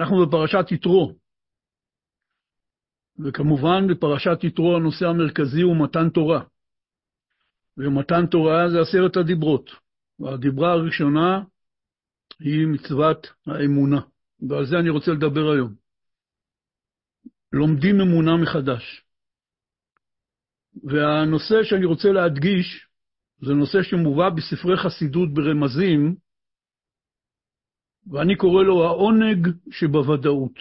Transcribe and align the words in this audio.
אנחנו 0.00 0.26
בפרשת 0.26 0.72
יתרו, 0.72 1.18
וכמובן 3.24 3.86
בפרשת 3.90 4.38
יתרו 4.44 4.76
הנושא 4.76 5.06
המרכזי 5.06 5.60
הוא 5.60 5.84
מתן 5.84 6.10
תורה. 6.10 6.42
ומתן 7.76 8.26
תורה 8.26 8.68
זה 8.70 8.80
עשרת 8.80 9.16
הדיברות. 9.16 9.70
והדיברה 10.18 10.72
הראשונה 10.72 11.42
היא 12.40 12.66
מצוות 12.66 13.26
האמונה, 13.46 14.00
ועל 14.48 14.66
זה 14.66 14.78
אני 14.78 14.90
רוצה 14.90 15.10
לדבר 15.10 15.50
היום. 15.50 15.74
לומדים 17.52 18.00
אמונה 18.00 18.36
מחדש. 18.36 19.04
והנושא 20.84 21.62
שאני 21.62 21.84
רוצה 21.84 22.08
להדגיש 22.12 22.86
זה 23.42 23.52
נושא 23.54 23.82
שמובא 23.82 24.28
בספרי 24.28 24.76
חסידות 24.76 25.34
ברמזים, 25.34 26.16
ואני 28.06 28.36
קורא 28.36 28.62
לו 28.62 28.84
העונג 28.84 29.48
שבוודאות. 29.70 30.58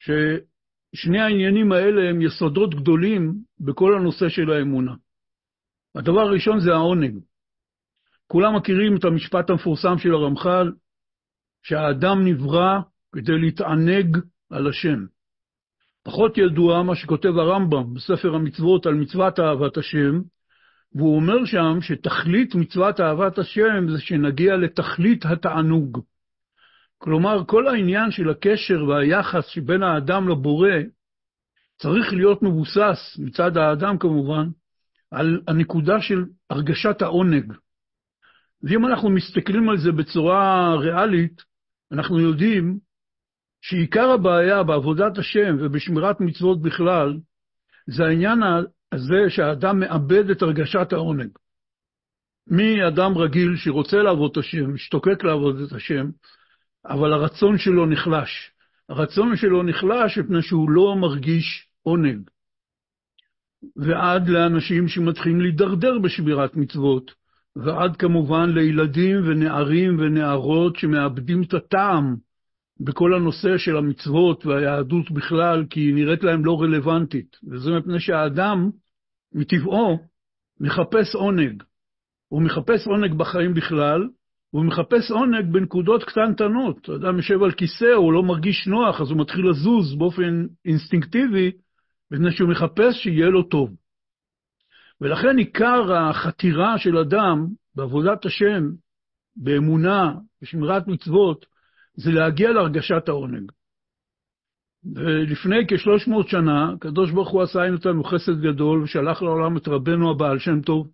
ששני 0.00 1.20
העניינים 1.20 1.72
האלה 1.72 2.10
הם 2.10 2.22
יסודות 2.22 2.74
גדולים 2.74 3.34
בכל 3.60 3.94
הנושא 3.94 4.28
של 4.28 4.50
האמונה. 4.50 4.94
הדבר 5.94 6.20
הראשון 6.20 6.60
זה 6.60 6.70
העונג. 6.72 7.18
כולם 8.26 8.56
מכירים 8.56 8.96
את 8.96 9.04
המשפט 9.04 9.50
המפורסם 9.50 9.98
של 9.98 10.14
הרמח"ל, 10.14 10.72
שהאדם 11.62 12.26
נברא 12.26 12.80
כדי 13.12 13.38
להתענג 13.38 14.18
על 14.50 14.68
השם. 14.68 14.98
פחות 16.04 16.38
ידוע 16.38 16.82
מה 16.82 16.96
שכותב 16.96 17.28
הרמב"ם 17.28 17.94
בספר 17.94 18.34
המצוות 18.34 18.86
על 18.86 18.94
מצוות 18.94 19.40
אהבת 19.40 19.76
השם, 19.76 20.20
והוא 20.94 21.16
אומר 21.16 21.44
שם 21.44 21.80
שתכלית 21.80 22.54
מצוות 22.54 23.00
אהבת 23.00 23.38
השם 23.38 23.88
זה 23.92 24.00
שנגיע 24.00 24.56
לתכלית 24.56 25.24
התענוג. 25.24 26.11
כלומר, 27.02 27.44
כל 27.46 27.68
העניין 27.68 28.10
של 28.10 28.30
הקשר 28.30 28.84
והיחס 28.84 29.46
שבין 29.46 29.82
האדם 29.82 30.28
לבורא 30.28 30.70
צריך 31.78 32.12
להיות 32.12 32.42
מבוסס, 32.42 33.18
מצד 33.18 33.56
האדם 33.56 33.98
כמובן, 33.98 34.48
על 35.10 35.40
הנקודה 35.48 36.00
של 36.00 36.24
הרגשת 36.50 37.02
העונג. 37.02 37.52
ואם 38.62 38.86
אנחנו 38.86 39.10
מסתכלים 39.10 39.68
על 39.68 39.78
זה 39.78 39.92
בצורה 39.92 40.74
ריאלית, 40.76 41.42
אנחנו 41.92 42.20
יודעים 42.20 42.78
שעיקר 43.60 44.10
הבעיה 44.10 44.62
בעבודת 44.62 45.18
השם 45.18 45.56
ובשמירת 45.60 46.20
מצוות 46.20 46.62
בכלל, 46.62 47.18
זה 47.86 48.04
העניין 48.04 48.40
הזה 48.92 49.20
שהאדם 49.28 49.80
מאבד 49.80 50.30
את 50.30 50.42
הרגשת 50.42 50.92
העונג. 50.92 51.30
מאדם 52.46 53.18
רגיל 53.18 53.56
שרוצה 53.56 53.96
לעבוד 53.96 54.30
את 54.30 54.36
השם, 54.36 54.74
משתוקק 54.74 55.24
לעבוד 55.24 55.60
את 55.60 55.72
השם, 55.72 56.06
אבל 56.84 57.12
הרצון 57.12 57.58
שלו 57.58 57.86
נחלש. 57.86 58.50
הרצון 58.88 59.36
שלו 59.36 59.62
נחלש 59.62 60.18
מפני 60.18 60.42
שהוא 60.42 60.70
לא 60.70 60.96
מרגיש 60.96 61.68
עונג. 61.82 62.30
ועד 63.76 64.28
לאנשים 64.28 64.88
שמתחילים 64.88 65.40
להידרדר 65.40 65.98
בשמירת 65.98 66.56
מצוות, 66.56 67.10
ועד 67.56 67.96
כמובן 67.96 68.50
לילדים 68.50 69.16
ונערים 69.26 69.96
ונערות 69.98 70.76
שמאבדים 70.76 71.42
את 71.42 71.54
הטעם 71.54 72.16
בכל 72.80 73.14
הנושא 73.14 73.58
של 73.58 73.76
המצוות 73.76 74.46
והיהדות 74.46 75.10
בכלל, 75.10 75.64
כי 75.70 75.80
היא 75.80 75.94
נראית 75.94 76.22
להם 76.22 76.44
לא 76.44 76.62
רלוונטית. 76.62 77.36
וזה 77.50 77.70
מפני 77.70 78.00
שהאדם, 78.00 78.70
מטבעו, 79.34 79.98
מחפש 80.60 81.14
עונג. 81.14 81.62
הוא 82.28 82.42
מחפש 82.42 82.86
עונג 82.86 83.14
בחיים 83.14 83.54
בכלל, 83.54 84.08
והוא 84.52 84.64
מחפש 84.64 85.10
עונג 85.10 85.52
בנקודות 85.52 86.04
קטנטנות. 86.04 86.90
אדם 86.90 87.16
יושב 87.16 87.42
על 87.42 87.52
כיסא, 87.52 87.92
הוא 87.96 88.12
לא 88.12 88.22
מרגיש 88.22 88.66
נוח, 88.66 89.00
אז 89.00 89.10
הוא 89.10 89.20
מתחיל 89.20 89.50
לזוז 89.50 89.94
באופן 89.98 90.46
אינסטינקטיבי, 90.64 91.50
מפני 92.10 92.32
שהוא 92.32 92.50
מחפש 92.50 92.94
שיהיה 93.02 93.26
לו 93.26 93.42
טוב. 93.42 93.70
ולכן 95.00 95.38
עיקר 95.38 95.94
החתירה 95.94 96.78
של 96.78 96.98
אדם 96.98 97.46
בעבודת 97.74 98.26
השם, 98.26 98.62
באמונה, 99.36 100.14
בשמירת 100.42 100.88
מצוות, 100.88 101.46
זה 101.94 102.10
להגיע 102.12 102.50
להרגשת 102.50 103.08
העונג. 103.08 103.52
ולפני 104.94 105.66
כ-300 105.68 106.28
שנה, 106.30 106.72
הקדוש 106.72 107.10
ברוך 107.10 107.30
הוא 107.30 107.42
עשה 107.42 107.64
איתנו 107.64 108.04
חסד 108.04 108.40
גדול 108.40 108.82
ושלח 108.82 109.22
לעולם 109.22 109.56
את 109.56 109.68
רבנו 109.68 110.10
הבעל 110.10 110.38
שם 110.38 110.60
טוב, 110.60 110.88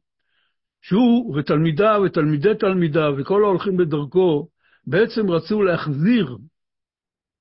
שהוא 0.83 1.37
ותלמידיו 1.37 2.01
ותלמידי 2.07 2.55
תלמידיו 2.61 3.15
וכל 3.19 3.45
ההולכים 3.45 3.77
בדרכו, 3.77 4.49
בעצם 4.87 5.31
רצו 5.31 5.63
להחזיר 5.63 6.39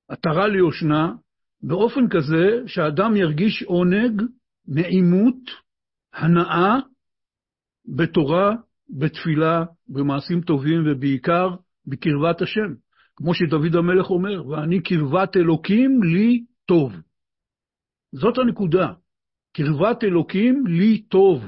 עטרה 0.08 0.48
ליושנה 0.48 1.14
באופן 1.62 2.10
כזה 2.10 2.68
שהאדם 2.68 3.16
ירגיש 3.16 3.64
עונג, 3.64 4.22
נעימות, 4.68 5.40
הנאה 6.14 6.76
בתורה, 7.96 8.56
בתפילה, 8.90 9.66
במעשים 9.88 10.42
טובים 10.42 10.84
ובעיקר 10.86 11.50
בקרבת 11.86 12.42
השם. 12.42 12.74
כמו 13.16 13.34
שדוד 13.34 13.76
המלך 13.76 14.10
אומר, 14.10 14.48
ואני 14.48 14.82
קרבת 14.82 15.38
אלוקים 15.38 16.04
לי 16.04 16.46
טוב. 16.66 16.94
זאת 18.12 18.38
הנקודה, 18.38 18.88
קרבת 19.54 20.04
אלוקים 20.04 20.68
לי 20.68 21.02
טוב. 21.02 21.44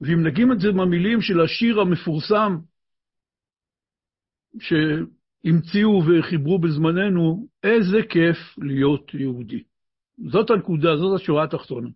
ואם 0.00 0.26
נגיד 0.26 0.46
את 0.52 0.60
זה 0.60 0.72
במילים 0.72 1.20
של 1.20 1.40
השיר 1.40 1.80
המפורסם 1.80 2.56
שהמציאו 4.58 6.02
וחיברו 6.06 6.58
בזמננו, 6.58 7.48
איזה 7.62 7.98
כיף 8.08 8.36
להיות 8.58 9.14
יהודי. 9.14 9.62
זאת 10.30 10.50
הנקודה, 10.50 10.96
זאת 10.96 11.20
השורה 11.20 11.44
התחתונה. 11.44 11.88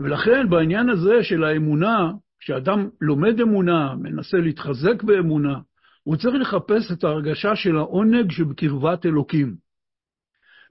ולכן 0.00 0.50
בעניין 0.50 0.88
הזה 0.88 1.22
של 1.22 1.44
האמונה, 1.44 2.12
כשאדם 2.38 2.88
לומד 3.00 3.40
אמונה, 3.40 3.94
מנסה 3.94 4.36
להתחזק 4.36 5.02
באמונה, 5.02 5.58
הוא 6.02 6.16
צריך 6.16 6.34
לחפש 6.40 6.92
את 6.92 7.04
ההרגשה 7.04 7.56
של 7.56 7.76
העונג 7.76 8.30
שבקרבת 8.30 9.06
אלוקים. 9.06 9.56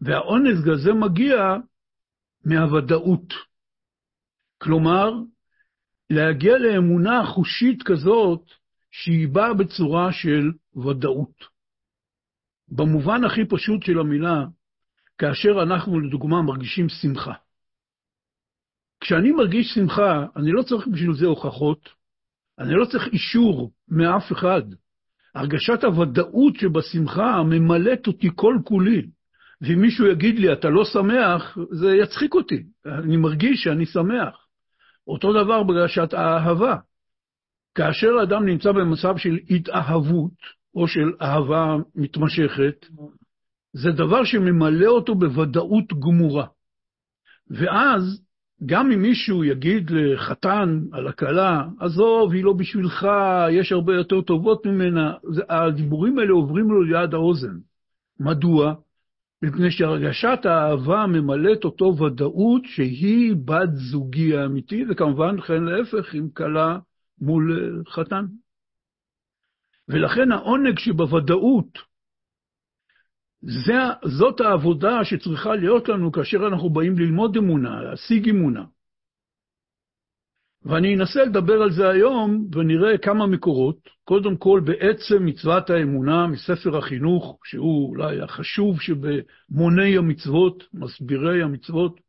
והעונג 0.01 0.69
הזה 0.69 0.93
מגיע 0.93 1.57
מהוודאות. 2.45 3.33
כלומר, 4.57 5.11
להגיע 6.13 6.57
לאמונה 6.57 7.25
חושית 7.25 7.83
כזאת 7.83 8.41
שהיא 8.91 9.27
באה 9.27 9.53
בצורה 9.53 10.11
של 10.11 10.51
ודאות. 10.75 11.45
במובן 12.67 13.23
הכי 13.23 13.45
פשוט 13.45 13.83
של 13.83 13.99
המילה, 13.99 14.45
כאשר 15.17 15.63
אנחנו 15.63 15.99
לדוגמה 15.99 16.41
מרגישים 16.41 16.89
שמחה. 16.89 17.33
כשאני 18.99 19.31
מרגיש 19.31 19.73
שמחה, 19.73 20.25
אני 20.35 20.51
לא 20.51 20.63
צריך 20.63 20.87
בשביל 20.87 21.13
זה 21.13 21.25
הוכחות, 21.25 21.89
אני 22.59 22.73
לא 22.73 22.85
צריך 22.85 23.07
אישור 23.07 23.71
מאף 23.87 24.31
אחד. 24.31 24.61
הרגשת 25.35 25.83
הוודאות 25.83 26.55
שבשמחה 26.55 27.43
ממלאת 27.43 28.07
אותי 28.07 28.29
כל 28.35 28.55
כולי. 28.63 29.01
ואם 29.61 29.81
מישהו 29.81 30.07
יגיד 30.07 30.39
לי, 30.39 30.53
אתה 30.53 30.69
לא 30.69 30.85
שמח, 30.85 31.57
זה 31.71 31.95
יצחיק 31.95 32.33
אותי. 32.33 32.63
אני 32.85 33.17
מרגיש 33.17 33.63
שאני 33.63 33.85
שמח. 33.85 34.42
אותו 35.07 35.43
דבר 35.43 35.63
ברגשת 35.63 36.13
האהבה. 36.13 36.75
כאשר 37.75 38.09
אדם 38.23 38.45
נמצא 38.45 38.71
במצב 38.71 39.17
של 39.17 39.37
התאהבות, 39.49 40.31
או 40.75 40.87
של 40.87 41.11
אהבה 41.21 41.75
מתמשכת, 41.95 42.85
זה 43.73 43.91
דבר 43.91 44.23
שממלא 44.23 44.87
אותו 44.87 45.15
בוודאות 45.15 45.93
גמורה. 45.99 46.45
ואז 47.49 48.21
גם 48.65 48.91
אם 48.91 49.01
מישהו 49.01 49.43
יגיד 49.43 49.91
לחתן 49.91 50.79
על 50.91 51.07
הכלה, 51.07 51.65
עזוב, 51.79 52.33
היא 52.33 52.43
לא 52.43 52.53
בשבילך, 52.53 53.07
יש 53.51 53.71
הרבה 53.71 53.95
יותר 53.95 54.21
טובות 54.21 54.65
ממנה, 54.65 55.13
הדיבורים 55.49 56.19
האלה 56.19 56.31
עוברים 56.31 56.71
לו 56.71 56.83
ליד 56.83 57.13
האוזן. 57.13 57.57
מדוע? 58.19 58.73
מפני 59.43 59.71
שהרגשת 59.71 60.39
האהבה 60.45 61.05
ממלאת 61.07 61.63
אותו 61.63 61.97
ודאות 61.97 62.61
שהיא 62.65 63.35
בת 63.45 63.69
זוגי 63.73 64.37
האמיתי, 64.37 64.85
וכמובן, 64.89 65.41
כן 65.41 65.63
להפך, 65.63 66.13
עם 66.13 66.29
כלה 66.29 66.77
מול 67.21 67.83
חתן. 67.89 68.25
ולכן 69.87 70.31
העונג 70.31 70.79
שבוודאות, 70.79 71.79
זה, 73.41 73.73
זאת 74.05 74.41
העבודה 74.41 75.03
שצריכה 75.03 75.55
להיות 75.55 75.89
לנו 75.89 76.11
כאשר 76.11 76.47
אנחנו 76.47 76.69
באים 76.69 76.97
ללמוד 76.97 77.37
אמונה, 77.37 77.81
להשיג 77.81 78.29
אמונה. 78.29 78.63
ואני 80.65 80.95
אנסה 80.95 81.23
לדבר 81.23 81.61
על 81.61 81.71
זה 81.71 81.89
היום, 81.89 82.47
ונראה 82.55 82.97
כמה 82.97 83.27
מקורות. 83.27 83.89
קודם 84.03 84.37
כל, 84.37 84.61
בעצם 84.65 85.25
מצוות 85.25 85.69
האמונה 85.69 86.27
מספר 86.27 86.77
החינוך, 86.77 87.39
שהוא 87.45 87.89
אולי 87.89 88.21
החשוב 88.21 88.81
שבמוני 88.81 89.97
המצוות, 89.97 90.63
מסבירי 90.73 91.43
המצוות. 91.43 91.99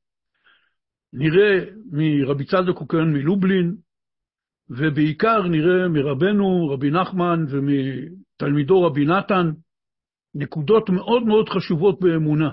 נראה 1.13 1.65
מרבי 1.93 2.45
צדוק 2.45 2.83
הכהן 2.83 3.13
מלובלין, 3.13 3.77
ובעיקר 4.71 5.43
נראה 5.43 5.89
מרבנו 5.89 6.69
רבי 6.69 6.91
נחמן 6.91 7.45
ומתלמידו 7.49 8.83
רבי 8.83 9.05
נתן, 9.05 9.51
נקודות 10.35 10.91
מאוד 10.91 11.23
מאוד 11.23 11.49
חשובות 11.49 12.01
באמונה. 12.01 12.51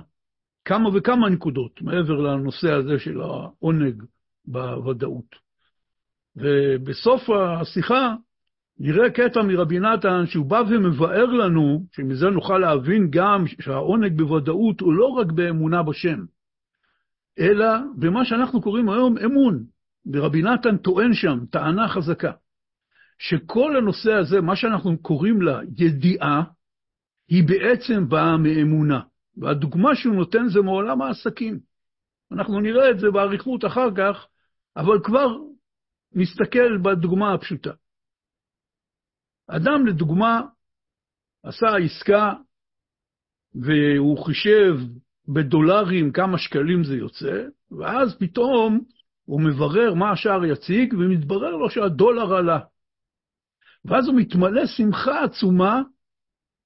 כמה 0.66 0.90
וכמה 0.94 1.30
נקודות, 1.30 1.82
מעבר 1.82 2.22
לנושא 2.22 2.72
הזה 2.72 3.00
של 3.00 3.22
העונג 3.22 4.04
בוודאות. 4.46 5.51
ובסוף 6.36 7.30
השיחה 7.30 8.16
נראה 8.80 9.10
קטע 9.10 9.42
מרבי 9.42 9.80
נתן 9.80 10.26
שהוא 10.26 10.46
בא 10.46 10.64
ומבאר 10.70 11.26
לנו, 11.26 11.86
שמזה 11.92 12.30
נוכל 12.30 12.58
להבין 12.58 13.08
גם 13.10 13.48
שהעונג 13.48 14.18
בוודאות 14.18 14.82
הוא 14.82 14.94
לא 14.94 15.06
רק 15.06 15.32
באמונה 15.32 15.84
בשם, 15.84 16.20
אלא 17.40 17.68
במה 17.98 18.26
שאנחנו 18.26 18.62
קוראים 18.62 18.90
היום 18.90 19.18
אמון. 19.18 19.64
ורבי 20.14 20.42
נתן 20.42 20.78
טוען 20.78 21.14
שם 21.14 21.40
טענה 21.52 21.88
חזקה, 21.88 22.32
שכל 23.20 23.78
הנושא 23.78 24.14
הזה, 24.14 24.42
מה 24.42 24.56
שאנחנו 24.56 24.98
קוראים 24.98 25.42
לה 25.42 25.60
ידיעה, 25.78 26.44
היא 27.30 27.44
בעצם 27.48 28.10
באה 28.10 28.38
מאמונה. 28.38 29.00
והדוגמה 29.38 29.96
שהוא 29.96 30.16
נותן 30.16 30.48
זה 30.48 30.62
מעולם 30.62 31.02
העסקים. 31.02 31.60
אנחנו 32.32 32.60
נראה 32.60 32.92
את 32.92 33.00
זה 33.00 33.12
באריכות 33.12 33.66
אחר 33.66 33.90
כך, 33.96 34.28
אבל 34.78 35.00
כבר 35.04 35.38
נסתכל 36.14 36.78
בדוגמה 36.78 37.34
הפשוטה. 37.34 37.72
אדם, 39.48 39.88
לדוגמה, 39.88 40.42
עשה 41.44 41.68
עסקה 41.86 42.34
והוא 43.56 44.26
חישב 44.26 44.76
בדולרים 45.28 46.12
כמה 46.12 46.38
שקלים 46.38 46.84
זה 46.84 46.96
יוצא, 46.96 47.44
ואז 47.80 48.18
פתאום 48.20 48.84
הוא 49.26 49.42
מברר 49.42 49.94
מה 49.94 50.12
השער 50.12 50.46
יציג, 50.46 50.94
ומתברר 50.94 51.56
לו 51.56 51.70
שהדולר 51.70 52.36
עלה. 52.36 52.60
ואז 53.86 54.08
הוא 54.08 54.16
מתמלא 54.16 54.66
שמחה 54.66 55.24
עצומה, 55.24 55.82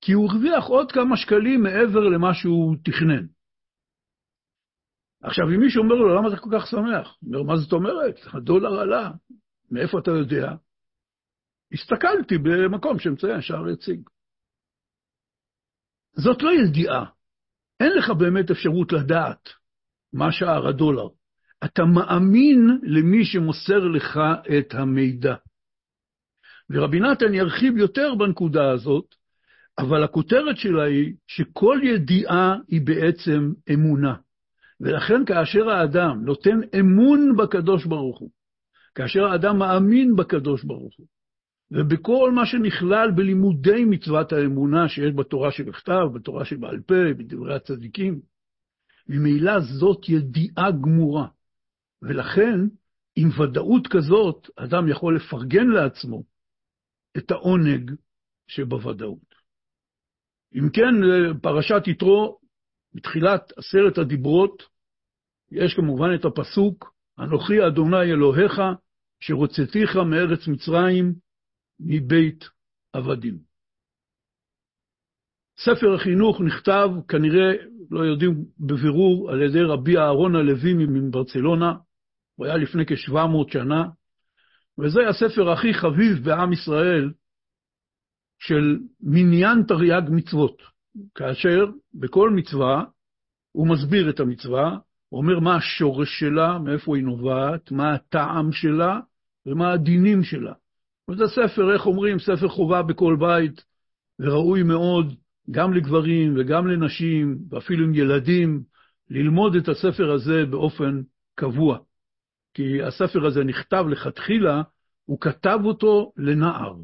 כי 0.02 0.12
הוא 0.12 0.30
הרוויח 0.30 0.66
עוד 0.66 0.92
כמה 0.92 1.18
שקלים 1.18 1.64
מעבר 1.64 2.00
למה 2.00 2.34
שהוא 2.34 2.76
תכנן. 2.84 3.26
עכשיו, 5.26 5.46
אם 5.50 5.60
מישהו 5.60 5.84
אומר 5.84 5.96
לו, 5.96 6.16
למה 6.16 6.28
אתה 6.28 6.38
כל 6.38 6.50
כך 6.54 6.68
שמח? 6.68 7.18
הוא 7.20 7.36
אומר, 7.36 7.44
מה 7.44 7.58
זאת 7.58 7.74
אומרת? 7.74 8.16
הדולר 8.34 8.80
עלה. 8.80 9.12
מאיפה 9.72 10.00
אתה 10.00 10.12
יודע? 10.12 10.52
הסתכלתי 11.74 12.38
במקום 12.38 13.00
שמציין 13.00 13.42
שער 13.42 13.70
יציג. 13.70 14.00
זאת 16.14 16.42
לא 16.42 16.52
ידיעה. 16.54 17.06
אין 17.80 17.92
לך 17.98 18.10
באמת 18.10 18.52
אפשרות 18.52 18.92
לדעת 18.92 19.50
מה 20.14 20.32
שער 20.32 20.68
הדולר. 20.68 21.08
אתה 21.66 21.86
מאמין 21.86 22.80
למי 22.84 23.26
שמוסר 23.26 23.80
לך 23.80 24.20
את 24.58 24.74
המידע. 24.74 25.36
ורבי 26.70 27.00
נתן 27.00 27.34
ירחיב 27.34 27.78
יותר 27.78 28.16
בנקודה 28.20 28.72
הזאת, 28.72 29.16
אבל 29.78 30.04
הכותרת 30.04 30.58
שלה 30.58 30.84
היא 30.84 31.14
שכל 31.28 31.80
ידיעה 31.84 32.56
היא 32.68 32.82
בעצם 32.86 33.52
אמונה. 33.74 34.25
ולכן 34.80 35.26
כאשר 35.26 35.70
האדם 35.70 36.26
נותן 36.26 36.60
אמון 36.80 37.36
בקדוש 37.38 37.86
ברוך 37.86 38.20
הוא, 38.20 38.30
כאשר 38.96 39.26
האדם 39.26 39.60
מאמין 39.60 40.16
בקדוש 40.16 40.64
ברוך 40.64 40.94
הוא, 40.98 41.08
ובכל 41.72 42.32
מה 42.32 42.46
שנכלל 42.46 43.12
בלימודי 43.12 43.86
מצוות 43.86 44.34
האמונה 44.34 44.90
שיש 44.90 45.14
בתורה 45.16 45.52
שבכתב, 45.52 46.02
בתורה 46.14 46.46
שבעל 46.46 46.80
פה, 46.88 47.14
בדברי 47.18 47.56
הצדיקים, 47.56 48.20
ממילא 49.10 49.60
זאת 49.60 50.10
ידיעה 50.10 50.72
גמורה. 50.72 51.28
ולכן, 52.02 52.60
עם 53.16 53.30
ודאות 53.40 53.88
כזאת, 53.88 54.50
אדם 54.56 54.88
יכול 54.90 55.16
לפרגן 55.16 55.68
לעצמו 55.68 56.24
את 57.18 57.32
העונג 57.32 57.92
שבוודאות. 58.48 59.36
אם 60.56 60.70
כן, 60.70 60.94
פרשת 61.42 61.88
יתרו, 61.88 62.38
בתחילת 62.96 63.52
עשרת 63.58 63.98
הדיברות, 63.98 64.64
יש 65.52 65.74
כמובן 65.74 66.08
את 66.16 66.26
הפסוק, 66.26 66.94
אנוכי 67.20 67.68
אדוני 67.68 68.02
אלוהיך, 68.02 68.62
שרוצתיך 69.20 69.96
מארץ 69.96 70.48
מצרים, 70.48 71.14
מבית 71.80 72.46
עבדים. 72.94 73.38
ספר 75.58 75.94
החינוך 75.96 76.42
נכתב, 76.42 76.90
כנראה, 77.08 77.54
לא 77.92 78.00
יודעים 78.00 78.46
בבירור, 78.60 79.32
על 79.32 79.42
ידי 79.42 79.62
רבי 79.62 79.98
אהרון 79.98 80.36
הלוי 80.36 80.74
מברצלונה, 80.74 81.74
הוא 82.36 82.46
היה 82.46 82.58
לפני 82.58 82.86
כ-700 82.86 83.52
שנה, 83.54 83.84
וזה 84.80 85.00
הספר 85.10 85.50
הכי 85.50 85.74
חביב 85.74 86.24
בעם 86.24 86.54
ישראל 86.54 87.12
של 88.40 88.80
מניין 89.02 89.64
תרי"ג 89.68 90.02
מצוות, 90.10 90.62
כאשר 91.16 91.66
בכל 91.94 92.30
מצווה 92.30 92.84
הוא 93.52 93.68
מסביר 93.68 94.10
את 94.10 94.20
המצווה, 94.20 94.78
הוא 95.10 95.22
אומר 95.22 95.40
מה 95.40 95.56
השורש 95.56 96.20
שלה, 96.20 96.60
מאיפה 96.60 96.96
היא 96.96 97.04
נובעת, 97.04 97.72
מה 97.72 97.94
הטעם 97.94 98.52
שלה 98.52 99.00
ומה 99.46 99.72
הדינים 99.72 100.24
שלה. 100.24 100.54
וזה 101.10 101.24
ספר, 101.28 101.74
איך 101.74 101.86
אומרים, 101.86 102.20
ספר 102.20 102.48
חובה 102.48 102.84
בכל 102.84 103.18
בית, 103.20 103.66
וראוי 104.20 104.64
מאוד 104.64 105.16
גם 105.52 105.74
לגברים 105.74 106.36
וגם 106.38 106.68
לנשים, 106.68 107.38
ואפילו 107.50 107.86
עם 107.86 107.96
ילדים, 107.96 108.64
ללמוד 109.10 109.56
את 109.56 109.68
הספר 109.68 110.12
הזה 110.12 110.46
באופן 110.50 111.02
קבוע. 111.36 111.78
כי 112.54 112.84
הספר 112.84 113.26
הזה 113.26 113.44
נכתב 113.44 113.86
לכתחילה, 113.90 114.62
הוא 115.06 115.20
כתב 115.22 115.60
אותו 115.64 116.12
לנער, 116.18 116.76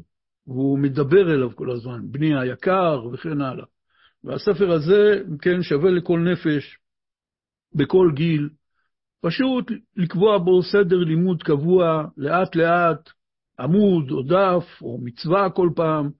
והוא 0.46 0.78
מדבר 0.78 1.34
אליו 1.34 1.56
כל 1.56 1.70
הזמן, 1.70 2.00
בני 2.10 2.38
היקר 2.40 3.06
וכן 3.12 3.40
הלאה. 3.40 3.64
והספר 4.24 4.72
הזה, 4.72 5.22
אם 5.28 5.38
כן, 5.38 5.62
שווה 5.62 5.90
לכל 5.90 6.20
נפש, 6.20 6.78
בכל 7.74 8.10
גיל, 8.14 8.48
פשוט 9.20 9.72
לקבוע 9.96 10.38
בו 10.38 10.62
סדר 10.62 10.98
לימוד 10.98 11.42
קבוע, 11.42 12.04
לאט-לאט, 12.16 13.10
עמוד 13.60 14.10
או 14.10 14.22
דף 14.22 14.82
או 14.82 14.98
מצווה 15.02 15.50
כל 15.50 15.70
פעם, 15.76 16.10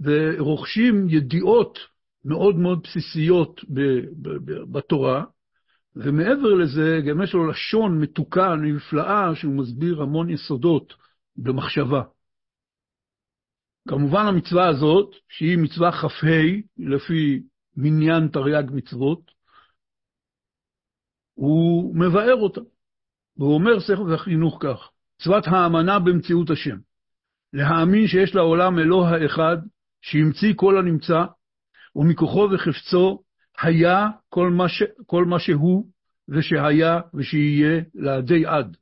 ורוכשים 0.00 1.08
ידיעות 1.08 1.78
מאוד 2.24 2.56
מאוד 2.56 2.80
בסיסיות 2.82 3.60
בתורה, 4.72 5.24
ומעבר 5.96 6.54
לזה, 6.54 7.00
גם 7.08 7.22
יש 7.22 7.34
לו 7.34 7.46
לשון 7.46 8.00
מתוקה, 8.00 8.54
נפלאה, 8.56 9.34
שהוא 9.34 9.54
מסביר 9.54 10.02
המון 10.02 10.30
יסודות 10.30 10.94
במחשבה. 11.36 12.02
כמובן 13.88 14.26
המצווה 14.26 14.68
הזאת, 14.68 15.14
שהיא 15.28 15.58
מצווה 15.58 15.92
כ"ה, 15.92 16.26
לפי 16.78 17.42
מניין 17.80 18.28
תרי"ג 18.28 18.64
מצוות, 18.72 19.30
הוא 21.34 21.96
מבאר 21.96 22.34
אותה. 22.34 22.60
והוא 23.36 23.54
אומר 23.54 23.80
ספר 23.80 24.14
החינוך 24.14 24.58
כך, 24.60 24.90
מצוות 25.20 25.44
האמנה 25.46 25.98
במציאות 25.98 26.50
השם. 26.50 26.76
להאמין 27.52 28.06
שיש 28.06 28.34
לעולם 28.34 28.78
אלוה 28.78 29.10
האחד, 29.10 29.56
שהמציא 30.02 30.52
כל 30.56 30.78
הנמצא, 30.78 31.24
ומכוחו 31.96 32.48
וחפצו 32.52 33.22
היה 33.60 34.08
כל 34.28 34.50
מה, 34.50 34.68
ש... 34.68 34.82
כל 35.06 35.24
מה 35.24 35.38
שהוא, 35.38 35.86
ושהיה 36.28 37.00
ושיהיה 37.14 37.80
לעדי 37.94 38.46
עד. 38.46 38.76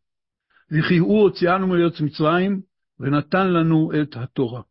וכי 0.70 0.98
הוא 0.98 1.22
הוציאנו 1.22 1.66
מארץ 1.66 2.00
מצרים, 2.00 2.60
ונתן 3.00 3.48
לנו 3.48 3.90
את 4.02 4.16
התורה. 4.16 4.62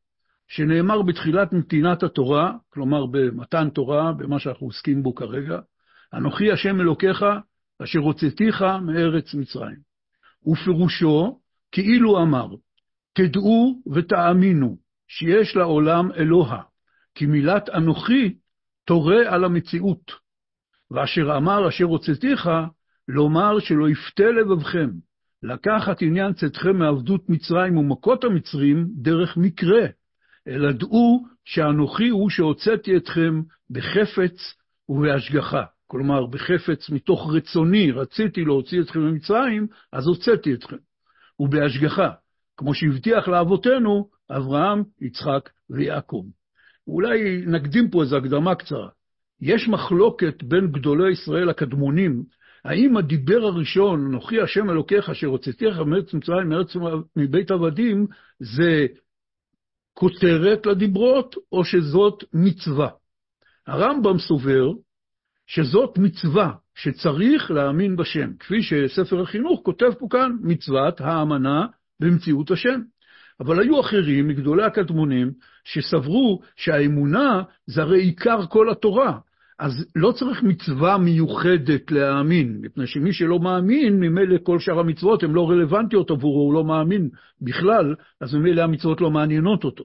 שנאמר 0.47 1.01
בתחילת 1.01 1.53
נתינת 1.53 2.03
התורה, 2.03 2.53
כלומר 2.69 3.05
במתן 3.05 3.69
תורה, 3.69 4.13
במה 4.13 4.39
שאנחנו 4.39 4.67
עוסקים 4.67 5.03
בו 5.03 5.15
כרגע, 5.15 5.59
אנוכי 6.13 6.51
השם 6.51 6.81
אלוקיך, 6.81 7.25
אשר 7.83 7.99
הוצאתיך 7.99 8.61
מארץ 8.61 9.33
מצרים. 9.33 9.77
ופירושו, 10.47 11.39
כאילו 11.71 12.21
אמר, 12.21 12.47
תדעו 13.13 13.81
ותאמינו 13.93 14.77
שיש 15.07 15.55
לעולם 15.55 16.11
אלוה, 16.11 16.61
כי 17.15 17.25
מילת 17.25 17.69
אנוכי 17.69 18.35
תורה 18.85 19.33
על 19.33 19.45
המציאות. 19.45 20.11
ואשר 20.91 21.37
אמר 21.37 21.67
אשר 21.67 21.85
הוצאתיך, 21.85 22.49
לומר 23.07 23.59
שלא 23.59 23.89
יפתה 23.89 24.23
לבבכם, 24.23 24.89
לקחת 25.43 26.01
עניין 26.01 26.33
צאתכם 26.33 26.77
מעבדות 26.77 27.29
מצרים 27.29 27.77
ומכות 27.77 28.23
המצרים 28.23 28.87
דרך 28.95 29.37
מקרה, 29.37 29.87
אלא 30.47 30.71
דעו 30.71 31.25
שאנוכי 31.45 32.09
הוא 32.09 32.29
שהוצאתי 32.29 32.97
אתכם 32.97 33.41
בחפץ 33.69 34.53
ובהשגחה. 34.89 35.63
כלומר, 35.87 36.25
בחפץ 36.25 36.89
מתוך 36.89 37.29
רצוני, 37.33 37.91
רציתי 37.91 38.45
להוציא 38.45 38.81
אתכם 38.81 38.99
ממצרים, 38.99 39.67
אז 39.93 40.07
הוצאתי 40.07 40.53
אתכם. 40.53 40.75
ובהשגחה, 41.39 42.09
כמו 42.57 42.73
שהבטיח 42.73 43.27
לאבותינו, 43.27 44.09
אברהם, 44.31 44.83
יצחק 45.01 45.49
ויעקב. 45.69 46.23
אולי 46.87 47.43
נקדים 47.45 47.89
פה 47.89 48.01
איזו 48.01 48.17
הקדמה 48.17 48.55
קצרה. 48.55 48.89
יש 49.41 49.67
מחלוקת 49.67 50.43
בין 50.43 50.71
גדולי 50.71 51.11
ישראל 51.11 51.49
הקדמונים, 51.49 52.23
האם 52.65 52.97
הדיבר 52.97 53.43
הראשון, 53.43 54.05
אנוכי 54.05 54.41
השם 54.41 54.69
אלוקיך 54.69 55.09
אשר 55.09 55.27
הוצאתיך 55.27 55.79
מארץ 55.79 56.13
מצרים, 56.13 56.49
מארץ 56.49 56.75
מבית 57.15 57.51
עבדים, 57.51 58.07
זה 58.39 58.85
כותרת 59.99 60.65
לדיברות, 60.65 61.35
או 61.51 61.65
שזאת 61.65 62.23
מצווה. 62.33 62.89
הרמב"ם 63.67 64.17
סובר 64.19 64.71
שזאת 65.47 65.97
מצווה 65.97 66.51
שצריך 66.75 67.51
להאמין 67.51 67.95
בשם, 67.95 68.33
כפי 68.39 68.61
שספר 68.63 69.21
החינוך 69.21 69.61
כותב 69.63 69.91
פה 69.99 70.07
כאן, 70.09 70.31
מצוות 70.41 71.01
האמנה 71.01 71.65
במציאות 71.99 72.51
השם. 72.51 72.81
אבל 73.39 73.59
היו 73.59 73.81
אחרים, 73.81 74.27
מגדולי 74.27 74.63
הקדמונים, 74.63 75.31
שסברו 75.63 76.41
שהאמונה 76.55 77.41
זה 77.65 77.81
הרי 77.81 78.01
עיקר 78.01 78.45
כל 78.49 78.69
התורה. 78.69 79.19
אז 79.59 79.71
לא 79.95 80.11
צריך 80.11 80.43
מצווה 80.43 80.97
מיוחדת 80.97 81.91
להאמין, 81.91 82.57
מפני 82.61 82.87
שמי 82.87 83.13
שלא 83.13 83.39
מאמין, 83.39 83.99
ממילא 83.99 84.37
כל 84.43 84.59
שאר 84.59 84.79
המצוות 84.79 85.23
הן 85.23 85.31
לא 85.31 85.49
רלוונטיות 85.49 86.11
עבורו, 86.11 86.41
הוא 86.41 86.53
לא 86.53 86.63
מאמין 86.63 87.09
בכלל, 87.41 87.95
אז 88.21 88.35
ממילא 88.35 88.61
המצוות 88.61 89.01
לא 89.01 89.11
מעניינות 89.11 89.63
אותו. 89.63 89.83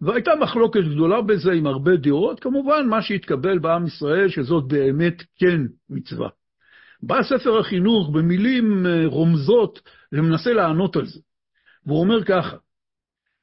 והייתה 0.00 0.30
מחלוקת 0.40 0.80
גדולה 0.80 1.22
בזה 1.22 1.52
עם 1.52 1.66
הרבה 1.66 1.96
דעות, 1.96 2.40
כמובן 2.40 2.86
מה 2.88 3.02
שהתקבל 3.02 3.58
בעם 3.58 3.86
ישראל, 3.86 4.28
שזאת 4.28 4.64
באמת 4.68 5.22
כן 5.36 5.60
מצווה. 5.90 6.28
בא 7.02 7.22
ספר 7.22 7.58
החינוך 7.58 8.10
במילים 8.10 8.86
אה, 8.86 9.06
רומזות 9.06 9.80
ומנסה 10.12 10.52
לענות 10.52 10.96
על 10.96 11.06
זה. 11.06 11.20
והוא 11.86 12.00
אומר 12.00 12.24
ככה, 12.24 12.56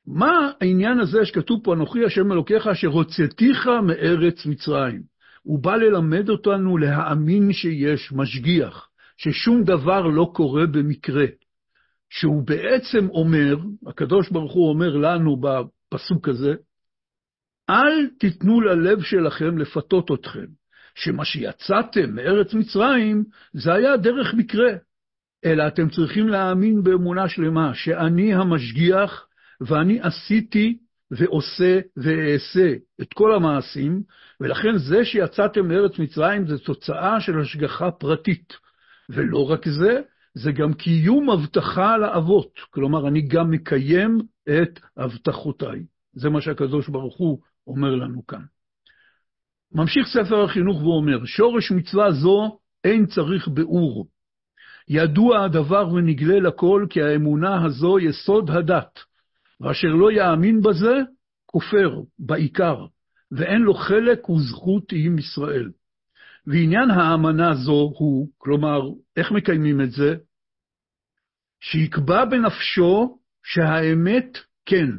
מה 0.08 0.52
העניין 0.62 1.00
הזה 1.00 1.26
שכתוב 1.26 1.60
פה, 1.64 1.74
אנוכי 1.74 2.06
השם 2.06 2.32
אלוקיך, 2.32 2.68
אשר 2.68 2.88
הוצאתיך 2.88 3.68
מארץ 3.68 4.46
מצרים? 4.46 5.17
הוא 5.48 5.60
בא 5.60 5.76
ללמד 5.76 6.30
אותנו 6.30 6.78
להאמין 6.78 7.54
שיש 7.54 8.14
משגיח, 8.14 8.90
ששום 9.18 9.64
דבר 9.64 10.02
לא 10.02 10.32
קורה 10.36 10.66
במקרה. 10.66 11.26
שהוא 12.10 12.44
בעצם 12.48 13.10
אומר, 13.10 13.58
הקדוש 13.88 14.30
ברוך 14.30 14.54
הוא 14.54 14.70
אומר 14.70 14.96
לנו 14.96 15.38
בפסוק 15.42 16.30
הזה, 16.30 16.54
אל 17.70 18.08
תיתנו 18.20 18.62
ללב 18.62 19.02
שלכם 19.02 19.58
לפתות 19.58 20.12
אתכם, 20.12 20.46
שמה 20.96 21.26
שיצאתם 21.26 22.16
מארץ 22.16 22.54
מצרים, 22.54 23.24
זה 23.54 23.74
היה 23.74 23.98
דרך 23.98 24.34
מקרה. 24.34 24.72
אלא 25.46 25.68
אתם 25.68 25.90
צריכים 25.90 26.28
להאמין 26.28 26.84
באמונה 26.84 27.30
שלמה, 27.30 27.74
שאני 27.74 28.34
המשגיח, 28.34 29.28
ואני 29.62 30.00
עשיתי 30.02 30.78
ועושה 31.12 31.80
ואעשה 31.98 32.74
את 33.02 33.14
כל 33.14 33.36
המעשים, 33.36 34.02
ולכן 34.42 34.78
זה 34.78 35.06
שיצאתם 35.06 35.68
מארץ 35.68 36.00
מצרים 36.00 36.48
זה 36.48 36.58
תוצאה 36.58 37.22
של 37.22 37.40
השגחה 37.40 37.92
פרטית. 37.92 38.54
ולא 39.10 39.50
רק 39.52 39.68
זה, 39.68 40.02
זה 40.34 40.52
גם 40.52 40.74
קיום 40.74 41.30
הבטחה 41.30 41.98
לאבות. 41.98 42.52
כלומר, 42.70 43.08
אני 43.08 43.22
גם 43.22 43.52
מקיים 43.52 44.20
את 44.50 44.80
הבטחותיי. 44.98 45.80
זה 46.14 46.30
מה 46.30 46.42
שהקדוש 46.42 46.90
ברוך 46.90 47.18
הוא 47.18 47.40
אומר 47.68 47.96
לנו 47.96 48.28
כאן. 48.28 48.42
ממשיך 49.72 50.08
ספר 50.08 50.44
החינוך 50.44 50.84
ואומר, 50.84 51.26
שורש 51.26 51.72
מצווה 51.72 52.12
זו 52.12 52.60
אין 52.84 53.06
צריך 53.06 53.48
ביאור. 53.48 54.08
ידוע 54.90 55.44
הדבר 55.44 55.94
ונגלה 55.94 56.40
לכל, 56.40 56.86
כי 56.90 57.02
האמונה 57.02 57.66
הזו 57.66 58.00
יסוד 58.00 58.50
הדת, 58.50 59.00
ואשר 59.62 59.88
לא 59.88 60.12
יאמין 60.12 60.62
בזה, 60.62 60.94
כופר 61.46 62.02
בעיקר, 62.20 62.86
ואין 63.32 63.62
לו 63.62 63.74
חלק 63.74 64.30
וזכות 64.30 64.84
עם 64.92 65.20
ישראל. 65.20 65.72
ועניין 66.48 66.90
האמנה 66.92 67.56
זו 67.56 67.92
הוא, 67.98 68.30
כלומר, 68.38 68.80
איך 69.18 69.32
מקיימים 69.32 69.82
את 69.82 69.92
זה? 69.92 70.16
שיקבע 71.60 72.26
בנפשו 72.26 73.18
שהאמת 73.44 74.38
כן, 74.66 74.90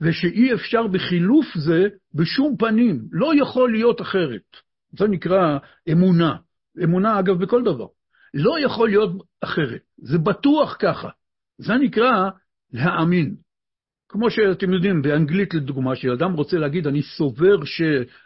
ושאי 0.00 0.54
אפשר 0.54 0.86
בחילוף 0.86 1.46
זה 1.56 1.88
בשום 2.14 2.56
פנים, 2.56 3.08
לא 3.12 3.32
יכול 3.42 3.72
להיות 3.72 4.00
אחרת. 4.00 4.56
זה 4.98 5.08
נקרא 5.08 5.58
אמונה. 5.92 6.36
אמונה, 6.84 7.18
אגב, 7.18 7.42
בכל 7.42 7.62
דבר. 7.62 7.86
לא 8.34 8.60
יכול 8.64 8.88
להיות 8.88 9.10
אחרת. 9.40 9.82
זה 9.98 10.18
בטוח 10.18 10.76
ככה. 10.80 11.08
זה 11.58 11.74
נקרא 11.74 12.30
להאמין. 12.72 13.34
כמו 14.12 14.30
שאתם 14.30 14.72
יודעים, 14.72 15.02
באנגלית 15.02 15.54
לדוגמה, 15.54 15.96
שאדם 15.96 16.32
רוצה 16.32 16.56
להגיד, 16.58 16.86
אני 16.86 17.02
סובר 17.02 17.64
ש... 17.64 17.82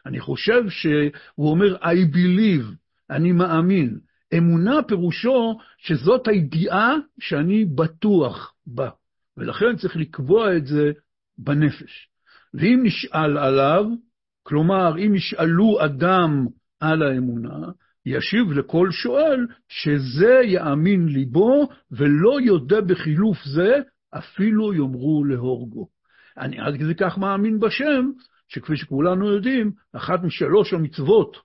אני 0.07 0.21
חושב 0.21 0.69
ש... 0.69 0.87
הוא 1.35 1.50
אומר, 1.50 1.76
I 1.76 2.14
believe, 2.14 2.75
אני 3.11 3.33
מאמין. 3.33 3.99
אמונה 4.38 4.83
פירושו 4.83 5.59
שזאת 5.79 6.29
הידיעה 6.29 6.97
שאני 7.21 7.64
בטוח 7.64 8.55
בה, 8.67 8.88
ולכן 9.37 9.76
צריך 9.76 9.97
לקבוע 9.97 10.57
את 10.57 10.67
זה 10.67 10.93
בנפש. 11.38 12.09
ואם 12.55 12.81
נשאל 12.83 13.38
עליו, 13.38 13.85
כלומר, 14.43 14.99
אם 14.99 15.14
ישאלו 15.14 15.85
אדם 15.85 16.47
על 16.81 17.03
האמונה, 17.03 17.59
ישיב 18.07 18.53
לכל 18.53 18.91
שואל 18.91 19.47
שזה 19.69 20.41
יאמין 20.45 21.09
ליבו, 21.09 21.69
ולא 21.91 22.41
יודה 22.41 22.81
בחילוף 22.81 23.45
זה, 23.45 23.81
אפילו 24.18 24.75
יאמרו 24.75 25.25
להורגו. 25.25 25.88
אני 26.38 26.61
עד 26.61 26.76
כדי 26.76 26.94
כך 26.94 27.18
מאמין 27.18 27.61
בשם, 27.61 28.11
שכפי 28.49 28.76
שכולנו 28.76 29.33
יודעים, 29.33 29.73
אחת 29.92 30.23
משלוש 30.23 30.73
המצוות 30.73 31.37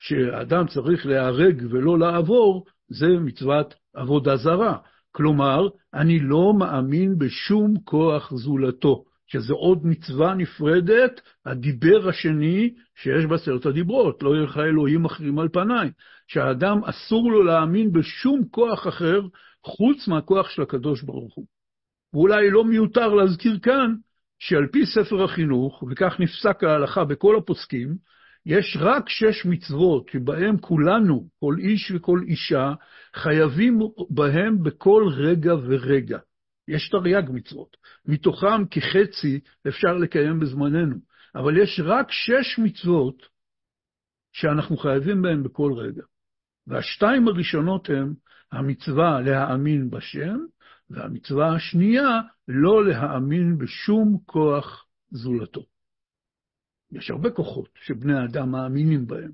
שאדם 0.00 0.66
צריך 0.66 1.06
להיהרג 1.06 1.62
ולא 1.70 1.98
לעבור, 1.98 2.64
זה 2.88 3.06
מצוות 3.08 3.74
עבודה 3.94 4.36
זרה. 4.36 4.76
כלומר, 5.12 5.68
אני 5.94 6.18
לא 6.18 6.54
מאמין 6.58 7.18
בשום 7.18 7.74
כוח 7.84 8.34
זולתו. 8.34 9.04
שזה 9.32 9.52
עוד 9.52 9.86
מצווה 9.86 10.34
נפרדת, 10.34 11.20
הדיבר 11.46 12.08
השני 12.08 12.74
שיש 12.94 13.24
בעשרת 13.24 13.66
הדיברות, 13.66 14.22
לא 14.22 14.34
יהיה 14.34 14.44
לך 14.44 14.56
אלוהים 14.58 15.04
אחרים 15.04 15.38
על 15.38 15.48
פניי, 15.48 15.90
שהאדם 16.26 16.84
אסור 16.84 17.32
לו 17.32 17.42
להאמין 17.42 17.92
בשום 17.92 18.44
כוח 18.50 18.88
אחר 18.88 19.20
חוץ 19.64 20.08
מהכוח 20.08 20.48
של 20.48 20.62
הקדוש 20.62 21.02
ברוך 21.02 21.34
הוא. 21.34 21.46
ואולי 22.14 22.50
לא 22.50 22.64
מיותר 22.64 23.08
להזכיר 23.08 23.58
כאן 23.62 23.94
שעל 24.38 24.66
פי 24.66 24.86
ספר 24.86 25.24
החינוך, 25.24 25.84
וכך 25.90 26.16
נפסק 26.20 26.64
ההלכה 26.64 27.04
בכל 27.04 27.36
הפוסקים, 27.36 27.96
יש 28.46 28.76
רק 28.80 29.08
שש 29.08 29.46
מצוות 29.46 30.08
שבהם 30.08 30.58
כולנו, 30.58 31.28
כל 31.40 31.54
איש 31.58 31.92
וכל 31.94 32.20
אישה, 32.26 32.72
חייבים 33.14 33.78
בהם 34.10 34.62
בכל 34.62 35.04
רגע 35.16 35.54
ורגע. 35.54 36.18
יש 36.68 36.88
תרי"ג 36.88 37.22
מצוות, 37.32 37.76
מתוכם 38.06 38.66
כחצי 38.70 39.40
אפשר 39.68 39.96
לקיים 39.96 40.40
בזמננו, 40.40 40.96
אבל 41.34 41.56
יש 41.56 41.80
רק 41.84 42.06
שש 42.10 42.58
מצוות 42.58 43.26
שאנחנו 44.32 44.76
חייבים 44.76 45.22
בהן 45.22 45.42
בכל 45.42 45.72
רגע. 45.76 46.02
והשתיים 46.66 47.28
הראשונות 47.28 47.88
הן 47.90 48.14
המצווה 48.52 49.20
להאמין 49.20 49.90
בשם, 49.90 50.38
והמצווה 50.90 51.54
השנייה, 51.54 52.20
לא 52.48 52.88
להאמין 52.88 53.58
בשום 53.58 54.18
כוח 54.26 54.86
זולתו. 55.10 55.60
יש 56.92 57.10
הרבה 57.10 57.30
כוחות 57.30 57.68
שבני 57.84 58.18
האדם 58.18 58.50
מאמינים 58.50 59.06
בהם, 59.06 59.30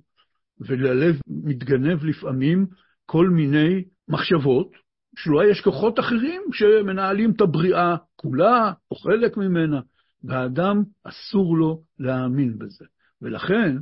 וללב 0.60 1.20
מתגנב 1.28 2.04
לפעמים 2.04 2.66
כל 3.06 3.28
מיני 3.28 3.84
מחשבות, 4.08 4.72
שאולי 5.18 5.50
יש 5.50 5.60
כוחות 5.60 6.00
אחרים 6.00 6.42
שמנהלים 6.52 7.30
את 7.30 7.40
הבריאה 7.40 7.96
כולה 8.16 8.72
או 8.90 8.96
חלק 8.96 9.36
ממנה, 9.36 9.80
והאדם 10.24 10.82
אסור 11.04 11.56
לו 11.56 11.82
להאמין 11.98 12.58
בזה. 12.58 12.84
ולכן, 13.22 13.76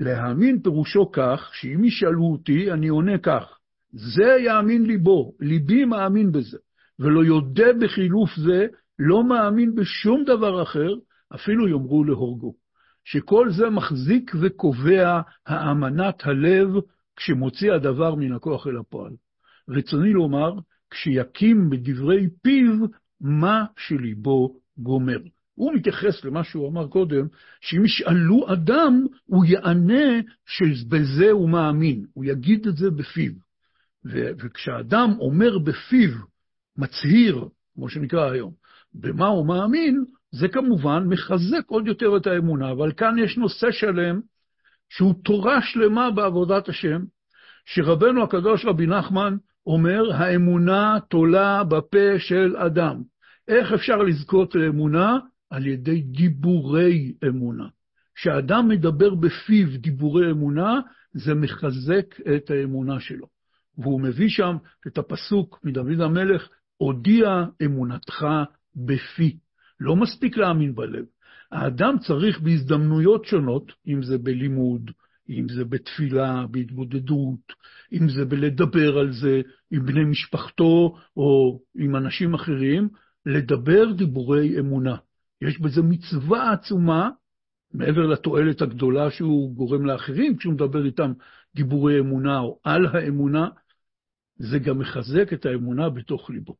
להאמין 0.00 0.62
פירושו 0.62 1.10
כך, 1.12 1.50
שאם 1.54 1.84
ישאלו 1.84 2.24
אותי, 2.24 2.72
אני 2.72 2.88
עונה 2.88 3.18
כך, 3.18 3.58
זה 3.92 4.36
יאמין 4.44 4.86
ליבו, 4.86 5.32
ליבי 5.40 5.84
מאמין 5.84 6.32
בזה, 6.32 6.58
ולא 6.98 7.24
יודה 7.24 7.72
בחילוף 7.80 8.30
זה, 8.36 8.66
לא 8.98 9.24
מאמין 9.24 9.74
בשום 9.74 10.24
דבר 10.24 10.62
אחר, 10.62 10.94
אפילו 11.34 11.68
יאמרו 11.68 12.04
להורגו. 12.04 12.54
שכל 13.04 13.50
זה 13.50 13.70
מחזיק 13.70 14.32
וקובע 14.40 15.20
האמנת 15.46 16.26
הלב 16.26 16.68
כשמוציא 17.16 17.72
הדבר 17.72 18.14
מן 18.14 18.32
הכוח 18.32 18.66
אל 18.66 18.76
הפועל. 18.76 19.12
רצוני 19.68 20.12
לומר, 20.12 20.52
כשיקים 20.90 21.70
בדברי 21.70 22.28
פיו 22.42 22.86
מה 23.20 23.64
שליבו 23.76 24.56
גומר. 24.78 25.18
הוא 25.54 25.74
מתייחס 25.74 26.24
למה 26.24 26.44
שהוא 26.44 26.68
אמר 26.68 26.86
קודם, 26.86 27.26
שאם 27.60 27.84
ישאלו 27.84 28.52
אדם, 28.52 29.06
הוא 29.26 29.44
יענה 29.44 30.20
שבזה 30.46 31.30
הוא 31.30 31.50
מאמין, 31.50 32.04
הוא 32.14 32.24
יגיד 32.24 32.66
את 32.66 32.76
זה 32.76 32.90
בפיו. 32.90 33.32
וכשאדם 34.12 35.10
אומר 35.18 35.58
בפיו, 35.58 36.10
מצהיר, 36.76 37.48
כמו 37.74 37.88
שנקרא 37.88 38.30
היום, 38.30 38.52
במה 38.94 39.26
הוא 39.26 39.46
מאמין, 39.46 40.04
זה 40.30 40.48
כמובן 40.48 41.04
מחזק 41.08 41.66
עוד 41.66 41.86
יותר 41.86 42.16
את 42.16 42.26
האמונה, 42.26 42.70
אבל 42.70 42.92
כאן 42.92 43.18
יש 43.18 43.38
נושא 43.38 43.70
שלם 43.70 44.20
שהוא 44.88 45.14
תורה 45.24 45.62
שלמה 45.62 46.10
בעבודת 46.10 46.68
השם, 46.68 47.02
שרבנו 47.64 48.22
הקדוש 48.22 48.64
רבי 48.64 48.86
נחמן 48.86 49.36
אומר, 49.66 50.12
האמונה 50.12 50.98
תולה 51.10 51.64
בפה 51.64 52.18
של 52.18 52.56
אדם. 52.56 53.02
איך 53.48 53.72
אפשר 53.72 53.96
לזכות 53.96 54.54
לאמונה? 54.54 55.18
על 55.50 55.66
ידי 55.66 56.00
דיבורי 56.00 57.14
אמונה. 57.28 57.68
כשאדם 58.14 58.68
מדבר 58.68 59.14
בפיו 59.14 59.78
דיבורי 59.78 60.30
אמונה, 60.30 60.80
זה 61.12 61.34
מחזק 61.34 62.20
את 62.36 62.50
האמונה 62.50 63.00
שלו. 63.00 63.35
והוא 63.78 64.00
מביא 64.00 64.28
שם 64.28 64.56
את 64.86 64.98
הפסוק 64.98 65.60
מדוד 65.64 66.00
המלך, 66.00 66.48
הודיע 66.76 67.44
אמונתך 67.64 68.26
בפי. 68.76 69.36
לא 69.80 69.96
מספיק 69.96 70.36
להאמין 70.36 70.74
בלב. 70.74 71.04
האדם 71.52 71.98
צריך 71.98 72.40
בהזדמנויות 72.40 73.24
שונות, 73.24 73.72
אם 73.86 74.02
זה 74.02 74.18
בלימוד, 74.18 74.90
אם 75.30 75.48
זה 75.48 75.64
בתפילה, 75.64 76.46
בהתבודדות, 76.50 77.52
אם 77.92 78.08
זה 78.08 78.24
בלדבר 78.24 78.98
על 78.98 79.12
זה 79.12 79.40
עם 79.70 79.86
בני 79.86 80.04
משפחתו 80.04 80.96
או 81.16 81.60
עם 81.76 81.96
אנשים 81.96 82.34
אחרים, 82.34 82.88
לדבר 83.26 83.92
דיבורי 83.92 84.58
אמונה. 84.58 84.96
יש 85.42 85.60
בזה 85.60 85.82
מצווה 85.82 86.52
עצומה, 86.52 87.10
מעבר 87.74 88.06
לתועלת 88.06 88.62
הגדולה 88.62 89.10
שהוא 89.10 89.54
גורם 89.54 89.86
לאחרים 89.86 90.36
כשהוא 90.36 90.54
מדבר 90.54 90.84
איתם 90.84 91.12
דיבורי 91.54 91.98
אמונה 92.00 92.38
או 92.38 92.58
על 92.64 92.86
האמונה, 92.86 93.48
זה 94.36 94.58
גם 94.58 94.78
מחזק 94.78 95.32
את 95.32 95.46
האמונה 95.46 95.90
בתוך 95.90 96.30
ליבו. 96.30 96.56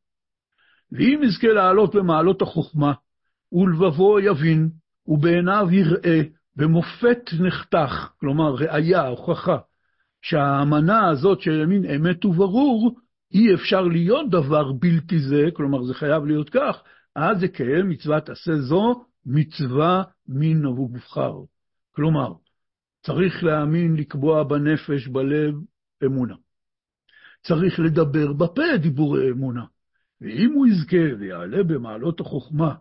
ואם 0.93 1.21
יזכה 1.25 1.49
לעלות 1.49 1.95
במעלות 1.95 2.43
החוכמה, 2.43 2.93
ולבבו 3.53 4.21
יבין, 4.21 4.71
ובעיניו 5.07 5.67
יראה, 5.71 6.21
במופת 6.57 7.31
נחתך, 7.41 8.09
כלומר 8.21 8.55
ראיה, 8.55 9.07
הוכחה, 9.07 9.59
שהאמנה 10.23 11.09
הזאת 11.09 11.41
של 11.41 11.61
ימין 11.61 11.85
אמת 11.85 12.25
וברור, 12.25 12.97
אי 13.35 13.55
אפשר 13.55 13.83
להיות 13.83 14.31
דבר 14.31 14.73
בלתי 14.73 15.19
זה, 15.19 15.45
כלומר 15.53 15.83
זה 15.83 15.95
חייב 15.95 16.25
להיות 16.25 16.51
כך, 16.51 16.83
אז 17.17 17.43
יקיים 17.43 17.89
מצוות 17.89 18.29
עשה 18.29 18.57
זו 18.57 19.05
מצווה 19.27 20.03
מן 20.29 20.65
המובחר. 20.65 21.35
כלומר, 21.95 22.33
צריך 23.03 23.45
להאמין, 23.45 23.97
לקבוע 23.97 24.43
בנפש, 24.43 25.09
בלב, 25.09 25.55
אמונה. 26.05 26.35
צריך 27.49 27.81
לדבר 27.81 28.33
בפה 28.33 28.77
דיבורי 28.83 29.31
אמונה. 29.31 29.65
ואם 30.21 30.53
הוא 30.53 30.67
יזכה 30.67 31.17
ויעלה 31.19 31.63
במעלות 31.63 32.21
החוכמה, 32.21 32.75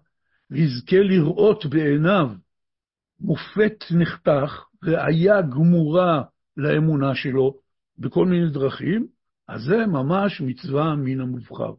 ויזכה 0.52 1.00
לראות 1.00 1.66
בעיניו 1.66 2.30
מופת 3.20 3.84
נחתך, 3.92 4.64
ראיה 4.84 5.42
גמורה 5.42 6.24
לאמונה 6.58 7.16
שלו 7.16 7.58
בכל 7.98 8.26
מיני 8.26 8.50
דרכים, 8.50 9.08
אז 9.48 9.62
זה 9.62 9.86
ממש 9.86 10.42
מצווה 10.42 10.96
מן 10.96 11.22
המובחר. 11.22 11.74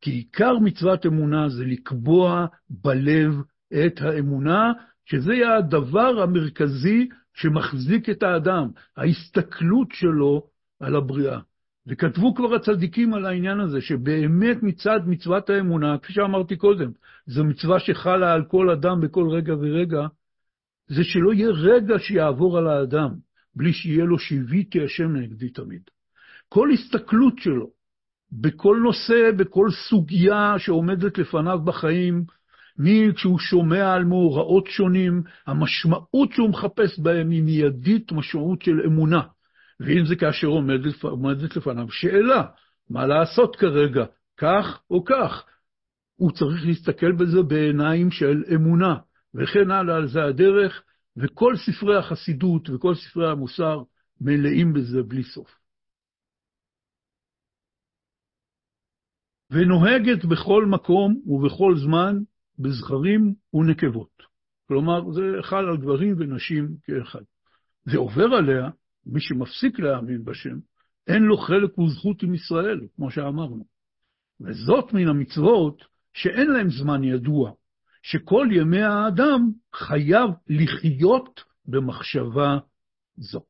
כי 0.00 0.10
עיקר 0.10 0.58
מצוות 0.58 1.06
אמונה 1.06 1.48
זה 1.48 1.64
לקבוע 1.64 2.46
בלב 2.70 3.34
את 3.72 4.00
האמונה, 4.00 4.72
שזה 5.04 5.34
יהיה 5.34 5.56
הדבר 5.56 6.22
המרכזי 6.22 7.08
שמחזיק 7.34 8.10
את 8.10 8.22
האדם, 8.22 8.68
ההסתכלות 8.96 9.88
שלו 9.92 10.46
על 10.80 10.96
הבריאה. 10.96 11.38
וכתבו 11.86 12.34
כבר 12.34 12.54
הצדיקים 12.54 13.14
על 13.14 13.26
העניין 13.26 13.60
הזה, 13.60 13.80
שבאמת 13.80 14.62
מצד 14.62 15.00
מצוות 15.06 15.50
האמונה, 15.50 15.98
כפי 15.98 16.12
שאמרתי 16.12 16.56
קודם, 16.56 16.90
זו 17.26 17.44
מצווה 17.44 17.80
שחלה 17.80 18.32
על 18.32 18.44
כל 18.44 18.70
אדם 18.70 19.00
בכל 19.00 19.28
רגע 19.30 19.54
ורגע, 19.54 20.06
זה 20.88 21.04
שלא 21.04 21.32
יהיה 21.32 21.50
רגע 21.50 21.94
שיעבור 21.98 22.58
על 22.58 22.68
האדם 22.68 23.10
בלי 23.54 23.72
שיהיה 23.72 24.04
לו 24.04 24.18
שיוויתי 24.18 24.84
השם 24.84 25.16
נגדי 25.16 25.48
תמיד. 25.48 25.82
כל 26.48 26.70
הסתכלות 26.70 27.38
שלו, 27.38 27.70
בכל 28.32 28.80
נושא, 28.82 29.30
בכל 29.36 29.68
סוגיה 29.88 30.54
שעומדת 30.58 31.18
לפניו 31.18 31.58
בחיים, 31.64 32.24
מי 32.78 33.08
כשהוא 33.14 33.38
שומע 33.38 33.94
על 33.94 34.04
מאורעות 34.04 34.66
שונים, 34.66 35.22
המשמעות 35.46 36.32
שהוא 36.32 36.50
מחפש 36.50 36.98
בהם 36.98 37.30
היא 37.30 37.42
מיידית 37.42 38.12
משמעות 38.12 38.62
של 38.62 38.80
אמונה. 38.86 39.22
ואם 39.80 40.06
זה 40.06 40.16
כאשר 40.16 40.46
עומדת, 40.46 41.02
עומדת 41.02 41.56
לפניו 41.56 41.90
שאלה, 41.90 42.42
מה 42.90 43.06
לעשות 43.06 43.56
כרגע, 43.56 44.04
כך 44.36 44.82
או 44.90 45.04
כך, 45.04 45.44
הוא 46.16 46.32
צריך 46.32 46.66
להסתכל 46.66 47.12
בזה 47.12 47.42
בעיניים 47.42 48.10
של 48.10 48.42
אמונה, 48.54 48.96
וכן 49.34 49.70
הלאה, 49.70 49.96
על 49.96 50.08
זה 50.08 50.24
הדרך, 50.24 50.82
וכל 51.16 51.54
ספרי 51.56 51.98
החסידות 51.98 52.70
וכל 52.70 52.94
ספרי 52.94 53.30
המוסר 53.30 53.82
מלאים 54.20 54.72
בזה 54.72 55.02
בלי 55.02 55.22
סוף. 55.22 55.62
ונוהגת 59.50 60.24
בכל 60.24 60.66
מקום 60.66 61.20
ובכל 61.26 61.76
זמן 61.76 62.18
בזכרים 62.58 63.34
ונקבות. 63.54 64.22
כלומר, 64.68 65.10
זה 65.12 65.22
חל 65.42 65.68
על 65.68 65.76
גברים 65.76 66.14
ונשים 66.18 66.68
כאחד. 66.82 67.22
זה 67.84 67.98
עובר 67.98 68.24
עליה, 68.24 68.70
מי 69.06 69.20
שמפסיק 69.20 69.78
להאמין 69.78 70.24
בשם, 70.24 70.58
אין 71.06 71.22
לו 71.22 71.36
חלק 71.36 71.78
וזכות 71.78 72.22
עם 72.22 72.34
ישראל, 72.34 72.80
כמו 72.96 73.10
שאמרנו. 73.10 73.64
וזאת 74.40 74.92
מן 74.92 75.08
המצוות 75.08 75.82
שאין 76.12 76.50
להם 76.50 76.70
זמן 76.70 77.04
ידוע, 77.04 77.52
שכל 78.02 78.48
ימי 78.52 78.82
האדם 78.82 79.50
חייב 79.74 80.30
לחיות 80.48 81.44
במחשבה 81.66 82.58
זו. 83.16 83.44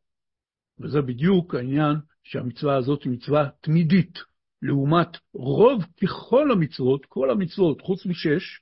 וזה 0.80 1.00
בדיוק 1.00 1.54
העניין 1.54 1.96
שהמצווה 2.22 2.76
הזאת 2.76 3.02
היא 3.02 3.12
מצווה 3.12 3.48
תמידית, 3.60 4.18
לעומת 4.62 5.08
רוב 5.34 5.84
ככל 6.02 6.52
המצוות, 6.52 7.06
כל 7.06 7.30
המצוות, 7.30 7.80
חוץ 7.80 8.06
משש, 8.06 8.60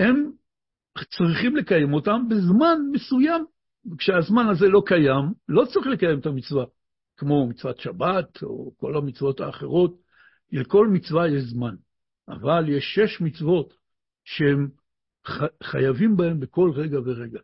הם 0.00 0.30
צריכים 1.16 1.56
לקיים 1.56 1.92
אותם 1.94 2.28
בזמן 2.28 2.78
מסוים. 2.92 3.44
כשהזמן 3.98 4.48
הזה 4.48 4.68
לא 4.68 4.82
קיים, 4.86 5.32
לא 5.48 5.64
צריך 5.72 5.86
לקיים 5.86 6.18
את 6.18 6.26
המצווה, 6.26 6.64
כמו 7.16 7.46
מצוות 7.46 7.78
שבת 7.78 8.42
או 8.42 8.72
כל 8.76 8.96
המצוות 8.96 9.40
האחרות, 9.40 9.96
לכל 10.52 10.88
מצווה 10.88 11.28
יש 11.28 11.42
זמן. 11.42 11.74
אבל 12.28 12.68
יש 12.68 12.84
שש 12.94 13.20
מצוות 13.20 13.74
שהם 14.24 14.68
חייבים 15.62 16.16
בהם 16.16 16.40
בכל 16.40 16.70
רגע 16.74 16.98
ורגע. 17.04 17.40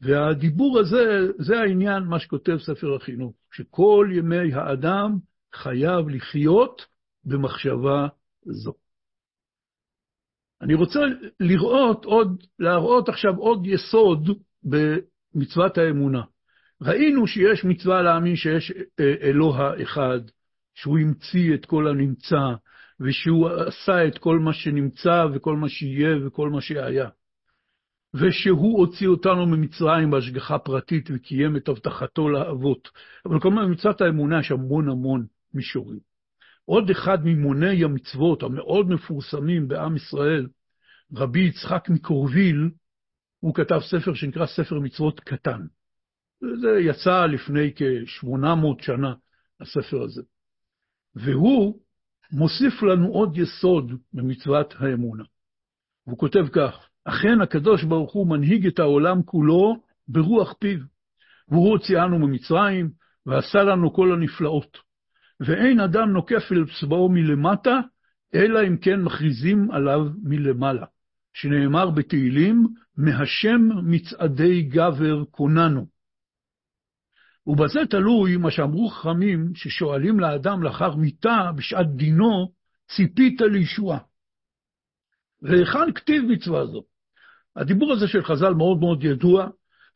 והדיבור 0.00 0.78
הזה, 0.78 1.32
זה 1.38 1.60
העניין, 1.60 2.02
מה 2.02 2.18
שכותב 2.18 2.56
ספר 2.58 2.94
החינוך, 2.94 3.34
שכל 3.52 4.08
ימי 4.12 4.54
האדם 4.54 5.18
חייב 5.54 6.08
לחיות 6.08 6.86
במחשבה 7.24 8.08
זו. 8.42 8.72
אני 10.62 10.74
רוצה 10.74 11.00
לראות 11.40 12.04
עוד, 12.04 12.44
להראות 12.58 13.08
עכשיו 13.08 13.36
עוד 13.36 13.66
יסוד 13.66 14.28
במצוות 15.34 15.78
האמונה. 15.78 16.22
ראינו 16.82 17.26
שיש 17.26 17.64
מצווה 17.64 18.02
להאמין 18.02 18.36
שיש 18.36 18.72
אלוה 19.00 19.82
אחד, 19.82 20.20
שהוא 20.74 20.98
המציא 20.98 21.54
את 21.54 21.66
כל 21.66 21.88
הנמצא, 21.88 22.54
ושהוא 23.00 23.48
עשה 23.48 24.06
את 24.08 24.18
כל 24.18 24.38
מה 24.38 24.52
שנמצא 24.52 25.24
וכל 25.34 25.56
מה 25.56 25.68
שיהיה 25.68 26.26
וכל 26.26 26.50
מה 26.50 26.60
שהיה. 26.60 27.08
ושהוא 28.14 28.78
הוציא 28.78 29.08
אותנו 29.08 29.46
ממצרים 29.46 30.10
בהשגחה 30.10 30.58
פרטית 30.58 31.10
וקיים 31.14 31.56
את 31.56 31.68
הבטחתו 31.68 32.28
לאבות. 32.28 32.88
אבל 33.26 33.40
כלומר, 33.40 33.66
במצוות 33.66 34.00
האמונה 34.00 34.40
יש 34.40 34.50
המון 34.50 34.88
המון 34.88 35.26
מישורים. 35.54 35.98
עוד 36.64 36.90
אחד 36.90 37.18
ממוני 37.24 37.84
המצוות 37.84 38.42
המאוד 38.42 38.88
מפורסמים 38.88 39.68
בעם 39.68 39.96
ישראל, 39.96 40.46
רבי 41.16 41.40
יצחק 41.40 41.88
מקורביל, 41.90 42.70
הוא 43.44 43.54
כתב 43.54 43.80
ספר 43.80 44.14
שנקרא 44.14 44.46
ספר 44.46 44.78
מצוות 44.78 45.20
קטן. 45.20 45.60
זה 46.40 46.78
יצא 46.80 47.26
לפני 47.26 47.72
כ-800 47.76 48.82
שנה, 48.82 49.14
הספר 49.60 50.02
הזה. 50.02 50.22
והוא 51.14 51.80
מוסיף 52.32 52.82
לנו 52.82 53.08
עוד 53.08 53.38
יסוד 53.38 53.92
במצוות 54.12 54.74
האמונה. 54.78 55.24
הוא 56.04 56.18
כותב 56.18 56.46
כך, 56.52 56.88
אכן 57.04 57.40
הקדוש 57.40 57.84
ברוך 57.84 58.12
הוא 58.12 58.26
מנהיג 58.26 58.66
את 58.66 58.78
העולם 58.78 59.22
כולו 59.22 59.76
ברוח 60.08 60.52
פיו, 60.52 60.78
והוא 61.48 61.70
הוציאנו 61.70 62.18
ממצרים 62.18 62.90
ועשה 63.26 63.62
לנו 63.62 63.92
כל 63.92 64.12
הנפלאות. 64.12 64.78
ואין 65.40 65.80
אדם 65.80 66.10
נוקף 66.10 66.52
אל 66.52 66.64
צבאו 66.80 67.08
מלמטה, 67.08 67.80
אלא 68.34 68.66
אם 68.66 68.76
כן 68.76 69.00
מכריזים 69.02 69.70
עליו 69.70 70.00
מלמעלה, 70.22 70.86
שנאמר 71.34 71.90
בתהילים, 71.90 72.66
מהשם 72.96 73.68
מצעדי 73.84 74.62
גבר 74.62 75.24
קוננו. 75.24 75.86
ובזה 77.46 77.80
תלוי 77.90 78.36
מה 78.36 78.50
שאמרו 78.50 78.88
חכמים, 78.88 79.54
ששואלים 79.54 80.20
לאדם 80.20 80.62
לאחר 80.62 80.94
מיתה 80.96 81.50
בשעת 81.56 81.86
דינו, 81.96 82.52
ציפית 82.96 83.40
לישועה. 83.40 83.98
והיכן 85.42 85.92
כתיב 85.94 86.24
מצווה 86.28 86.66
זו? 86.66 86.82
הדיבור 87.56 87.92
הזה 87.92 88.08
של 88.08 88.24
חז"ל 88.24 88.54
מאוד 88.54 88.78
מאוד 88.78 89.04
ידוע. 89.04 89.48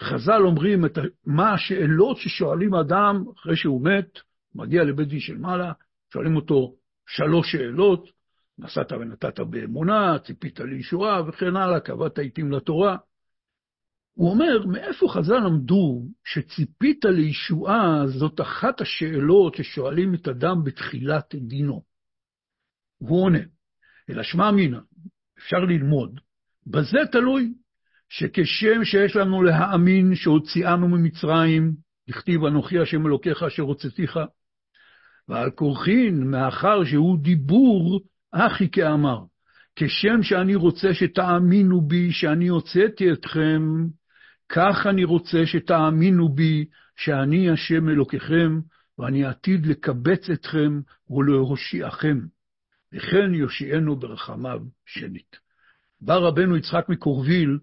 חז"ל 0.02 0.42
אומרים 0.44 0.86
את 0.86 0.98
מה 1.26 1.52
השאלות 1.54 2.16
ששואלים 2.16 2.74
אדם 2.74 3.24
אחרי 3.36 3.56
שהוא 3.56 3.84
מת, 3.84 4.18
מגיע 4.54 4.84
לבית 4.84 5.08
דין 5.08 5.20
של 5.20 5.38
מעלה, 5.38 5.72
שואלים 6.12 6.36
אותו 6.36 6.74
שלוש 7.06 7.52
שאלות, 7.52 8.08
נסעת 8.58 8.92
ונתת 8.92 9.40
באמונה, 9.40 10.18
ציפית 10.18 10.60
לישועה 10.60 11.28
וכן 11.28 11.56
הלאה, 11.56 11.80
קבעת 11.80 12.18
עיתים 12.18 12.52
לתורה. 12.52 12.96
הוא 14.14 14.30
אומר, 14.30 14.66
מאיפה 14.66 15.06
חז"ל 15.08 15.38
למדו 15.38 16.02
שציפית 16.24 17.04
לישועה 17.04 18.06
זאת 18.06 18.40
אחת 18.40 18.80
השאלות 18.80 19.54
ששואלים 19.54 20.14
את 20.14 20.28
אדם 20.28 20.64
בתחילת 20.64 21.34
דינו? 21.34 21.82
הוא 22.98 23.24
עונה, 23.24 23.38
אלא 24.10 24.22
שמע 24.22 24.48
אמינא, 24.48 24.78
אפשר 25.38 25.58
ללמוד, 25.58 26.20
בזה 26.66 26.98
תלוי 27.12 27.54
שכשם 28.08 28.84
שיש 28.84 29.16
לנו 29.16 29.42
להאמין 29.42 30.14
שהוציאנו 30.14 30.88
ממצרים, 30.88 31.72
הכתיב 32.08 32.44
אנוכי 32.44 32.78
השם 32.78 33.06
אלוקיך 33.06 33.42
אשר 33.42 33.62
הוצאתיך, 33.62 34.18
ועל 35.28 35.50
כורחין, 35.50 36.30
מאחר 36.30 36.84
שהוא 36.84 37.18
דיבור, 37.18 38.00
אחי 38.32 38.70
כאמר, 38.70 39.18
כשם 39.76 40.22
שאני 40.22 40.54
רוצה 40.54 40.94
שתאמינו 40.94 41.80
בי 41.80 42.12
שאני 42.12 42.48
הוצאתי 42.48 43.12
אתכם, 43.12 43.62
כך 44.48 44.86
אני 44.86 45.04
רוצה 45.04 45.46
שתאמינו 45.46 46.28
בי 46.28 46.64
שאני 46.96 47.50
השם 47.50 47.88
אלוקיכם, 47.88 48.60
ואני 48.98 49.24
עתיד 49.24 49.66
לקבץ 49.66 50.30
אתכם 50.30 50.80
ולהושיעכם. 51.10 52.18
וכן 52.92 53.34
יושיענו 53.34 53.96
ברחמיו 53.96 54.60
שנית. 54.86 55.36
בא 56.00 56.14
רבנו 56.14 56.56
יצחק 56.56 56.88
מקורביל 56.88 57.58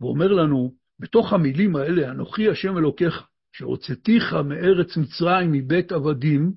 ואומר 0.00 0.32
לנו, 0.32 0.74
בתוך 1.00 1.32
המילים 1.32 1.76
האלה, 1.76 2.10
אנוכי 2.10 2.48
השם 2.48 2.78
אלוקיך, 2.78 3.26
שהוצאתיך 3.52 4.32
מארץ 4.32 4.96
מצרים 4.96 5.52
מבית 5.52 5.92
עבדים, 5.92 6.52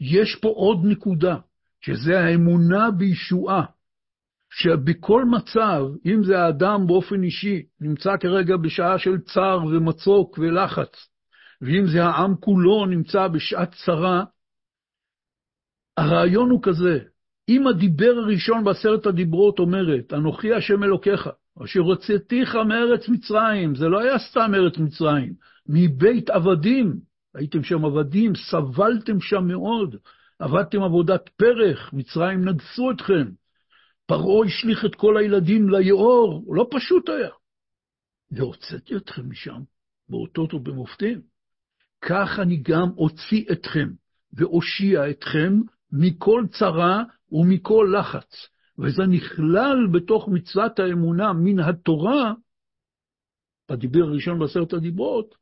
יש 0.00 0.38
פה 0.42 0.48
עוד 0.48 0.78
נקודה, 0.84 1.36
שזה 1.80 2.20
האמונה 2.20 2.90
בישועה. 2.90 3.64
שבכל 4.52 5.24
מצב, 5.24 5.82
אם 6.06 6.24
זה 6.24 6.38
האדם 6.38 6.86
באופן 6.86 7.22
אישי, 7.22 7.62
נמצא 7.80 8.16
כרגע 8.16 8.56
בשעה 8.56 8.98
של 8.98 9.18
צער 9.18 9.64
ומצוק 9.64 10.38
ולחץ, 10.38 11.08
ואם 11.60 11.86
זה 11.86 12.04
העם 12.04 12.34
כולו 12.40 12.86
נמצא 12.86 13.28
בשעת 13.28 13.74
צרה, 13.84 14.24
הרעיון 15.96 16.50
הוא 16.50 16.62
כזה, 16.62 16.98
אם 17.48 17.66
הדיבר 17.66 18.14
הראשון 18.16 18.64
בעשרת 18.64 19.06
הדיברות 19.06 19.58
אומרת, 19.58 20.12
אנוכי 20.12 20.54
השם 20.54 20.84
אלוקיך, 20.84 21.28
אשר 21.64 21.80
הוצאתיך 21.80 22.54
מארץ 22.54 23.08
מצרים, 23.08 23.74
זה 23.74 23.88
לא 23.88 24.00
היה 24.00 24.18
סתם 24.18 24.54
ארץ 24.54 24.78
מצרים, 24.78 25.32
מבית 25.68 26.30
עבדים, 26.30 27.00
הייתם 27.34 27.62
שם 27.62 27.84
עבדים, 27.84 28.32
סבלתם 28.34 29.20
שם 29.20 29.44
מאוד, 29.46 29.96
עבדתם 30.40 30.82
עבודת 30.82 31.28
פרח, 31.28 31.92
מצרים 31.92 32.48
נגסו 32.48 32.90
אתכם, 32.90 33.30
פרעה 34.06 34.46
השליך 34.46 34.84
את 34.84 34.94
כל 34.94 35.16
הילדים 35.16 35.70
ליאור, 35.70 36.54
לא 36.54 36.68
פשוט 36.70 37.08
היה. 37.08 37.30
והוצאתי 38.30 38.96
אתכם 38.96 39.30
משם, 39.30 39.60
באותות 40.08 40.54
ובמופתים. 40.54 41.20
כך 42.00 42.38
אני 42.38 42.56
גם 42.56 42.90
אוציא 42.96 43.44
אתכם 43.52 43.88
ואושיע 44.32 45.10
אתכם 45.10 45.60
מכל 45.92 46.44
צרה 46.58 47.02
ומכל 47.32 47.94
לחץ. 47.98 48.48
וזה 48.78 49.02
נכלל 49.06 49.86
בתוך 49.92 50.28
מצוות 50.28 50.78
האמונה 50.78 51.32
מן 51.32 51.58
התורה, 51.58 52.32
בדיבר 53.70 54.02
הראשון 54.02 54.38
בעשרת 54.38 54.72
הדיברות, 54.72 55.34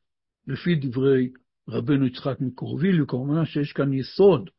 לפי 0.46 0.74
דברי 0.74 1.30
רבנו 1.68 2.06
יצחק 2.06 2.40
מקורביל, 2.40 3.02
וכמובן 3.02 3.44
שיש 3.44 3.72
כאן 3.72 3.92
יסוד 3.92 4.50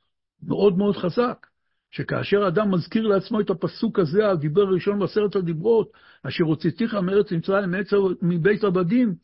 מאוד 0.44 0.78
מאוד 0.78 0.98
חזק, 0.98 1.48
שכאשר 1.92 2.48
אדם 2.48 2.72
מזכיר 2.72 3.08
לעצמו 3.08 3.42
את 3.42 3.50
הפסוק 3.50 4.00
הזה, 4.00 4.30
הדיבר 4.30 4.62
הראשון 4.62 5.00
בעשרת 5.00 5.36
הדיברות, 5.36 5.92
אשר 6.24 6.44
הוצאתיך 6.44 6.94
מארץ 6.94 7.32
מצרים 7.32 7.74
מבית 8.22 8.64
עבדים, 8.64 9.16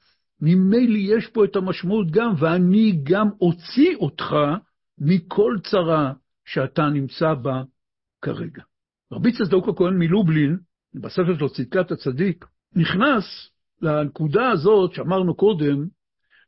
ממילא 0.41 0.97
יש 0.97 1.28
פה 1.28 1.45
את 1.45 1.56
המשמעות 1.56 2.12
גם, 2.12 2.34
ואני 2.39 2.99
גם 3.04 3.30
אוציא 3.41 3.95
אותך 3.95 4.36
מכל 4.97 5.58
צרה 5.63 6.13
שאתה 6.45 6.89
נמצא 6.89 7.34
בה 7.34 7.63
כרגע. 8.21 8.62
רבי 9.12 9.32
צדוק 9.32 9.69
הכהן 9.69 9.97
מלובלין, 9.97 10.58
בספר 10.93 11.38
שלו 11.38 11.49
צדקת 11.49 11.91
הצדיק, 11.91 12.45
נכנס 12.75 13.23
לנקודה 13.82 14.49
הזאת 14.49 14.93
שאמרנו 14.93 15.36
קודם, 15.36 15.86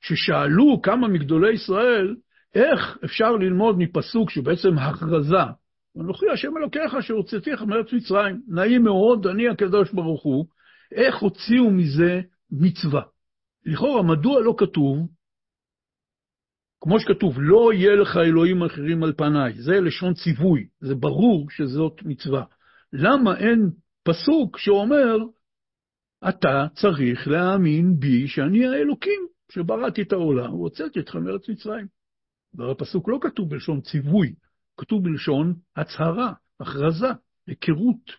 ששאלו 0.01 0.81
כמה 0.83 1.07
מגדולי 1.07 1.53
ישראל, 1.53 2.15
איך 2.55 2.97
אפשר 3.05 3.31
ללמוד 3.31 3.77
מפסוק 3.77 4.29
שבעצם 4.29 4.77
הכרזה, 4.77 5.37
אנוכי 5.99 6.25
השם 6.33 6.57
אלוקיך 6.57 6.95
אשר 6.99 7.13
הוצאתיך 7.13 7.61
מארץ 7.61 7.93
מצרים, 7.93 8.41
נעים 8.47 8.83
מאוד, 8.83 9.27
אני 9.27 9.49
הקדוש 9.49 9.91
ברוך 9.91 10.23
הוא, 10.23 10.45
איך 10.91 11.15
הוציאו 11.15 11.71
מזה 11.71 12.21
מצווה? 12.51 13.01
לכאורה, 13.65 14.03
מדוע 14.03 14.41
לא 14.41 14.55
כתוב, 14.57 15.07
כמו 16.81 16.99
שכתוב, 16.99 17.35
לא 17.37 17.73
יהיה 17.73 17.95
לך 17.95 18.17
אלוהים 18.17 18.63
אחרים 18.63 19.03
על 19.03 19.13
פניי, 19.13 19.53
זה 19.53 19.79
לשון 19.79 20.13
ציווי, 20.13 20.67
זה 20.79 20.95
ברור 20.95 21.49
שזאת 21.49 22.03
מצווה. 22.05 22.43
למה 22.93 23.37
אין 23.37 23.69
פסוק 24.03 24.57
שאומר, 24.57 25.17
אתה 26.29 26.67
צריך 26.73 27.27
להאמין 27.27 27.99
בי 27.99 28.27
שאני 28.27 28.67
האלוקים 28.67 29.27
שבראתי 29.51 30.01
את 30.01 30.13
העולם, 30.13 30.53
והוצאתי 30.53 30.99
אתכם 30.99 31.23
מארץ 31.23 31.49
מצרים. 31.49 31.96
והפסוק 32.57 33.09
לא 33.09 33.19
כתוב 33.21 33.49
בלשון 33.49 33.81
ציווי, 33.81 34.33
כתוב 34.77 35.03
בלשון 35.03 35.53
הצהרה, 35.75 36.33
הכרזה, 36.59 37.07
היכרות. 37.47 38.11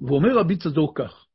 ואומר 0.00 0.38
רבי 0.38 0.56
צדוק 0.56 1.00
כך, 1.00 1.26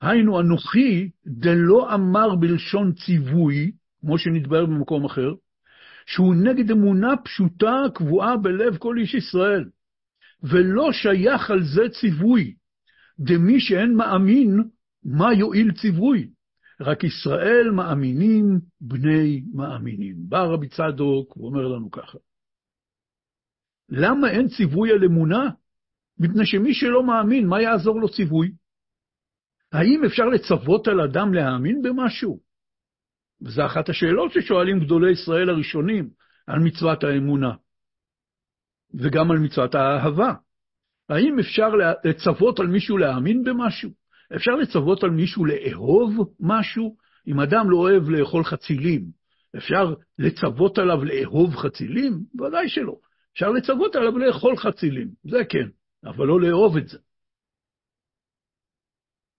היינו 0.00 0.40
אנוכי 0.40 1.10
דלא 1.26 1.94
אמר 1.94 2.34
בלשון 2.34 2.92
ציווי, 2.92 3.72
כמו 4.00 4.18
שנתבהר 4.18 4.66
במקום 4.66 5.04
אחר, 5.04 5.34
שהוא 6.06 6.34
נגד 6.34 6.70
אמונה 6.70 7.16
פשוטה 7.24 7.74
קבועה 7.94 8.36
בלב 8.36 8.76
כל 8.76 8.98
איש 8.98 9.14
ישראל, 9.14 9.64
ולא 10.42 10.92
שייך 10.92 11.50
על 11.50 11.62
זה 11.62 11.82
ציווי. 12.00 12.54
דמי 13.20 13.60
שאין 13.60 13.94
מאמין, 13.94 14.62
מה 15.04 15.34
יועיל 15.34 15.72
ציווי? 15.72 16.30
רק 16.80 17.04
ישראל 17.04 17.70
מאמינים 17.70 18.60
בני 18.80 19.42
מאמינים. 19.54 20.16
בא 20.28 20.42
רבי 20.42 20.68
צדוק 20.68 21.36
ואומר 21.36 21.68
לנו 21.68 21.90
ככה, 21.90 22.18
למה 23.88 24.30
אין 24.30 24.48
ציווי 24.48 24.92
על 24.92 25.04
אמונה? 25.04 25.50
מפני 26.18 26.46
שמי 26.46 26.74
שלא 26.74 27.06
מאמין, 27.06 27.46
מה 27.46 27.62
יעזור 27.62 28.00
לו 28.00 28.08
ציווי? 28.08 28.52
האם 29.72 30.04
אפשר 30.06 30.24
לצוות 30.24 30.88
על 30.88 31.00
אדם 31.00 31.34
להאמין 31.34 31.82
במשהו? 31.82 32.40
וזו 33.42 33.66
אחת 33.66 33.88
השאלות 33.88 34.32
ששואלים 34.32 34.80
גדולי 34.80 35.12
ישראל 35.12 35.50
הראשונים 35.50 36.10
על 36.46 36.58
מצוות 36.58 37.04
האמונה, 37.04 37.54
וגם 38.94 39.30
על 39.30 39.38
מצוות 39.38 39.74
האהבה. 39.74 40.32
האם 41.08 41.38
אפשר 41.38 41.68
לצוות 42.04 42.60
על 42.60 42.66
מישהו 42.66 42.98
להאמין 42.98 43.42
במשהו? 43.44 43.90
אפשר 44.36 44.50
לצוות 44.50 45.04
על 45.04 45.10
מישהו 45.10 45.44
לאהוב 45.44 46.34
משהו? 46.40 46.96
אם 47.26 47.40
אדם 47.40 47.70
לא 47.70 47.76
אוהב 47.76 48.08
לאכול 48.08 48.44
חצילים, 48.44 49.04
אפשר 49.56 49.94
לצוות 50.18 50.78
עליו 50.78 51.04
לאהוב 51.04 51.54
חצילים? 51.56 52.12
ודאי 52.40 52.68
שלא. 52.68 52.96
אפשר 53.32 53.50
לצוות 53.50 53.96
עליו 53.96 54.18
לאכול 54.18 54.56
חצילים, 54.56 55.08
זה 55.24 55.44
כן, 55.48 55.68
אבל 56.04 56.26
לא 56.26 56.40
לאהוב 56.40 56.76
את 56.76 56.88
זה. 56.88 56.98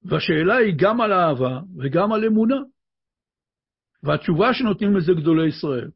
והשאלה 0.03 0.55
היא 0.55 0.73
גם 0.77 1.01
על 1.01 1.13
אהבה 1.13 1.59
וגם 1.77 2.13
על 2.13 2.25
אמונה. 2.25 2.59
והתשובה 4.03 4.53
שנותנים 4.53 4.95
לזה 4.95 5.13
גדולי 5.13 5.47
ישראל, 5.47 5.89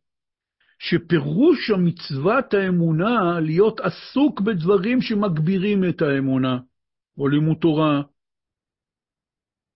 שפירוש 0.79 1.69
המצוות 1.69 2.53
האמונה 2.53 3.39
להיות 3.39 3.79
עסוק 3.79 4.41
בדברים 4.41 5.01
שמגבירים 5.01 5.89
את 5.89 6.01
האמונה, 6.01 6.57
או 7.17 7.27
לימוד 7.27 7.57
תורה, 7.61 8.01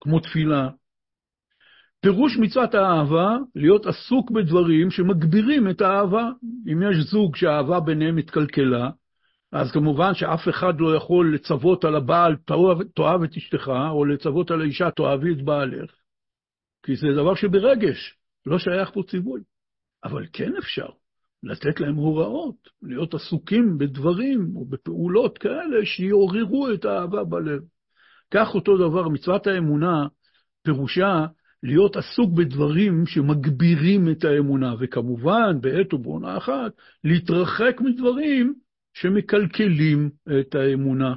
כמו 0.02 0.20
תפילה, 0.20 0.70
פירוש 2.02 2.38
מצוות 2.38 2.76
האהבה, 2.76 3.38
להיות 3.56 3.86
עסוק 3.86 4.32
בדברים 4.32 4.92
שמגבירים 4.92 5.70
את 5.70 5.82
האהבה. 5.82 6.30
אם 6.72 6.92
יש 6.92 6.98
זוג 7.12 7.36
שהאהבה 7.36 7.80
ביניהם 7.80 8.18
התקלקלה, 8.18 8.90
אז 9.52 9.72
כמובן 9.72 10.14
שאף 10.14 10.50
אחד 10.50 10.74
לא 10.80 10.96
יכול 10.96 11.36
לצוות 11.36 11.86
על 11.86 11.96
הבעל, 11.96 12.36
תאהב, 12.96 13.24
את 13.24 13.38
אשתך, 13.38 13.72
או 13.90 14.06
לצוות 14.06 14.52
על 14.52 14.62
האישה, 14.62 14.92
תאהבי 14.92 15.34
את 15.34 15.42
בעלך, 15.42 15.92
כי 16.84 16.96
זה 16.96 17.08
דבר 17.14 17.36
שברגש, 17.36 18.18
לא 18.46 18.60
שייך 18.60 18.92
פה 18.94 19.02
ציווי. 19.10 19.42
אבל 20.04 20.26
כן 20.34 20.52
אפשר 20.58 20.88
לתת 21.44 21.80
להם 21.80 21.96
הוראות, 21.96 22.56
להיות 22.82 23.14
עסוקים 23.14 23.78
בדברים 23.78 24.52
או 24.56 24.66
בפעולות 24.66 25.38
כאלה 25.38 25.86
שיעוררו 25.86 26.74
את 26.74 26.86
האהבה 26.86 27.24
בלב. 27.24 27.62
כך 28.32 28.56
אותו 28.56 28.78
דבר, 28.78 29.10
מצוות 29.10 29.48
האמונה, 29.48 30.08
פירושה 30.64 31.26
להיות 31.64 31.96
עסוק 31.96 32.34
בדברים 32.34 33.06
שמגבירים 33.06 34.12
את 34.12 34.24
האמונה, 34.24 34.74
וכמובן, 34.80 35.62
בעת 35.62 35.94
ובעונה 35.94 36.38
אחת, 36.38 36.72
להתרחק 37.04 37.82
מדברים 37.82 38.54
שמקלקלים 38.94 40.10
את 40.40 40.56
האמונה. 40.56 41.14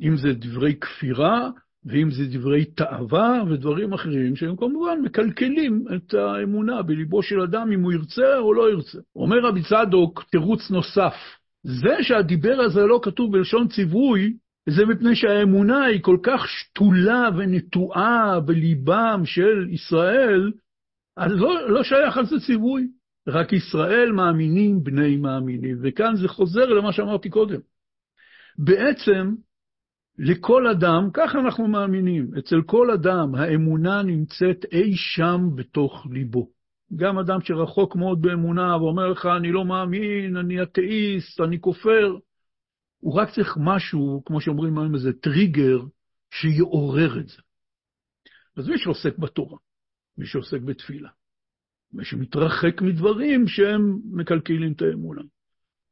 אם 0.00 0.16
זה 0.16 0.32
דברי 0.32 0.74
כפירה, 0.80 1.50
ואם 1.84 2.10
זה 2.10 2.22
דברי 2.30 2.64
תאווה 2.64 3.42
ודברים 3.50 3.92
אחרים, 3.92 4.36
שהם 4.36 4.56
כמובן 4.56 4.98
מקלקלים 5.02 5.84
את 5.96 6.14
האמונה 6.14 6.82
בליבו 6.82 7.22
של 7.22 7.40
אדם, 7.40 7.72
אם 7.72 7.82
הוא 7.82 7.92
ירצה 7.92 8.38
או 8.38 8.54
לא 8.54 8.70
ירצה. 8.70 8.98
אומר 9.16 9.38
רבי 9.38 9.60
צדוק, 9.62 10.24
תירוץ 10.30 10.70
נוסף, 10.70 11.14
זה 11.62 11.96
שהדיבר 12.02 12.60
הזה 12.60 12.80
לא 12.80 13.00
כתוב 13.02 13.32
בלשון 13.32 13.68
ציווי, 13.68 14.36
זה 14.68 14.86
מפני 14.86 15.16
שהאמונה 15.16 15.84
היא 15.84 16.02
כל 16.02 16.16
כך 16.22 16.48
שתולה 16.48 17.28
ונטועה 17.36 18.40
בליבם 18.40 19.22
של 19.24 19.68
ישראל, 19.70 20.52
אז 21.16 21.32
לא, 21.32 21.68
לא 21.68 21.82
שייך 21.82 22.16
על 22.16 22.26
זה 22.26 22.36
ציווי. 22.46 22.86
רק 23.28 23.52
ישראל 23.52 24.12
מאמינים 24.12 24.84
בני 24.84 25.16
מאמינים. 25.16 25.78
וכאן 25.82 26.16
זה 26.16 26.28
חוזר 26.28 26.64
למה 26.66 26.92
שאמרתי 26.92 27.30
קודם. 27.30 27.60
בעצם, 28.58 29.34
לכל 30.18 30.66
אדם, 30.66 31.08
ככה 31.14 31.38
אנחנו 31.40 31.68
מאמינים, 31.68 32.30
אצל 32.38 32.62
כל 32.66 32.90
אדם 32.90 33.34
האמונה 33.34 34.02
נמצאת 34.02 34.64
אי 34.72 34.96
שם 34.96 35.40
בתוך 35.54 36.06
ליבו. 36.10 36.48
גם 36.96 37.18
אדם 37.18 37.40
שרחוק 37.40 37.96
מאוד 37.96 38.22
באמונה 38.22 38.76
ואומר 38.76 39.08
לך, 39.08 39.26
אני 39.26 39.52
לא 39.52 39.64
מאמין, 39.64 40.36
אני 40.36 40.62
אתאיסט, 40.62 41.40
אני 41.40 41.60
כופר, 41.60 42.16
הוא 43.02 43.14
רק 43.14 43.30
צריך 43.34 43.56
משהו, 43.60 44.22
כמו 44.26 44.40
שאומרים 44.40 44.78
היום, 44.78 44.94
איזה 44.94 45.12
טריגר, 45.12 45.78
שיעורר 46.30 47.20
את 47.20 47.28
זה. 47.28 47.42
אז 48.56 48.68
מי 48.68 48.78
שעוסק 48.78 49.18
בתורה, 49.18 49.58
מי 50.18 50.26
שעוסק 50.26 50.60
בתפילה, 50.60 51.08
מי 51.92 52.04
שמתרחק 52.04 52.82
מדברים 52.82 53.48
שהם 53.48 53.98
מקלקלים 54.04 54.72
את 54.72 54.82
האמונה, 54.82 55.22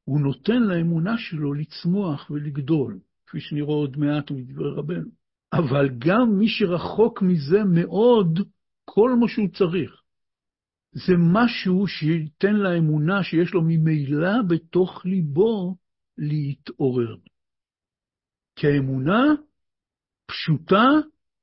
הוא 0.04 0.20
נותן 0.20 0.62
לאמונה 0.62 1.18
שלו 1.18 1.54
לצמוח 1.54 2.30
ולגדול, 2.30 2.98
כפי 3.26 3.40
שנראה 3.40 3.74
עוד 3.74 3.96
מעט 3.96 4.30
מדברי 4.30 4.70
רבנו. 4.76 5.10
אבל 5.52 5.88
גם 5.98 6.38
מי 6.38 6.48
שרחוק 6.48 7.22
מזה 7.22 7.64
מאוד, 7.64 8.38
כל 8.84 9.16
מה 9.20 9.28
שהוא 9.28 9.48
צריך, 9.48 10.02
זה 10.92 11.12
משהו 11.18 11.86
שייתן 11.86 12.54
לאמונה 12.54 13.22
שיש 13.22 13.54
לו 13.54 13.62
ממילא 13.62 14.42
בתוך 14.48 15.06
ליבו 15.06 15.76
להתעורר. 16.20 17.16
כי 18.56 18.66
האמונה 18.66 19.24
פשוטה, 20.26 20.86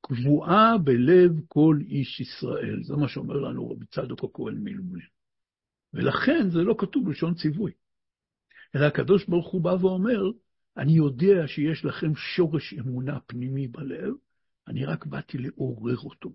קבועה 0.02 0.78
בלב 0.78 1.32
כל 1.48 1.78
איש 1.82 2.20
ישראל. 2.20 2.84
זה 2.84 2.96
מה 2.96 3.08
שאומר 3.08 3.36
לנו 3.36 3.70
רבי 3.70 3.86
צדוק 3.86 4.24
הכהן 4.24 4.58
מלובלין. 4.64 5.08
ולכן 5.94 6.50
זה 6.50 6.60
לא 6.60 6.76
כתוב 6.78 7.06
בלשון 7.06 7.34
ציווי. 7.34 7.72
אלא 8.76 8.86
הקדוש 8.86 9.26
ברוך 9.26 9.52
הוא 9.52 9.62
בא 9.62 9.70
ואומר, 9.70 10.22
אני 10.78 10.92
יודע 10.92 11.48
שיש 11.48 11.86
לכם 11.86 12.16
שורש 12.16 12.74
אמונה 12.74 13.20
פנימי 13.20 13.68
בלב, 13.68 14.14
אני 14.68 14.86
רק 14.86 15.06
באתי 15.06 15.38
לעורר 15.38 15.98
אותו. 15.98 16.30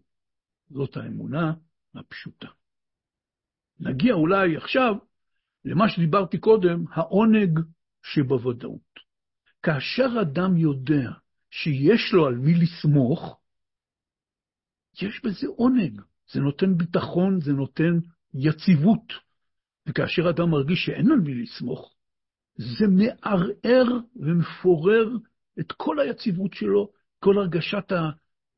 זאת 0.71 0.97
האמונה 0.97 1.53
הפשוטה. 1.95 2.49
נגיע 3.81 4.15
אולי 4.15 4.57
עכשיו 4.57 4.95
למה 5.65 5.89
שדיברתי 5.89 6.39
קודם, 6.39 6.85
העונג 6.93 7.61
שבוודאות. 8.03 8.93
כאשר 9.63 10.09
אדם 10.23 10.57
יודע 10.57 11.11
שיש 11.51 12.13
לו 12.13 12.27
על 12.27 12.35
מי 12.35 12.55
לסמוך, 12.55 13.41
יש 15.03 15.21
בזה 15.25 15.47
עונג. 15.57 16.01
זה 16.33 16.41
נותן 16.41 16.77
ביטחון, 16.77 17.41
זה 17.41 17.53
נותן 17.53 17.99
יציבות. 18.35 19.13
וכאשר 19.87 20.31
אדם 20.31 20.51
מרגיש 20.51 20.79
שאין 20.85 21.13
על 21.13 21.21
מי 21.21 21.35
לסמוך, 21.35 21.95
זה 22.55 22.87
מערער 22.89 23.99
ומפורר 24.17 25.09
את 25.61 25.73
כל 25.73 26.01
היציבות 26.01 26.55
שלו, 26.55 26.93
כל 27.19 27.39
הרגשת 27.39 27.93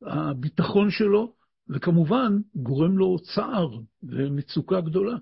הביטחון 0.01 0.91
שלו, 0.91 1.35
וכמובן 1.69 2.37
גורם 2.55 2.97
לו 2.97 3.17
צער 3.19 3.69
ומצוקה 4.03 4.81
גדולה. 4.81 5.17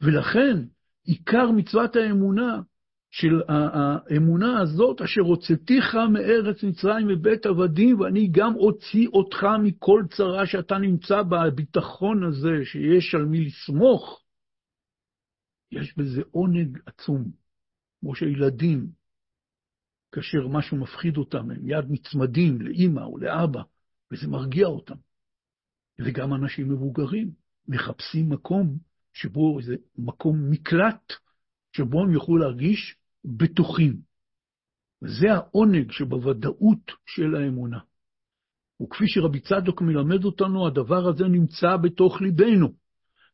ולכן 0.00 0.56
עיקר 1.04 1.50
מצוות 1.50 1.96
האמונה 1.96 2.60
של 3.12 3.42
האמונה 3.48 4.60
הזאת, 4.60 5.00
אשר 5.00 5.20
הוצאתיך 5.20 5.94
מארץ 6.12 6.62
מצרים 6.62 7.08
מבית 7.08 7.46
עבדים, 7.46 8.00
ואני 8.00 8.28
גם 8.28 8.54
אוציא 8.56 9.08
אותך 9.08 9.46
מכל 9.62 10.02
צרה 10.16 10.46
שאתה 10.46 10.78
נמצא 10.78 11.22
בה, 11.22 11.42
הביטחון 11.44 12.24
הזה, 12.24 12.64
שיש 12.64 13.14
על 13.14 13.24
מי 13.24 13.44
לסמוך, 13.44 14.22
יש 15.72 15.98
בזה 15.98 16.22
עונג 16.30 16.78
עצום. 16.86 17.24
כמו 18.00 18.14
שילדים, 18.14 18.86
כאשר 20.12 20.48
משהו 20.48 20.76
מפחיד 20.76 21.16
אותם, 21.16 21.50
הם 21.50 21.62
מיד 21.62 21.84
נצמדים 21.88 22.60
לאימא 22.60 23.00
או 23.00 23.18
לאבא, 23.18 23.62
וזה 24.12 24.28
מרגיע 24.28 24.66
אותם. 24.66 24.96
וגם 25.98 26.34
אנשים 26.34 26.68
מבוגרים 26.68 27.30
מחפשים 27.68 28.30
מקום 28.30 28.78
שבו 29.12 29.58
זה 29.62 29.74
מקום 29.98 30.50
מקלט, 30.50 31.12
שבו 31.76 32.02
הם 32.02 32.10
יוכלו 32.10 32.36
להרגיש 32.36 32.96
בטוחים. 33.24 33.96
זה 35.00 35.32
העונג 35.32 35.92
שבוודאות 35.92 36.92
של 37.06 37.34
האמונה. 37.34 37.78
וכפי 38.82 39.04
שרבי 39.08 39.40
צדוק 39.40 39.82
מלמד 39.82 40.24
אותנו, 40.24 40.66
הדבר 40.66 41.08
הזה 41.08 41.24
נמצא 41.24 41.76
בתוך 41.76 42.20
ליבנו. 42.20 42.72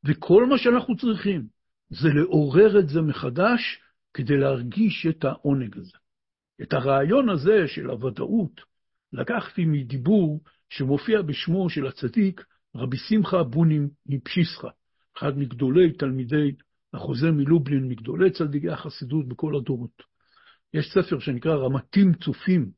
וכל 0.05 0.47
מה 0.47 0.59
שאנחנו 0.59 0.97
צריכים 0.97 1.47
זה 1.91 2.09
לעורר 2.09 2.79
את 2.79 2.89
זה 2.89 3.01
מחדש 3.01 3.81
כדי 4.15 4.37
להרגיש 4.37 5.07
את 5.11 5.25
העונג 5.25 5.77
הזה. 5.79 5.99
את 6.63 6.73
הרעיון 6.73 7.29
הזה 7.29 7.65
של 7.67 7.91
הוודאות 7.91 8.61
לקחתי 9.13 9.65
מדיבור 9.65 10.41
שמופיע 10.71 11.23
בשמו 11.23 11.71
של 11.71 11.87
הצדיק 11.87 12.45
רבי 12.75 12.97
שמחה 12.97 13.43
בונים 13.43 13.89
מפשיסחה, 14.07 14.69
אחד 15.19 15.39
מגדולי 15.39 15.93
תלמידי 15.93 16.53
החוזה 16.95 17.31
מלובלין, 17.31 17.89
מגדולי 17.89 18.31
צדיקי 18.31 18.69
החסידות 18.69 19.29
בכל 19.29 19.57
הדורות. 19.57 20.03
יש 20.75 20.91
ספר 20.95 21.19
שנקרא 21.19 21.57
רמתים 21.57 22.15
צופים, 22.15 22.71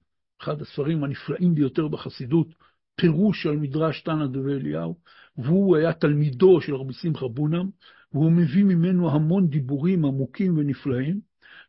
אחד 0.43 0.63
הספרים 0.63 1.05
הנפלאים 1.05 1.55
ביותר 1.55 1.89
בחסידות, 1.89 2.49
פירוש 2.97 3.47
על 3.47 3.57
מדרש 3.57 4.01
תנא 4.01 4.27
דבי 4.27 4.53
אליהו, 4.53 4.99
והוא 5.37 5.77
היה 5.77 5.93
תלמידו 5.93 6.61
של 6.61 6.75
רבי 6.75 6.93
שמחה 6.93 7.29
בונם, 7.29 7.71
והוא 8.13 8.33
מביא 8.33 8.65
ממנו 8.65 9.11
המון 9.11 9.49
דיבורים 9.49 10.05
עמוקים 10.05 10.59
ונפלאים, 10.59 11.21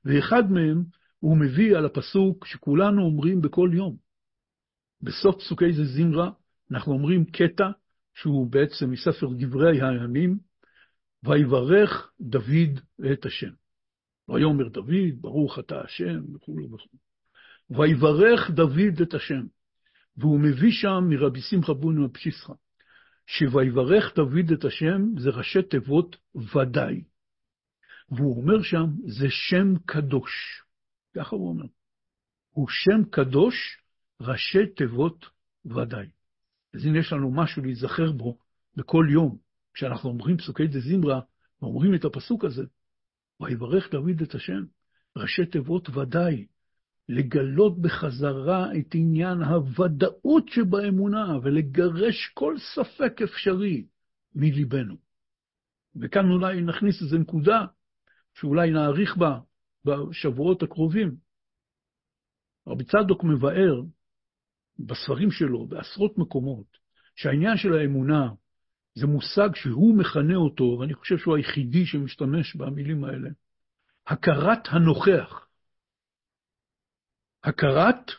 ואחד 0.05 0.51
מהם 0.51 0.83
הוא 1.19 1.37
מביא 1.37 1.77
על 1.77 1.85
הפסוק 1.85 2.45
שכולנו 2.45 3.01
אומרים 3.01 3.41
בכל 3.41 3.71
יום. 3.73 3.95
בסוף 5.01 5.35
פסוקי 5.35 5.73
זה 5.73 5.85
זמרה, 5.85 6.31
אנחנו 6.71 6.93
אומרים 6.93 7.25
קטע 7.25 7.69
שהוא 8.13 8.47
בעצם 8.51 8.91
מספר 8.91 9.27
דברי 9.37 9.81
הימים, 9.81 10.37
ויברך 11.23 12.11
דוד 12.21 12.79
את 13.13 13.25
השם. 13.25 13.51
ויאמר 14.29 14.67
דוד, 14.67 15.21
ברוך 15.21 15.59
אתה 15.59 15.81
השם, 15.81 16.35
וכו' 16.35 16.55
וכו'. 16.73 16.97
ויברך 17.69 18.49
דוד 18.49 19.01
את 19.01 19.13
השם. 19.13 19.45
והוא 20.17 20.39
מביא 20.39 20.71
שם 20.71 21.03
מרבי 21.09 21.41
שמחה 21.41 21.73
בונו 21.73 22.05
מפשיסחה, 22.05 22.53
שויברך 23.27 24.15
דוד 24.15 24.51
את 24.53 24.65
השם 24.65 25.01
זה 25.17 25.29
ראשי 25.29 25.61
תיבות 25.61 26.17
ודאי. 26.35 27.03
והוא 28.09 28.41
אומר 28.41 28.63
שם, 28.63 28.85
זה 29.05 29.27
שם 29.29 29.73
קדוש. 29.85 30.63
ככה 31.15 31.35
הוא 31.35 31.49
אומר. 31.49 31.65
הוא 32.49 32.67
שם 32.69 33.09
קדוש, 33.09 33.55
ראשי 34.21 34.67
תיבות 34.75 35.25
ודאי. 35.65 36.07
אז 36.73 36.85
הנה 36.85 36.99
יש 36.99 37.13
לנו 37.13 37.31
משהו 37.31 37.63
להיזכר 37.63 38.11
בו 38.11 38.37
בכל 38.75 39.05
יום. 39.11 39.37
כשאנחנו 39.73 40.09
אומרים 40.09 40.37
פסוקי 40.37 40.67
דה 40.67 40.79
זמרה, 40.79 41.19
ואומרים 41.61 41.95
את 41.95 42.05
הפסוק 42.05 42.45
הזה, 42.45 42.63
ויברך 43.39 43.91
דוד 43.91 44.21
את 44.21 44.35
השם, 44.35 44.63
ראשי 45.17 45.45
תיבות 45.45 45.89
ודאי, 45.89 46.45
לגלות 47.09 47.81
בחזרה 47.81 48.67
את 48.79 48.87
עניין 48.93 49.41
הוודאות 49.41 50.47
שבאמונה 50.47 51.37
ולגרש 51.43 52.31
כל 52.33 52.55
ספק 52.75 53.21
אפשרי 53.21 53.85
מליבנו. 54.35 54.95
וכאן 55.95 56.31
אולי 56.31 56.61
נכניס 56.61 57.01
איזו 57.01 57.17
נקודה 57.17 57.65
שאולי 58.33 58.71
נאריך 58.71 59.17
בה 59.17 59.39
בשבועות 59.85 60.63
הקרובים. 60.63 61.15
רבי 62.67 62.83
צדוק 62.83 63.23
מבאר 63.23 63.81
בספרים 64.79 65.31
שלו, 65.31 65.67
בעשרות 65.67 66.17
מקומות, 66.17 66.77
שהעניין 67.15 67.57
של 67.57 67.73
האמונה 67.73 68.29
זה 68.95 69.07
מושג 69.07 69.49
שהוא 69.55 69.97
מכנה 69.97 70.35
אותו, 70.35 70.77
ואני 70.79 70.93
חושב 70.93 71.17
שהוא 71.17 71.35
היחידי 71.37 71.85
שמשתמש 71.85 72.55
במילים 72.55 73.03
האלה, 73.03 73.29
הכרת 74.07 74.67
הנוכח. 74.67 75.47
הכרת 77.43 78.11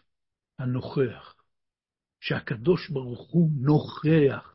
הנוכח, 0.59 1.35
שהקדוש 2.21 2.91
ברוך 2.91 3.31
הוא 3.31 3.51
נוכח 3.61 4.55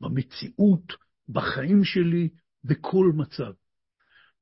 במציאות, 0.00 0.92
בחיים 1.28 1.84
שלי, 1.84 2.28
בכל 2.64 3.12
מצב. 3.14 3.52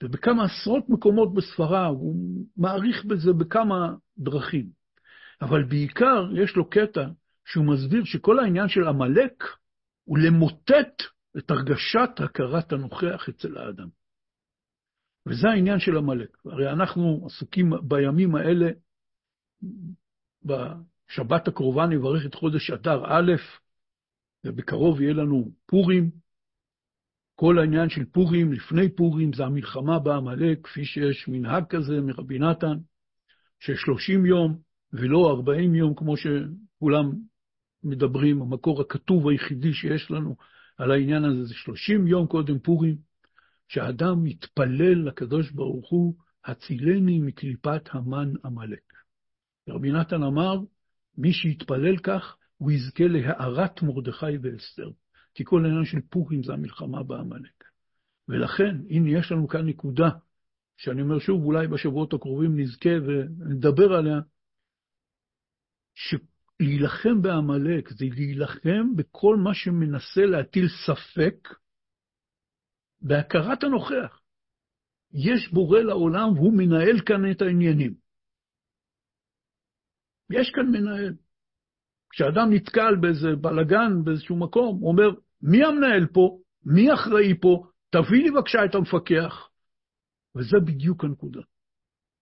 ובכמה 0.03 0.45
עשרות 0.45 0.85
מקומות 0.88 1.35
בספרה, 1.35 1.87
הוא 1.87 2.47
מעריך 2.57 3.05
בזה 3.05 3.33
בכמה 3.33 3.95
דרכים. 4.19 4.71
אבל 5.42 5.64
בעיקר 5.64 6.29
יש 6.42 6.57
לו 6.57 6.71
קטע 6.71 7.09
שהוא 7.45 7.64
מסביר 7.64 8.05
שכל 8.05 8.38
העניין 8.38 8.69
של 8.69 8.88
עמלק 8.88 9.45
הוא 10.07 10.19
למוטט 10.19 11.03
את 11.38 11.51
הרגשת 11.51 12.11
הכרת 12.25 12.73
הנוכח 12.73 13.29
אצל 13.29 13.59
האדם. 13.59 13.88
וזה 15.27 15.49
העניין 15.49 15.79
של 15.79 15.97
עמלק. 15.97 16.38
הרי 16.45 16.73
אנחנו 16.73 17.27
עסוקים 17.27 17.71
בימים 17.88 18.35
האלה, 18.35 18.71
בשבת 20.45 21.49
הקרובה 21.49 21.87
נברך 21.87 22.27
את 22.27 22.35
חודש 22.35 22.71
אדר 22.71 23.03
א', 23.07 23.33
ובקרוב 24.45 25.01
יהיה 25.01 25.12
לנו 25.12 25.51
פורים. 25.66 26.11
כל 27.35 27.59
העניין 27.59 27.88
של 27.88 28.05
פורים, 28.05 28.53
לפני 28.53 28.97
פורים, 28.97 29.33
זה 29.33 29.45
המלחמה 29.45 29.99
בעמלק, 29.99 30.59
כפי 30.62 30.85
שיש 30.85 31.29
מנהג 31.29 31.64
כזה 31.69 32.01
מרבי 32.01 32.38
נתן, 32.38 32.77
של 33.61 33.75
30 33.77 34.27
יום 34.27 34.59
ולא 34.92 35.31
40 35.31 35.75
יום, 35.75 35.95
כמו 35.95 36.14
שכולם 36.16 37.12
מדברים, 37.87 38.42
המקור 38.42 38.81
הכתוב 38.81 39.29
היחידי 39.29 39.72
שיש 39.72 40.11
לנו 40.11 40.37
על 40.77 40.90
העניין 40.90 41.25
הזה 41.25 41.44
זה 41.44 41.55
30 41.55 42.07
יום 42.07 42.27
קודם 42.27 42.59
פורים, 42.59 42.96
שהאדם 43.68 44.25
מתפלל 44.25 45.09
לקדוש 45.09 45.51
ברוך 45.51 45.90
הוא, 45.90 46.14
הצילני 46.44 47.18
מקליפת 47.20 47.83
המן 47.90 48.33
עמלק. 48.44 48.92
רבי 49.68 49.92
נתן 49.92 50.22
אמר, 50.22 50.59
מי 51.18 51.33
שיתפלל 51.33 51.96
כך, 51.99 52.37
הוא 52.57 52.70
יזכה 52.70 53.05
להארת 53.05 53.83
מרדכי 53.83 54.38
ואסתר. 54.42 54.90
כי 55.35 55.44
כל 55.44 55.64
העניין 55.64 55.85
של 55.85 56.01
פורים 56.11 56.42
זה 56.42 56.53
המלחמה 56.53 57.03
בעמלק. 57.03 57.64
ולכן, 58.29 58.77
הנה 58.90 59.18
יש 59.18 59.33
לנו 59.33 59.49
כאן 59.49 59.66
נקודה, 59.66 60.09
שאני 60.77 61.03
אומר 61.03 61.18
שוב, 61.18 61.44
אולי 61.44 61.66
בשבועות 61.66 62.14
הקרובים 62.14 62.61
נזכה 62.61 62.90
ונדבר 63.07 63.92
עליה, 63.92 64.20
שלהילחם 66.62 67.23
בעמלק 67.23 67.88
זה 67.88 68.05
להילחם 68.14 68.97
בכל 68.97 69.37
מה 69.37 69.55
שמנסה 69.55 70.21
להטיל 70.21 70.66
ספק 70.87 71.49
בהכרת 73.01 73.64
הנוכח. 73.64 74.21
יש 75.12 75.53
בורא 75.53 75.81
לעולם 75.81 76.33
והוא 76.33 76.53
מנהל 76.53 77.01
כאן 77.07 77.31
את 77.31 77.42
העניינים. 77.42 77.95
יש 80.31 80.51
כאן 80.55 80.66
מנהל. 80.66 81.14
כשאדם 82.11 82.53
נתקל 82.53 82.97
באיזה 83.01 83.29
בלגן, 83.40 84.05
באיזשהו 84.05 84.37
מקום, 84.37 84.79
הוא 84.81 84.88
אומר, 84.88 85.21
מי 85.42 85.64
המנהל 85.64 86.07
פה? 86.07 86.38
מי 86.64 86.95
אחראי 86.95 87.40
פה? 87.40 87.66
תביא 87.90 88.23
לי 88.23 88.31
בבקשה 88.31 88.64
את 88.64 88.75
המפקח. 88.75 89.49
וזה 90.37 90.57
בדיוק 90.66 91.05
הנקודה. 91.05 91.40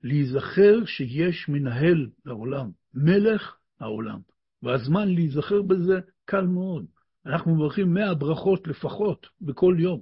להיזכר 0.03 0.85
שיש 0.85 1.49
מנהל 1.49 2.11
לעולם, 2.25 2.71
מלך 2.95 3.57
העולם. 3.81 4.21
והזמן 4.63 5.09
להיזכר 5.09 5.63
בזה 5.63 6.01
קל 6.25 6.47
מאוד. 6.47 6.87
אנחנו 7.27 7.55
מברכים 7.55 7.95
מאה 7.95 8.15
ברכות 8.15 8.69
לפחות 8.69 9.27
בכל 9.41 9.77
יום. 9.79 10.01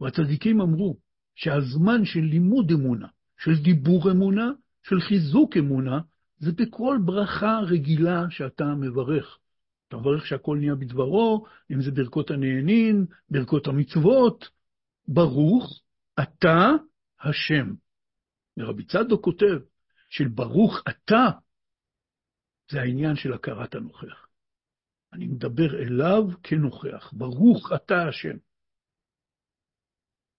והצדיקים 0.00 0.60
אמרו 0.60 0.96
שהזמן 1.34 2.04
של 2.04 2.20
לימוד 2.20 2.70
אמונה, 2.72 3.08
של 3.38 3.62
דיבור 3.62 4.10
אמונה, 4.10 4.50
של 4.82 5.00
חיזוק 5.00 5.56
אמונה, 5.56 6.00
זה 6.38 6.52
בכל 6.52 6.98
ברכה 7.04 7.60
רגילה 7.66 8.24
שאתה 8.30 8.64
מברך. 8.64 9.38
אתה 9.88 9.96
מברך 9.96 10.26
שהכל 10.26 10.56
נהיה 10.58 10.74
בדברו, 10.74 11.46
אם 11.72 11.82
זה 11.82 11.90
ברכות 11.90 12.30
הנהנין, 12.30 13.06
ברכות 13.30 13.66
המצוות. 13.66 14.48
ברוך 15.08 15.82
אתה 16.22 16.70
השם. 17.20 17.74
ורבי 18.56 18.84
צדוק 18.84 19.24
כותב 19.24 19.58
של 20.08 20.28
ברוך 20.28 20.82
אתה, 20.88 21.30
זה 22.72 22.80
העניין 22.80 23.16
של 23.16 23.32
הכרת 23.32 23.74
הנוכח. 23.74 24.26
אני 25.12 25.26
מדבר 25.26 25.82
אליו 25.82 26.24
כנוכח, 26.42 27.12
ברוך 27.12 27.72
אתה 27.72 28.08
השם. 28.08 28.36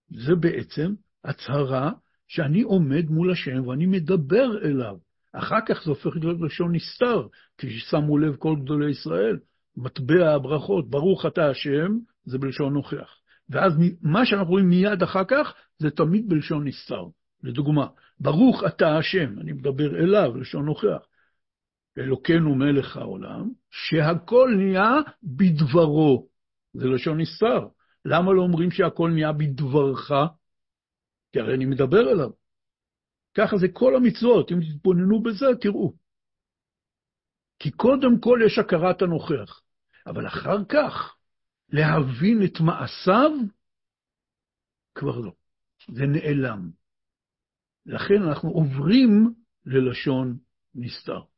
זה 0.09 0.35
בעצם 0.35 0.93
הצהרה 1.23 1.91
שאני 2.27 2.61
עומד 2.61 3.05
מול 3.09 3.31
השם 3.31 3.67
ואני 3.67 3.85
מדבר 3.85 4.63
אליו. 4.63 4.97
אחר 5.33 5.59
כך 5.67 5.83
זה 5.83 5.89
הופך 5.89 6.15
להיות 6.15 6.41
לשון 6.41 6.75
נסתר, 6.75 7.27
כפי 7.57 7.79
ששמו 7.79 8.17
לב 8.17 8.35
כל 8.35 8.55
גדולי 8.61 8.91
ישראל. 8.91 9.39
מטבע 9.77 10.33
הברכות, 10.35 10.89
ברוך 10.89 11.25
אתה 11.25 11.49
השם, 11.49 11.97
זה 12.25 12.37
בלשון 12.37 12.73
נוכח. 12.73 13.17
ואז 13.49 13.73
מה 14.01 14.25
שאנחנו 14.25 14.49
רואים 14.49 14.69
מיד 14.69 15.03
אחר 15.03 15.23
כך, 15.27 15.53
זה 15.77 15.89
תמיד 15.89 16.29
בלשון 16.29 16.67
נסתר. 16.67 17.03
לדוגמה, 17.43 17.87
ברוך 18.19 18.63
אתה 18.67 18.97
השם, 18.97 19.39
אני 19.39 19.53
מדבר 19.53 19.95
אליו, 19.95 20.37
לשון 20.37 20.65
נוכח. 20.65 21.07
אלוקינו 21.97 22.55
מלך 22.55 22.97
העולם, 22.97 23.51
שהכל 23.71 24.49
נהיה 24.57 24.91
בדברו. 25.23 26.27
זה 26.73 26.87
לשון 26.87 27.21
נסתר. 27.21 27.67
למה 28.05 28.33
לא 28.33 28.41
אומרים 28.41 28.71
שהכל 28.71 29.11
נהיה 29.13 29.31
בדברך? 29.31 30.11
כי 31.31 31.39
הרי 31.39 31.55
אני 31.55 31.65
מדבר 31.65 32.11
אליו. 32.11 32.29
ככה 33.37 33.57
זה 33.57 33.67
כל 33.73 33.95
המצוות, 33.95 34.51
אם 34.51 34.57
תתבוננו 34.61 35.23
בזה, 35.23 35.45
תראו. 35.61 35.93
כי 37.59 37.71
קודם 37.71 38.19
כל 38.19 38.39
יש 38.45 38.59
הכרת 38.59 39.01
הנוכח, 39.01 39.61
אבל 40.07 40.27
אחר 40.27 40.65
כך, 40.69 41.15
להבין 41.69 42.39
את 42.45 42.59
מעשיו, 42.59 43.31
כבר 44.95 45.19
לא. 45.19 45.31
זה 45.91 46.05
נעלם. 46.05 46.71
לכן 47.85 48.23
אנחנו 48.27 48.49
עוברים 48.49 49.33
ללשון 49.65 50.37
נסתר. 50.75 51.32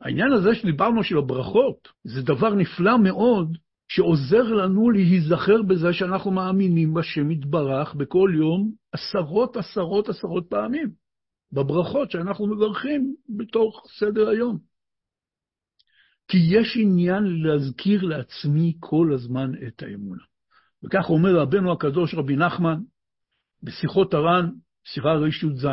העניין 0.00 0.32
הזה 0.32 0.54
שדיברנו 0.54 1.04
של 1.04 1.18
הברכות, 1.18 1.88
זה 2.04 2.22
דבר 2.22 2.54
נפלא 2.54 2.98
מאוד, 2.98 3.56
שעוזר 3.88 4.42
לנו 4.42 4.90
להיזכר 4.90 5.62
בזה 5.62 5.92
שאנחנו 5.92 6.30
מאמינים 6.30 6.94
בשם 6.94 7.30
יתברך 7.30 7.94
בכל 7.94 8.32
יום 8.34 8.72
עשרות 8.92 9.56
עשרות 9.56 10.08
עשרות 10.08 10.46
פעמים, 10.48 10.90
בברכות 11.52 12.10
שאנחנו 12.10 12.46
מברכים 12.46 13.14
בתוך 13.28 13.86
סדר 13.98 14.28
היום. 14.28 14.58
כי 16.28 16.38
יש 16.50 16.76
עניין 16.80 17.24
להזכיר 17.42 18.02
לעצמי 18.02 18.76
כל 18.80 19.10
הזמן 19.14 19.52
את 19.66 19.82
האמונה. 19.82 20.22
וכך 20.84 21.10
אומר 21.10 21.36
רבנו 21.36 21.72
הקדוש 21.72 22.14
רבי 22.14 22.36
נחמן 22.36 22.80
בשיחות 23.62 24.14
הר"ן, 24.14 24.50
שיחה 24.84 25.12
רי"ז. 25.12 25.66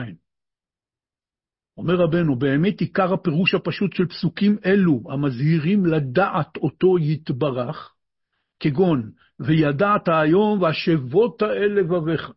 אומר 1.78 1.96
רבנו, 1.96 2.36
באמת 2.36 2.82
עיקר 2.82 3.14
הפירוש 3.14 3.56
הפשוט 3.56 3.94
של 3.94 4.06
פסוקים 4.06 4.58
אלו, 4.66 5.04
המזהירים 5.10 5.86
לדעת 5.86 6.58
אותו 6.58 7.00
יתברך, 7.00 7.94
כגון, 8.60 9.12
וידעת 9.40 10.08
היום 10.08 10.62
והשבות 10.62 11.44
אל 11.44 11.80
לבביך, 11.80 12.32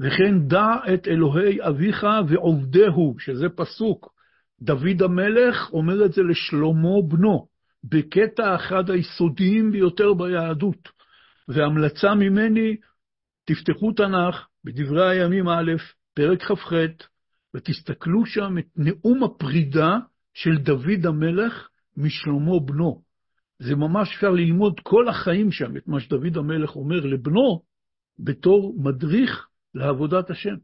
וכן 0.00 0.48
דע 0.48 0.76
את 0.94 1.08
אלוהי 1.08 1.58
אביך 1.68 2.06
ועובדהו, 2.28 3.16
שזה 3.18 3.48
פסוק. 3.48 4.12
דוד 4.60 5.02
המלך 5.02 5.70
אומר 5.72 6.04
את 6.04 6.12
זה 6.12 6.22
לשלמה 6.22 7.02
בנו, 7.08 7.46
בקטע 7.84 8.54
אחד 8.54 8.90
היסודיים 8.90 9.70
ביותר 9.72 10.14
ביהדות. 10.14 10.88
והמלצה 11.48 12.14
ממני, 12.14 12.76
תפתחו 13.44 13.92
תנ"ך 13.92 14.46
בדברי 14.64 15.10
הימים 15.10 15.48
א', 15.48 15.72
פרק 16.14 16.42
כ"ח, 16.42 16.72
ותסתכלו 17.54 18.26
שם 18.26 18.58
את 18.58 18.66
נאום 18.76 19.24
הפרידה 19.24 19.98
של 20.34 20.58
דוד 20.58 21.06
המלך 21.06 21.68
משלמה 21.96 22.60
בנו. 22.64 23.02
זה 23.58 23.74
ממש 23.76 24.14
אפשר 24.14 24.30
ללמוד 24.30 24.80
כל 24.82 25.08
החיים 25.08 25.52
שם 25.52 25.76
את 25.76 25.88
מה 25.88 26.00
שדוד 26.00 26.36
המלך 26.36 26.76
אומר 26.76 27.00
לבנו 27.00 27.62
בתור 28.18 28.74
מדריך 28.78 29.48
לעבודת 29.74 30.30
השם. 30.30 30.54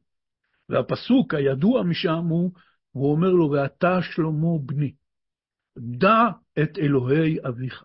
והפסוק 0.69 1.35
הידוע 1.35 1.83
משם 1.83 2.25
הוא, 2.29 2.53
הוא 2.91 3.13
אומר 3.13 3.29
לו, 3.29 3.51
ואתה 3.51 3.99
שלמה 4.03 4.59
בני, 4.67 4.93
דע 5.79 6.25
את 6.63 6.79
אלוהי 6.79 7.37
אביך, 7.49 7.85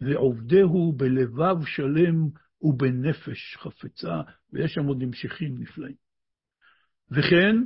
ועובדהו 0.00 0.92
בלבב 0.92 1.56
שלם 1.66 2.28
ובנפש 2.62 3.56
חפצה, 3.56 4.20
ויש 4.52 4.72
שם 4.72 4.84
עוד 4.84 5.02
המשכים 5.02 5.58
נפלאים. 5.58 5.96
וכן, 7.10 7.56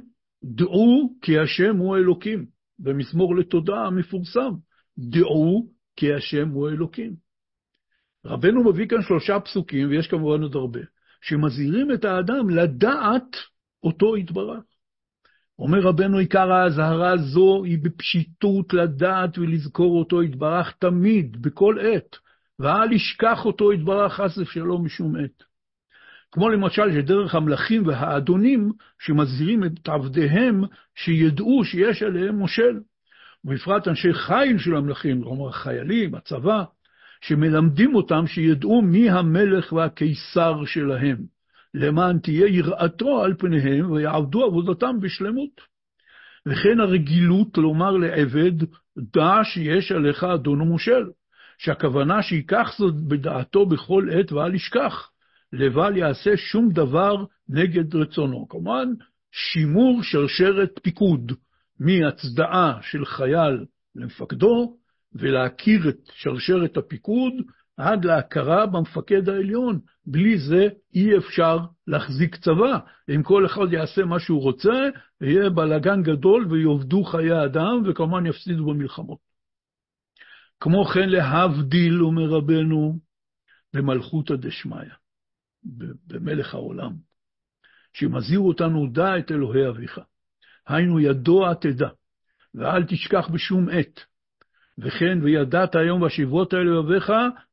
דעו 0.55 1.15
כי 1.23 1.39
השם 1.39 1.77
הוא 1.77 1.97
אלוקים, 1.97 2.47
במזמור 2.79 3.37
לתודה 3.37 3.77
המפורסם, 3.77 4.51
דעו 4.99 5.69
כי 5.97 6.15
השם 6.15 6.49
הוא 6.49 6.69
אלוקים. 6.69 7.15
רבנו 8.25 8.65
מביא 8.65 8.87
כאן 8.87 9.03
שלושה 9.03 9.41
פסוקים, 9.41 9.89
ויש 9.89 10.07
כמובן 10.07 10.43
עוד 10.43 10.57
הרבה, 10.57 10.81
שמזהירים 11.23 11.93
את 11.93 12.05
האדם 12.05 12.51
לדעת 12.51 13.37
אותו 13.83 14.17
יתברך. 14.17 14.65
אומר 15.59 15.79
רבנו, 15.81 16.19
עיקר 16.19 16.53
האזהרה 16.53 17.13
הזו 17.13 17.65
היא 17.65 17.79
בפשיטות 17.83 18.75
לדעת 18.75 19.39
ולזכור 19.39 19.99
אותו 19.99 20.23
יתברך 20.23 20.73
תמיד, 20.79 21.43
בכל 21.43 21.77
עת, 21.81 22.17
ואל 22.59 22.93
ישכח 22.93 23.45
אותו 23.45 23.73
יתברך 23.73 24.13
חס 24.13 24.39
ושלום 24.39 24.85
משום 24.85 25.17
עת. 25.17 25.46
כמו 26.33 26.49
למשל 26.49 26.93
שדרך 26.93 27.35
המלכים 27.35 27.87
והאדונים 27.87 28.73
שמזהירים 28.99 29.65
את 29.65 29.89
עבדיהם 29.89 30.65
שידעו 30.95 31.65
שיש 31.65 32.03
עליהם 32.03 32.37
מושל. 32.37 32.81
ובפרט 33.45 33.89
אנשי 33.89 34.13
חיל 34.13 34.59
של 34.59 34.77
המלכים, 34.77 35.23
כלומר 35.23 35.49
החיילים, 35.49 36.15
הצבא, 36.15 36.65
שמלמדים 37.21 37.95
אותם 37.95 38.27
שידעו 38.27 38.83
מי 38.83 39.11
המלך 39.11 39.73
והקיסר 39.73 40.65
שלהם, 40.65 41.17
למען 41.75 42.19
תהיה 42.19 42.47
יראתו 42.47 43.25
על 43.25 43.35
פניהם 43.39 43.91
ויעבדו 43.91 44.45
עבודתם 44.45 45.01
בשלמות. 45.01 45.61
וכן 46.47 46.81
הרגילות 46.81 47.59
לומר 47.59 47.91
לעבד, 47.91 48.53
דע 48.99 49.41
שיש 49.45 49.93
עליך 49.93 50.25
אדון 50.25 50.61
ומושל, 50.61 51.05
שהכוונה 51.59 52.23
שייקח 52.23 52.75
זאת 52.79 52.95
בדעתו 52.95 53.67
בכל 53.67 54.09
עת 54.13 54.33
ואל 54.33 54.55
ישכח, 54.55 55.11
לבל 55.53 55.97
יעשה 55.97 56.37
שום 56.37 56.69
דבר 56.69 57.25
נגד 57.49 57.95
רצונו. 57.95 58.49
כמובן, 58.49 58.89
שימור 59.33 60.03
שרשרת 60.03 60.79
פיקוד 60.83 61.33
מהצדעה 61.81 62.79
של 62.83 63.05
חייל 63.05 63.65
למפקדו, 63.95 64.77
ולהכיר 65.13 65.89
את 65.89 65.99
שרשרת 66.13 66.77
הפיקוד 66.77 67.33
עד 67.77 68.05
להכרה 68.05 68.67
במפקד 68.67 69.29
העליון. 69.29 69.79
בלי 70.07 70.39
זה 70.39 70.69
אי 70.95 71.17
אפשר 71.17 71.59
להחזיק 71.87 72.37
צבא. 72.37 72.79
אם 73.15 73.23
כל 73.23 73.47
אחד 73.47 73.73
יעשה 73.73 74.05
מה 74.05 74.21
שהוא 74.21 74.43
רוצה, 74.43 74.89
יהיה 75.21 75.51
בלאגן 75.51 76.03
גדול 76.03 76.47
ויאבדו 76.51 77.05
חיי 77.05 77.45
אדם, 77.45 77.83
וכמובן 77.87 78.27
יפסידו 78.27 78.67
במלחמות. 78.67 79.19
כמו 80.61 80.85
כן, 80.85 81.09
להבדיל, 81.09 82.03
אומר 82.03 82.29
רבנו, 82.29 82.99
במלכותא 83.75 84.35
דשמיא, 84.37 84.91
במלך 86.07 86.55
העולם, 86.55 86.93
שמזהיר 87.93 88.41
אותנו, 88.41 88.87
דע 88.87 89.19
את 89.19 89.33
אלוהי 89.33 89.69
אביך. 89.69 90.01
היינו, 90.67 91.01
ידוע 91.01 91.55
תדע, 91.55 91.89
ואל 92.55 92.85
תשכח 92.85 93.29
בשום 93.33 93.69
עת. 93.69 94.01
וכן, 94.79 95.19
וידעת 95.23 95.75
היום 95.75 96.07
בשברות 96.07 96.53
האלה 96.53 96.71
אוהביך, 96.71 97.13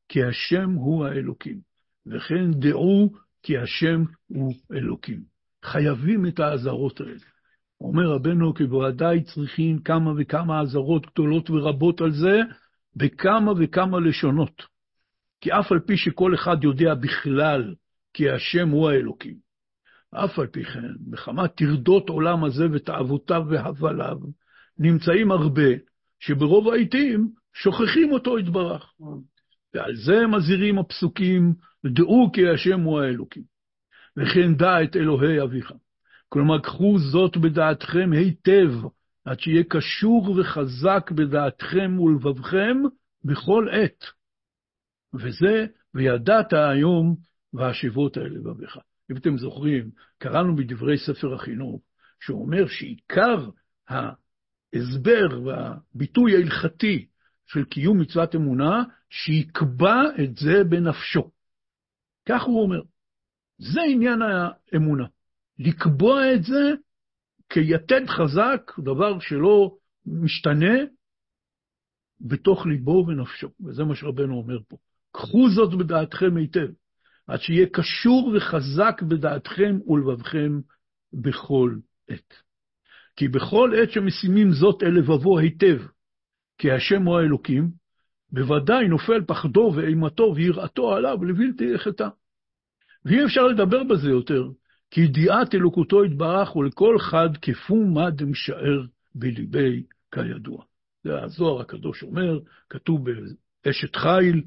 כי 0.09 0.24
השם 0.24 0.70
הוא 0.70 1.05
האלוקים. 1.05 1.59
וכן 2.05 2.51
דעו 2.51 3.09
כי 3.43 3.57
השם 3.57 4.03
הוא 4.28 4.53
אלוקים. 4.74 5.20
חייבים 5.64 6.26
את 6.26 6.39
האזהרות 6.39 7.01
האלה. 7.01 7.20
אומר 7.82 8.03
רבנו, 8.03 8.53
כי 8.53 8.64
בוודאי 8.64 9.24
צריכים 9.24 9.80
כמה 9.80 10.11
וכמה 10.18 10.61
אזהרות 10.61 11.05
גדולות 11.05 11.49
ורבות 11.49 12.01
על 12.01 12.11
זה, 12.11 12.39
בכמה 12.95 13.51
וכמה 13.59 13.99
לשונות. 13.99 14.64
כי 15.41 15.51
אף 15.51 15.72
על 15.72 15.80
פי 15.80 15.97
שכל 15.97 16.36
אחד 16.36 16.64
יודע 16.64 16.93
בכלל 16.93 17.74
כי 18.14 18.30
השם 18.30 18.70
הוא 18.70 18.89
האלוקים, 18.89 19.36
אף 20.16 20.39
על 20.39 20.47
פי 20.47 20.64
כן, 20.64 20.93
מחמת 21.07 21.55
טרדות 21.55 22.09
עולם 22.09 22.43
הזה 22.43 22.64
ותאוותיו 22.72 23.43
והבליו, 23.49 24.18
נמצאים 24.78 25.32
הרבה 25.32 25.70
שברוב 26.20 26.70
העיתים 26.70 27.30
שוכחים 27.53 28.11
אותו 28.11 28.39
יתברך. 28.39 28.93
ועל 29.74 29.95
זה 29.95 30.28
מזהירים 30.28 30.80
הפסוקים, 30.80 31.53
דעו 31.86 32.30
כי 32.34 32.49
השם 32.49 32.80
הוא 32.80 33.01
האלוקים, 33.01 33.43
וכן 34.18 34.55
דע 34.55 34.84
את 34.84 34.95
אלוהי 34.95 35.41
אביך. 35.41 35.74
כלומר, 36.30 36.59
קחו 36.59 36.99
זאת 37.11 37.38
בדעתכם 37.38 38.09
היטב, 38.14 38.72
עד 39.26 39.39
שיהיה 39.39 39.64
קשור 39.64 40.30
וחזק 40.30 41.11
בדעתכם 41.11 41.99
ולבבכם 41.99 42.78
בכל 43.24 43.68
עת. 43.72 44.05
וזה, 45.14 45.66
וידעת 45.93 46.53
היום 46.53 47.16
והשבות 47.54 48.18
האלה 48.18 48.30
לבביך. 48.30 48.78
אם 49.12 49.18
אתם 49.18 49.38
זוכרים, 49.38 49.91
קראנו 50.18 50.56
בדברי 50.56 50.97
ספר 50.97 51.34
החינוך, 51.34 51.82
שהוא 52.20 52.41
אומר 52.41 52.68
שעיקר 52.68 53.49
ההסבר 53.88 55.41
והביטוי 55.45 56.36
ההלכתי 56.36 57.08
של 57.45 57.64
קיום 57.66 58.01
מצוות 58.01 58.36
אמונה, 58.36 58.84
שיקבע 59.10 60.01
את 60.24 60.38
זה 60.38 60.64
בנפשו. 60.70 61.32
כך 62.26 62.43
הוא 62.43 62.62
אומר. 62.62 62.82
זה 63.58 63.82
עניין 63.89 64.20
האמונה. 64.22 65.06
לקבוע 65.60 66.34
את 66.34 66.43
זה 66.43 66.72
כיתד 67.49 68.06
חזק, 68.08 68.72
דבר 68.84 69.20
שלא 69.20 69.78
משתנה, 70.06 70.76
בתוך 72.22 72.66
ליבו 72.66 73.06
ונפשו. 73.08 73.49
וזה 73.66 73.84
מה 73.84 73.95
שרבנו 73.95 74.38
אומר 74.38 74.60
פה. 74.68 74.78
קחו 75.12 75.49
זאת 75.56 75.74
בדעתכם 75.74 76.38
היטב, 76.38 76.68
עד 77.28 77.41
שיהיה 77.41 77.67
קשור 77.71 78.34
וחזק 78.36 79.01
בדעתכם 79.01 79.78
ולבבכם 79.88 80.59
בכל 81.13 81.76
עת. 82.09 82.34
כי 83.15 83.28
בכל 83.28 83.71
עת 83.78 83.91
שמשימים 83.91 84.51
זאת 84.51 84.84
אל 84.84 84.97
לבבו 84.97 85.39
היטב, 85.39 85.78
כי 86.57 86.71
השם 86.71 87.03
הוא 87.03 87.17
האלוקים, 87.17 87.69
בוודאי 88.32 88.88
נופל 88.88 89.21
פחדו 89.28 89.74
ואימתו 89.76 90.34
ויראתו 90.36 90.93
עליו 90.93 91.24
לבלתי 91.24 91.74
יחטא. 91.76 92.07
ואי 93.05 93.26
אפשר 93.26 93.47
לדבר 93.47 93.84
בזה 93.84 94.09
יותר, 94.09 94.43
כי 94.91 95.01
ידיעת 95.01 95.55
אלוקותו 95.55 96.05
יתברך 96.05 96.55
ולכל 96.55 96.99
חד 96.99 97.30
כפומה 97.41 98.09
דמשאר 98.09 98.86
בליבי 99.15 99.84
כידוע. 100.11 100.63
זה 101.03 101.21
הזוהר 101.21 101.61
הקדוש 101.61 102.03
אומר, 102.03 102.39
כתוב 102.69 103.05
באשת 103.65 103.95
חיל, 103.95 104.43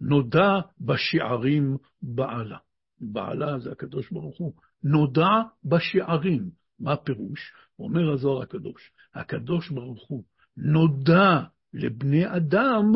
נודע 0.00 0.60
בשערים 0.80 1.76
בעלה. 2.02 2.58
בעלה 3.00 3.58
זה 3.58 3.72
הקדוש 3.72 4.10
ברוך 4.10 4.38
הוא. 4.38 4.52
נודע 4.82 5.28
בשערים. 5.64 6.50
מה 6.80 6.92
הפירוש? 6.92 7.52
אומר 7.78 8.12
הזוהר 8.12 8.42
הקדוש, 8.42 8.92
הקדוש 9.14 9.70
ברוך 9.70 10.08
הוא 10.08 10.24
נודע 10.56 11.40
לבני 11.74 12.36
אדם, 12.36 12.92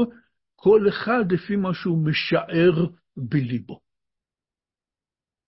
כל 0.57 0.89
אחד 0.89 1.33
לפי 1.33 1.57
מה 1.57 1.75
שהוא 1.75 2.07
משער 2.07 2.87
בליבו. 3.17 3.81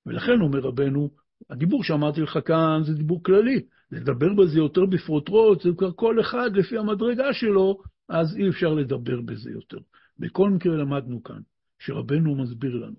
ולכן 0.06 0.40
אומר 0.40 0.58
רבנו, 0.58 1.10
הדיבור 1.50 1.84
שאמרתי 1.84 2.20
לך 2.20 2.38
כאן 2.44 2.80
זה 2.84 2.94
דיבור 2.94 3.22
כללי, 3.22 3.60
לדבר 3.90 4.34
בזה 4.34 4.58
יותר 4.58 4.86
בפרוטרוט, 4.86 5.62
זה 5.62 5.68
כבר 5.78 5.92
כל 5.92 6.20
אחד 6.20 6.50
לפי 6.56 6.78
המדרגה 6.78 7.32
שלו, 7.32 7.82
אז 8.08 8.36
אי 8.36 8.48
אפשר 8.48 8.68
לדבר 8.74 9.20
בזה 9.20 9.50
יותר. 9.50 9.78
בכל 10.18 10.50
מקרה 10.50 10.76
למדנו 10.76 11.22
כאן, 11.22 11.40
שרבנו 11.78 12.34
מסביר 12.34 12.74
לנו, 12.74 12.96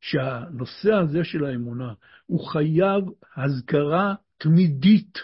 שהנושא 0.00 0.92
הזה 0.92 1.24
של 1.24 1.44
האמונה, 1.44 1.92
הוא 2.26 2.48
חייב 2.48 3.04
הזכרה 3.36 4.14
תמידית 4.38 5.18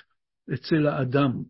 אצל 0.54 0.86
האדם, 0.86 1.42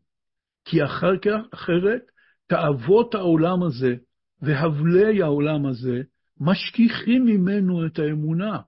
כי 0.65 0.85
אחר 0.85 1.19
כך, 1.19 1.41
אחרת, 1.55 2.03
תאוות 2.47 3.15
העולם 3.15 3.63
הזה 3.63 3.95
והבלי 4.43 5.23
העולם 5.23 5.67
הזה 5.67 6.03
משכיחים 6.41 7.25
ממנו 7.25 7.87
את 7.87 7.99
האמונה. 7.99 8.59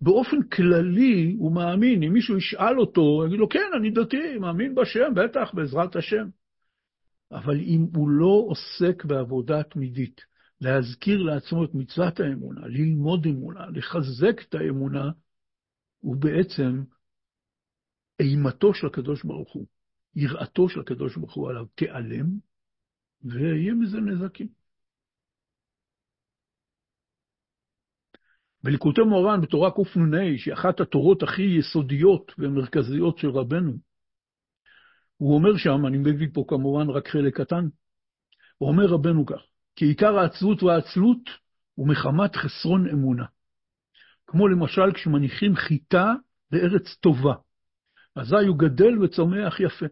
באופן 0.00 0.42
כללי 0.42 1.34
הוא 1.38 1.52
מאמין, 1.52 2.02
אם 2.02 2.12
מישהו 2.12 2.36
ישאל 2.36 2.80
אותו, 2.80 3.00
הוא 3.00 3.26
יגיד 3.26 3.38
לו, 3.38 3.48
כן, 3.48 3.70
אני 3.76 3.90
דתי, 3.90 4.38
מאמין 4.38 4.74
בשם, 4.74 5.14
בטח, 5.14 5.54
בעזרת 5.54 5.96
השם. 5.96 6.28
אבל 7.32 7.60
אם 7.60 7.86
הוא 7.94 8.08
לא 8.08 8.44
עוסק 8.46 9.04
בעבודה 9.04 9.62
תמידית, 9.62 10.20
להזכיר 10.64 11.22
לעצמו 11.22 11.64
את 11.64 11.70
מצוות 11.74 12.20
האמונה, 12.20 12.66
ללמוד 12.66 13.26
אמונה, 13.26 13.66
לחזק 13.66 14.42
את 14.48 14.54
האמונה, 14.54 15.10
הוא 16.00 16.16
בעצם 16.16 16.82
אימתו 18.20 18.74
של 18.74 18.86
הקדוש 18.86 19.24
ברוך 19.24 19.52
הוא, 19.52 19.66
יראתו 20.16 20.68
של 20.68 20.80
הקדוש 20.80 21.16
ברוך 21.16 21.34
הוא 21.34 21.50
עליו 21.50 21.64
תיעלם, 21.74 22.26
ויהיה 23.22 23.74
מזה 23.74 24.00
נזקים. 24.00 24.48
בליקוטי 28.62 29.00
מורן, 29.00 29.40
בתורה 29.40 29.70
קנ"ה, 29.70 30.38
שהיא 30.38 30.54
אחת 30.54 30.80
התורות 30.80 31.22
הכי 31.22 31.42
יסודיות 31.42 32.32
ומרכזיות 32.38 33.18
של 33.18 33.28
רבנו, 33.28 33.72
הוא 35.16 35.34
אומר 35.34 35.56
שם, 35.56 35.86
אני 35.86 35.98
מביא 35.98 36.28
פה 36.32 36.44
כמובן 36.48 36.90
רק 36.90 37.08
חלק 37.08 37.40
קטן, 37.40 37.68
הוא 38.58 38.68
אומר 38.68 38.84
רבנו 38.86 39.26
כך, 39.26 39.53
כי 39.76 39.84
עיקר 39.84 40.18
העצלות 40.18 40.62
הוא 41.74 41.88
מחמת 41.88 42.36
חסרון 42.36 42.88
אמונה. 42.88 43.24
כמו 44.26 44.48
למשל 44.48 44.92
כשמניחים 44.94 45.56
חיטה 45.56 46.12
בארץ 46.50 46.94
טובה, 47.00 47.34
אזי 48.16 48.46
הוא 48.48 48.58
גדל 48.58 48.98
וצומח 48.98 49.60
יפה, 49.60 49.86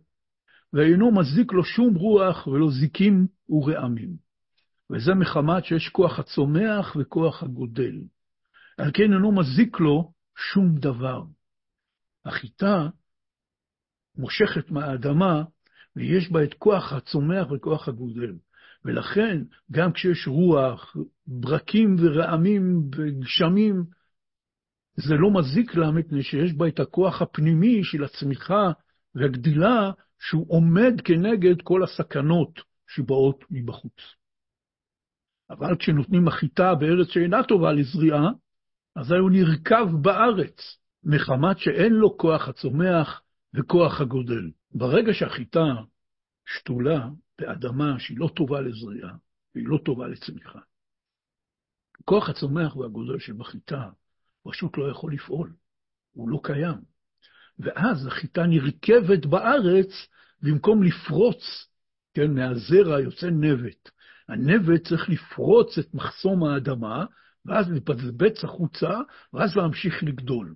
ואינו 0.73 1.13
מזיק 1.13 1.53
לו 1.53 1.65
שום 1.65 1.95
רוח 1.95 2.47
ולא 2.47 2.71
זיקים 2.71 3.27
ורעמים. 3.49 4.17
וזה 4.91 5.15
מחמת 5.15 5.65
שיש 5.65 5.89
כוח 5.89 6.19
הצומח 6.19 6.97
וכוח 7.01 7.43
הגודל. 7.43 7.95
על 8.79 8.91
כן 8.95 9.13
אינו 9.13 9.33
מזיק 9.33 9.81
לו 9.81 10.13
שום 10.37 10.75
דבר. 10.79 11.23
החיטה 12.25 12.89
מושכת 14.17 14.71
מהאדמה, 14.71 15.43
ויש 15.97 16.31
בה 16.33 16.45
את 16.45 16.55
כוח 16.55 16.93
הצומח 16.93 17.47
וכוח 17.51 17.89
הגודל. 17.89 18.35
ולכן, 18.85 19.43
גם 19.73 19.93
כשיש 19.93 20.29
רוח, 20.29 20.97
ברקים 21.27 21.97
ורעמים 21.99 22.91
וגשמים, 22.97 23.85
זה 24.97 25.15
לא 25.15 25.31
מזיק 25.31 25.75
לה, 25.75 25.91
מפני 25.91 26.23
שיש 26.23 26.53
בה 26.53 26.69
את 26.69 26.81
הכוח 26.81 27.23
הפנימי 27.23 27.85
של 27.85 28.05
הצמיחה 28.05 28.73
והגדילה, 29.15 29.91
שהוא 30.19 30.47
עומד 30.49 31.01
כנגד 31.05 31.63
כל 31.63 31.83
הסכנות 31.85 32.61
שבאות 32.89 33.45
מבחוץ. 33.51 33.97
אבל 35.51 35.77
כשנותנים 35.77 36.29
החיטה 36.29 36.75
בארץ 36.75 37.09
שאינה 37.09 37.43
טובה 37.43 37.73
לזריעה, 37.73 38.31
אזי 38.97 39.15
הוא 39.15 39.31
נרקב 39.31 39.91
בארץ, 40.03 40.79
מחמת 41.05 41.59
שאין 41.59 41.93
לו 41.93 42.17
כוח 42.19 42.49
הצומח 42.49 43.23
וכוח 43.55 44.01
הגודל. 44.01 44.51
ברגע 44.75 45.15
שהחיטה 45.15 45.65
שתולה 46.47 47.09
באדמה 47.43 47.99
שהיא 47.99 48.19
לא 48.19 48.31
טובה 48.37 48.61
לזריעה 48.61 49.15
והיא 49.55 49.67
לא 49.69 49.79
טובה 49.85 50.09
לצמיחה, 50.09 50.59
כוח 52.05 52.29
הצומח 52.29 52.77
והגודל 52.77 53.19
שבחיטה 53.19 53.91
פשוט 54.43 54.79
לא 54.79 54.91
יכול 54.91 55.13
לפעול, 55.13 55.53
הוא 56.13 56.29
לא 56.29 56.41
קיים. 56.43 56.79
ואז 57.59 58.07
החיטה 58.07 58.47
נרכבת 58.47 59.27
בארץ, 59.27 59.89
במקום 60.43 60.83
לפרוץ, 60.83 61.69
כן, 62.15 62.35
מהזרע 62.35 63.01
יוצא 63.01 63.27
נבט. 63.27 63.91
הנבט 64.29 64.89
צריך 64.89 65.09
לפרוץ 65.11 65.79
את 65.79 65.95
מחסום 65.95 66.45
האדמה, 66.45 67.05
ואז 67.47 67.71
לבצבץ 67.71 68.45
החוצה, 68.45 68.91
ואז 69.33 69.57
להמשיך 69.57 70.03
לגדול. 70.03 70.55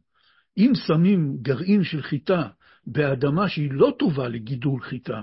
אם 0.57 0.73
שמים 0.87 1.37
גרעין 1.43 1.85
של 1.85 2.03
חיטה 2.03 2.49
באדמה 2.87 3.49
שהיא 3.49 3.73
לא 3.73 3.97
טובה 3.99 4.29
לגידול 4.29 4.83
חיטה, 4.83 5.21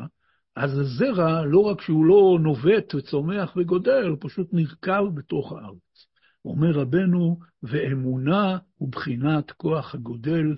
אז 0.55 0.79
הזרע, 0.79 1.45
לא 1.45 1.59
רק 1.59 1.81
שהוא 1.81 2.05
לא 2.05 2.37
נובט 2.41 2.95
וצומח 2.95 3.53
וגודל, 3.57 4.07
הוא 4.07 4.17
פשוט 4.21 4.47
נרקב 4.53 5.05
בתוך 5.13 5.51
הארץ. 5.51 6.07
אומר 6.45 6.71
רבנו, 6.71 7.39
ואמונה 7.63 8.57
הוא 8.75 8.91
בחינת 8.91 9.51
כוח 9.51 9.95
הגודל 9.95 10.57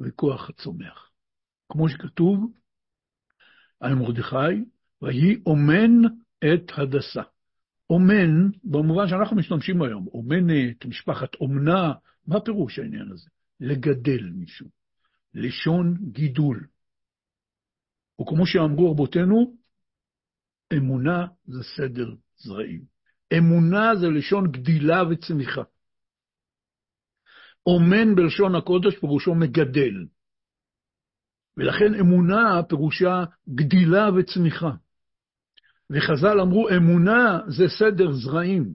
וכוח 0.00 0.50
הצומח. 0.50 1.10
כמו 1.68 1.88
שכתוב 1.88 2.52
על 3.80 3.94
מרדכי, 3.94 4.64
ויהי 5.02 5.36
אומן 5.46 6.02
את 6.38 6.72
הדסה. 6.76 7.22
אומן, 7.90 8.50
במובן 8.64 9.08
שאנחנו 9.08 9.36
משתמשים 9.36 9.82
היום, 9.82 10.06
אומנת, 10.06 10.86
משפחת 10.86 11.34
אומנה, 11.34 11.92
מה 12.26 12.40
פירוש 12.40 12.78
העניין 12.78 13.12
הזה? 13.12 13.28
לגדל 13.60 14.30
מישהו, 14.34 14.66
לשון 15.34 15.96
גידול. 16.12 16.66
וכמו 18.20 18.46
שאמרו 18.46 18.90
רבותינו, 18.90 19.56
אמונה 20.72 21.26
זה 21.44 21.62
סדר 21.76 22.14
זרעים. 22.36 22.82
אמונה 23.38 23.96
זה 24.00 24.06
לשון 24.06 24.52
גדילה 24.52 25.02
וצמיחה. 25.10 25.62
אומן 27.66 28.14
בלשון 28.14 28.54
הקודש 28.54 28.98
פירושו 28.98 29.34
מגדל. 29.34 30.06
ולכן 31.56 31.94
אמונה 32.00 32.62
פירושה 32.68 33.24
גדילה 33.48 34.08
וצמיחה. 34.16 34.70
וחז"ל 35.90 36.40
אמרו, 36.40 36.68
אמונה 36.76 37.40
זה 37.46 37.64
סדר 37.78 38.12
זרעים. 38.12 38.74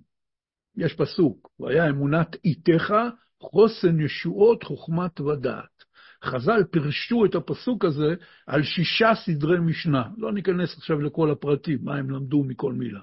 יש 0.75 0.93
פסוק, 0.93 1.49
והיה 1.59 1.89
אמונת 1.89 2.35
איתך, 2.45 2.93
חוסן 3.41 3.99
ישועות, 3.99 4.63
חוכמת 4.63 5.19
ודעת. 5.19 5.83
חז"ל 6.24 6.63
פירשו 6.72 7.26
את 7.26 7.36
הפסוק 7.36 7.86
הזה 7.86 8.15
על 8.47 8.63
שישה 8.63 9.11
סדרי 9.26 9.59
משנה. 9.59 10.03
לא 10.17 10.34
ניכנס 10.34 10.78
עכשיו 10.78 11.01
לכל 11.01 11.32
הפרטים, 11.32 11.80
מה 11.82 11.95
הם 11.95 12.09
למדו 12.09 12.43
מכל 12.43 12.74
מילה. 12.74 12.99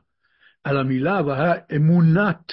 על 0.65 0.77
המילה, 0.77 1.21
והיה 1.27 1.55
אמונת 1.77 2.53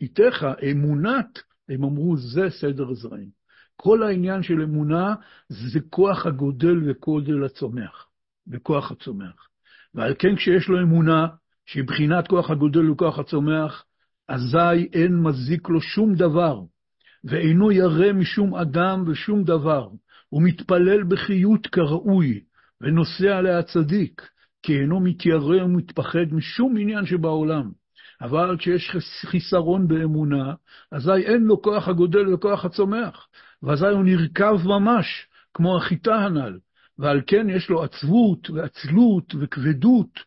איתך, 0.00 0.46
אמונת, 0.70 1.38
הם 1.68 1.84
אמרו, 1.84 2.16
זה 2.16 2.50
סדר 2.50 2.94
זרעים. 2.94 3.28
כל 3.76 4.02
העניין 4.02 4.42
של 4.42 4.62
אמונה 4.62 5.14
זה 5.48 5.80
כוח 5.90 6.26
הגודל 6.26 6.90
וגודל 6.90 7.44
הצומח, 7.44 8.06
וכוח 8.48 8.92
הצומח. 8.92 9.48
ועל 9.94 10.14
כן 10.18 10.36
כשיש 10.36 10.68
לו 10.68 10.82
אמונה, 10.82 11.26
שהיא 11.66 11.84
בחינת 11.84 12.28
כוח 12.28 12.50
הגודל 12.50 12.90
וכוח 12.90 13.18
הצומח, 13.18 13.84
אזי 14.28 14.88
אין 14.92 15.22
מזיק 15.22 15.68
לו 15.68 15.80
שום 15.80 16.14
דבר, 16.14 16.60
ואינו 17.24 17.72
ירא 17.72 18.12
משום 18.12 18.54
אדם 18.54 19.04
ושום 19.06 19.44
דבר. 19.44 19.88
הוא 20.28 20.42
מתפלל 20.42 21.04
בחיות 21.04 21.66
כראוי, 21.66 22.40
ונוסע 22.80 23.40
להצדיק, 23.40 24.28
כי 24.62 24.80
אינו 24.80 25.00
מתיירא 25.00 25.64
ומתפחד 25.64 26.32
משום 26.32 26.76
עניין 26.76 27.06
שבעולם. 27.06 27.70
אבל 28.20 28.56
כשיש 28.58 28.90
חיסרון 29.26 29.88
באמונה, 29.88 30.54
אזי 30.92 31.10
אין 31.12 31.42
לו 31.42 31.62
כוח 31.62 31.88
הגודל 31.88 32.34
וכוח 32.34 32.64
הצומח, 32.64 33.26
ואזי 33.62 33.86
הוא 33.86 34.04
נרקב 34.04 34.58
ממש, 34.64 35.26
כמו 35.54 35.76
החיטה 35.76 36.14
הנ"ל, 36.14 36.58
ועל 36.98 37.20
כן 37.26 37.50
יש 37.50 37.70
לו 37.70 37.82
עצבות 37.82 38.50
ועצלות 38.50 39.34
וכבדות, 39.40 40.20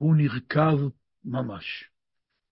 והוא 0.00 0.16
נרקב 0.16 0.78
ממש. 1.24 1.84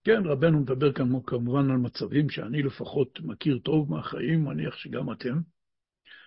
כן, 0.07 0.25
רבנו 0.25 0.59
מדבר 0.59 0.93
כאן 0.93 1.21
כמובן 1.25 1.71
על 1.71 1.77
מצבים 1.77 2.29
שאני 2.29 2.63
לפחות 2.63 3.19
מכיר 3.23 3.59
טוב 3.63 3.91
מהחיים, 3.91 4.43
מניח 4.45 4.75
שגם 4.75 5.11
אתם, 5.11 5.39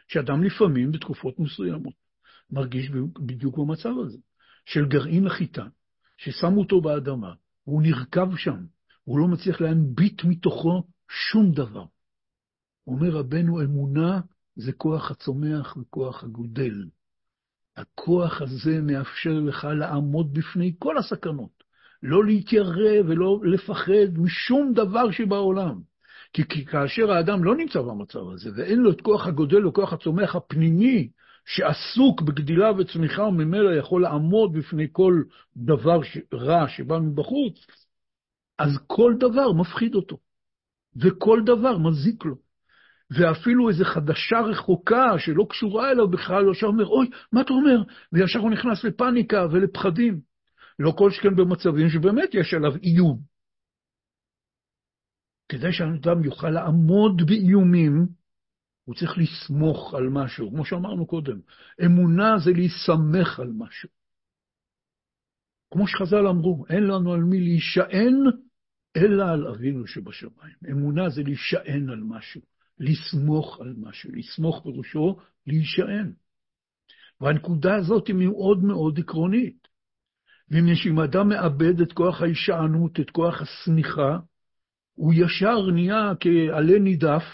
שאדם 0.08 0.42
לפעמים 0.42 0.92
בתקופות 0.92 1.38
מסוימות 1.38 1.94
מרגיש 2.50 2.90
בדיוק 3.26 3.58
במצב 3.58 3.90
הזה, 4.06 4.18
של 4.64 4.88
גרעין 4.88 5.26
החיטה, 5.26 5.64
ששמו 6.16 6.60
אותו 6.60 6.80
באדמה, 6.80 7.32
והוא 7.66 7.82
נרקב 7.82 8.36
שם, 8.36 8.64
הוא 9.04 9.18
לא 9.18 9.28
מצליח 9.28 9.60
להנביט 9.60 10.24
מתוכו 10.24 10.82
שום 11.08 11.52
דבר. 11.52 11.84
אומר 12.86 13.10
רבנו, 13.10 13.62
אמונה 13.62 14.20
זה 14.56 14.72
כוח 14.72 15.10
הצומח 15.10 15.76
וכוח 15.76 16.24
הגודל. 16.24 16.84
הכוח 17.76 18.42
הזה 18.42 18.80
מאפשר 18.82 19.34
לך 19.34 19.64
לעמוד 19.64 20.32
בפני 20.32 20.74
כל 20.78 20.98
הסכנות, 20.98 21.59
לא 22.02 22.24
להתיירא 22.24 23.02
ולא 23.06 23.40
לפחד 23.44 24.18
משום 24.18 24.72
דבר 24.72 25.10
שבעולם. 25.10 25.80
כי, 26.32 26.48
כי 26.48 26.64
כאשר 26.64 27.12
האדם 27.12 27.44
לא 27.44 27.56
נמצא 27.56 27.80
במצב 27.82 28.28
הזה, 28.34 28.50
ואין 28.56 28.78
לו 28.78 28.90
את 28.90 29.00
כוח 29.00 29.26
הגודל 29.26 29.66
וכוח 29.66 29.92
הצומח 29.92 30.36
הפנימי, 30.36 31.10
שעסוק 31.46 32.22
בגדילה 32.22 32.72
וצמיחה, 32.78 33.22
וממילא 33.22 33.74
יכול 33.74 34.02
לעמוד 34.02 34.52
בפני 34.52 34.86
כל 34.92 35.22
דבר 35.56 36.00
רע 36.34 36.68
שבא 36.68 36.98
מבחוץ, 36.98 37.66
אז 38.58 38.78
כל 38.86 39.14
דבר 39.18 39.52
מפחיד 39.52 39.94
אותו, 39.94 40.16
וכל 40.96 41.40
דבר 41.46 41.78
מזיק 41.78 42.24
לו. 42.24 42.36
ואפילו 43.10 43.68
איזו 43.68 43.84
חדשה 43.84 44.40
רחוקה 44.40 45.18
שלא 45.18 45.46
קשורה 45.50 45.90
אליו 45.90 46.08
בכלל, 46.08 46.50
ישר 46.50 46.66
אומר, 46.66 46.86
אוי, 46.86 47.10
מה 47.32 47.40
אתה 47.40 47.52
אומר? 47.52 47.82
וישר 48.12 48.38
הוא 48.38 48.50
נכנס 48.50 48.84
לפאניקה 48.84 49.46
ולפחדים. 49.50 50.29
לא 50.80 50.92
כל 50.98 51.10
שכן 51.10 51.36
במצבים 51.36 51.88
שבאמת 51.88 52.34
יש 52.34 52.54
עליו 52.54 52.76
איום. 52.82 53.20
כדי 55.48 55.72
שהאדם 55.72 56.24
יוכל 56.24 56.50
לעמוד 56.50 57.22
באיומים, 57.26 58.06
הוא 58.84 58.94
צריך 58.94 59.18
לסמוך 59.18 59.94
על 59.94 60.08
משהו, 60.08 60.50
כמו 60.50 60.64
שאמרנו 60.64 61.06
קודם. 61.06 61.40
אמונה 61.84 62.38
זה 62.44 62.50
להיסמך 62.52 63.40
על 63.40 63.52
משהו. 63.58 63.88
כמו 65.70 65.88
שחז"ל 65.88 66.26
אמרו, 66.26 66.64
אין 66.70 66.82
לנו 66.82 67.12
על 67.12 67.20
מי 67.20 67.40
להישען, 67.40 68.14
אלא 68.96 69.24
על 69.24 69.46
אבינו 69.46 69.86
שבשמיים. 69.86 70.56
אמונה 70.70 71.08
זה 71.08 71.22
להישען 71.22 71.90
על 71.90 72.00
משהו. 72.04 72.40
לסמוך 72.78 73.60
על 73.60 73.74
משהו, 73.76 74.10
לסמוך 74.12 74.62
פירושו 74.62 75.16
להישען. 75.46 76.12
והנקודה 77.20 77.76
הזאת 77.76 78.08
היא 78.08 78.16
מאוד 78.16 78.64
מאוד 78.64 78.98
עקרונית. 78.98 79.59
ואם 80.50 80.68
יש 80.68 80.86
אם 80.86 81.00
אדם 81.00 81.28
מאבד 81.28 81.80
את 81.80 81.92
כוח 81.92 82.22
ההישענות, 82.22 83.00
את 83.00 83.10
כוח 83.10 83.42
הסמיכה, 83.42 84.18
הוא 84.94 85.14
ישר 85.16 85.70
נהיה 85.70 86.12
כעלה 86.20 86.78
נידף, 86.78 87.24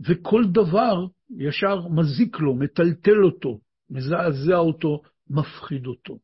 וכל 0.00 0.44
דבר 0.52 1.06
ישר 1.38 1.88
מזיק 1.88 2.40
לו, 2.40 2.54
מטלטל 2.54 3.24
אותו, 3.24 3.60
מזעזע 3.90 4.56
אותו, 4.56 5.02
מפחיד 5.30 5.86
אותו. 5.86 6.18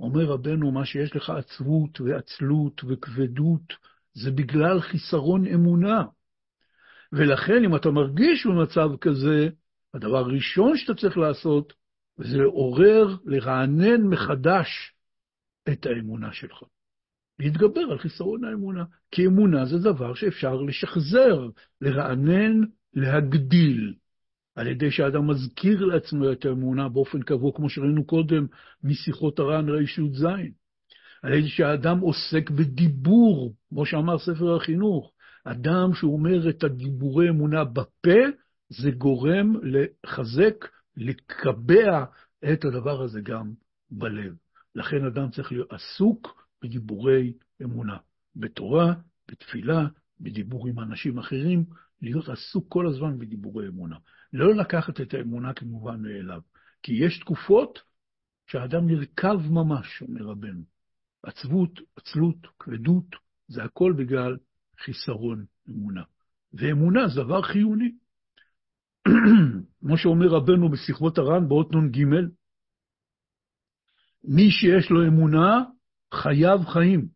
אומר 0.00 0.24
רבנו, 0.24 0.72
מה 0.72 0.84
שיש 0.84 1.16
לך 1.16 1.30
עצבות 1.30 2.00
ועצלות 2.00 2.84
וכבדות, 2.88 3.72
זה 4.14 4.30
בגלל 4.30 4.80
חיסרון 4.80 5.46
אמונה. 5.46 6.04
ולכן 7.12 7.64
אם 7.64 7.76
אתה 7.76 7.90
מרגיש 7.90 8.46
במצב 8.46 8.96
כזה, 9.00 9.48
הדבר 9.94 10.18
הראשון 10.18 10.76
שאתה 10.76 10.94
צריך 10.94 11.18
לעשות, 11.18 11.72
זה 12.16 12.38
לעורר, 12.38 13.16
לרענן 13.24 14.02
מחדש 14.02 14.95
את 15.72 15.86
האמונה 15.86 16.32
שלך. 16.32 16.62
להתגבר 17.38 17.80
על 17.80 17.98
חיסרון 17.98 18.44
האמונה. 18.44 18.84
כי 19.10 19.26
אמונה 19.26 19.64
זה 19.66 19.78
דבר 19.78 20.14
שאפשר 20.14 20.62
לשחזר, 20.62 21.48
לרענן, 21.80 22.60
להגדיל. 22.94 23.94
על 24.54 24.66
ידי 24.66 24.90
שאדם 24.90 25.30
מזכיר 25.30 25.84
לעצמו 25.84 26.32
את 26.32 26.44
האמונה 26.44 26.88
באופן 26.88 27.22
קבוע, 27.22 27.52
כמו 27.54 27.70
שראינו 27.70 28.04
קודם 28.04 28.46
משיחות 28.84 29.38
הר"ן 29.38 29.68
רי"ז. 29.68 30.26
על 31.22 31.32
ידי 31.32 31.48
שהאדם 31.48 31.98
עוסק 31.98 32.50
בדיבור, 32.50 33.54
כמו 33.68 33.86
שאמר 33.86 34.18
ספר 34.18 34.56
החינוך, 34.56 35.12
אדם 35.44 35.94
שאומר 35.94 36.50
את 36.50 36.64
הדיבורי 36.64 37.30
אמונה 37.30 37.64
בפה, 37.64 38.20
זה 38.68 38.90
גורם 38.90 39.54
לחזק, 39.62 40.68
לקבע 40.96 42.04
את 42.52 42.64
הדבר 42.64 43.02
הזה 43.02 43.20
גם 43.20 43.52
בלב. 43.90 44.45
לכן 44.76 45.04
אדם 45.04 45.30
צריך 45.30 45.52
להיות 45.52 45.72
עסוק 45.72 46.46
בדיבורי 46.62 47.32
אמונה, 47.62 47.96
בתורה, 48.36 48.94
בתפילה, 49.30 49.86
בדיבור 50.20 50.68
עם 50.68 50.80
אנשים 50.80 51.18
אחרים, 51.18 51.64
להיות 52.02 52.28
עסוק 52.28 52.64
כל 52.68 52.86
הזמן 52.86 53.18
בדיבורי 53.18 53.68
אמונה. 53.68 53.96
לא 54.32 54.54
לקחת 54.54 55.00
את 55.00 55.14
האמונה 55.14 55.52
כמובן 55.54 56.02
מאליו, 56.02 56.40
כי 56.82 56.92
יש 56.92 57.18
תקופות 57.18 57.78
שהאדם 58.46 58.86
נרקב 58.86 59.36
ממש, 59.50 60.02
אומר 60.02 60.22
רבנו. 60.22 60.62
עצבות, 61.22 61.80
עצלות, 61.96 62.46
כבדות, 62.58 63.16
זה 63.48 63.64
הכל 63.64 63.94
בגלל 63.98 64.36
חיסרון 64.84 65.44
אמונה. 65.68 66.02
ואמונה 66.52 67.08
זה 67.08 67.22
דבר 67.22 67.42
חיוני. 67.42 67.92
כמו 69.80 69.98
שאומר 69.98 70.26
רבנו 70.26 70.68
בשיחות 70.68 71.18
הר"ן 71.18 71.48
באות 71.48 71.72
נ"ג, 71.72 72.04
מי 74.26 74.50
שיש 74.50 74.90
לו 74.90 75.06
אמונה, 75.06 75.62
חייו 76.14 76.58
חיים, 76.66 77.08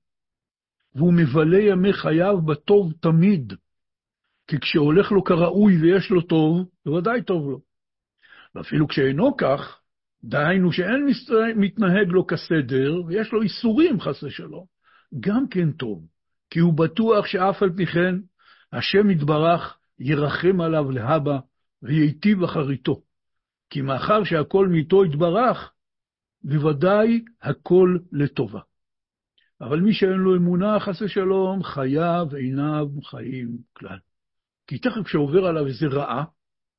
והוא 0.94 1.12
מבלה 1.12 1.58
ימי 1.58 1.92
חייו 1.92 2.40
בטוב 2.42 2.92
תמיד, 3.00 3.52
כי 4.46 4.60
כשהולך 4.60 5.12
לו 5.12 5.24
כראוי 5.24 5.76
ויש 5.76 6.10
לו 6.10 6.22
טוב, 6.22 6.68
בוודאי 6.86 7.22
טוב 7.22 7.50
לו. 7.50 7.60
ואפילו 8.54 8.88
כשאינו 8.88 9.36
כך, 9.36 9.80
דהיינו 10.24 10.72
שאין 10.72 11.06
מתנהג 11.56 12.08
לו 12.08 12.26
כסדר, 12.26 13.02
ויש 13.06 13.32
לו 13.32 13.42
איסורים, 13.42 14.00
חס 14.00 14.22
ושלום, 14.22 14.64
גם 15.20 15.48
כן 15.48 15.72
טוב, 15.72 16.06
כי 16.50 16.58
הוא 16.58 16.74
בטוח 16.74 17.26
שאף 17.26 17.62
על 17.62 17.70
פי 17.76 17.86
כן, 17.86 18.14
השם 18.72 19.10
יתברך 19.10 19.78
ירחם 19.98 20.60
עליו 20.60 20.90
להבא, 20.90 21.38
וייטיב 21.82 22.42
אחריתו. 22.42 23.02
כי 23.70 23.80
מאחר 23.80 24.24
שהכל 24.24 24.68
מאיתו 24.68 25.04
יתברך, 25.04 25.72
בוודאי 26.42 27.24
הכל 27.42 27.98
לטובה. 28.12 28.60
אבל 29.60 29.80
מי 29.80 29.92
שאין 29.92 30.18
לו 30.18 30.36
אמונה, 30.36 30.80
חס 30.80 31.02
ושלום, 31.02 31.62
חייו 31.62 32.26
עיניו 32.36 32.86
חיים 33.04 33.58
כלל. 33.72 33.98
כי 34.66 34.78
תכף 34.78 35.02
כשעובר 35.04 35.46
עליו 35.46 35.66
איזה 35.66 35.86
רעה, 35.86 36.24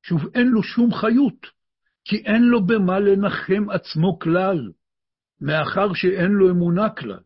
שוב, 0.02 0.22
אין 0.34 0.48
לו 0.48 0.62
שום 0.62 0.94
חיות, 0.94 1.46
כי 2.04 2.16
אין 2.16 2.42
לו 2.42 2.66
במה 2.66 3.00
לנחם 3.00 3.70
עצמו 3.70 4.18
כלל, 4.18 4.72
מאחר 5.40 5.94
שאין 5.94 6.30
לו 6.30 6.50
אמונה 6.50 6.90
כלל, 6.90 7.20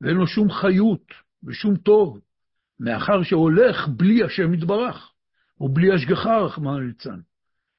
ואין 0.00 0.16
לו 0.16 0.26
שום 0.26 0.50
חיות 0.50 1.12
ושום 1.44 1.76
טוב, 1.76 2.20
מאחר 2.80 3.22
שהולך 3.22 3.88
בלי 3.88 4.24
השם 4.24 4.54
יתברך, 4.54 5.12
ובלי 5.60 5.94
השגחה, 5.94 6.38
רחמנא 6.38 6.78
ליצלן. 6.78 7.20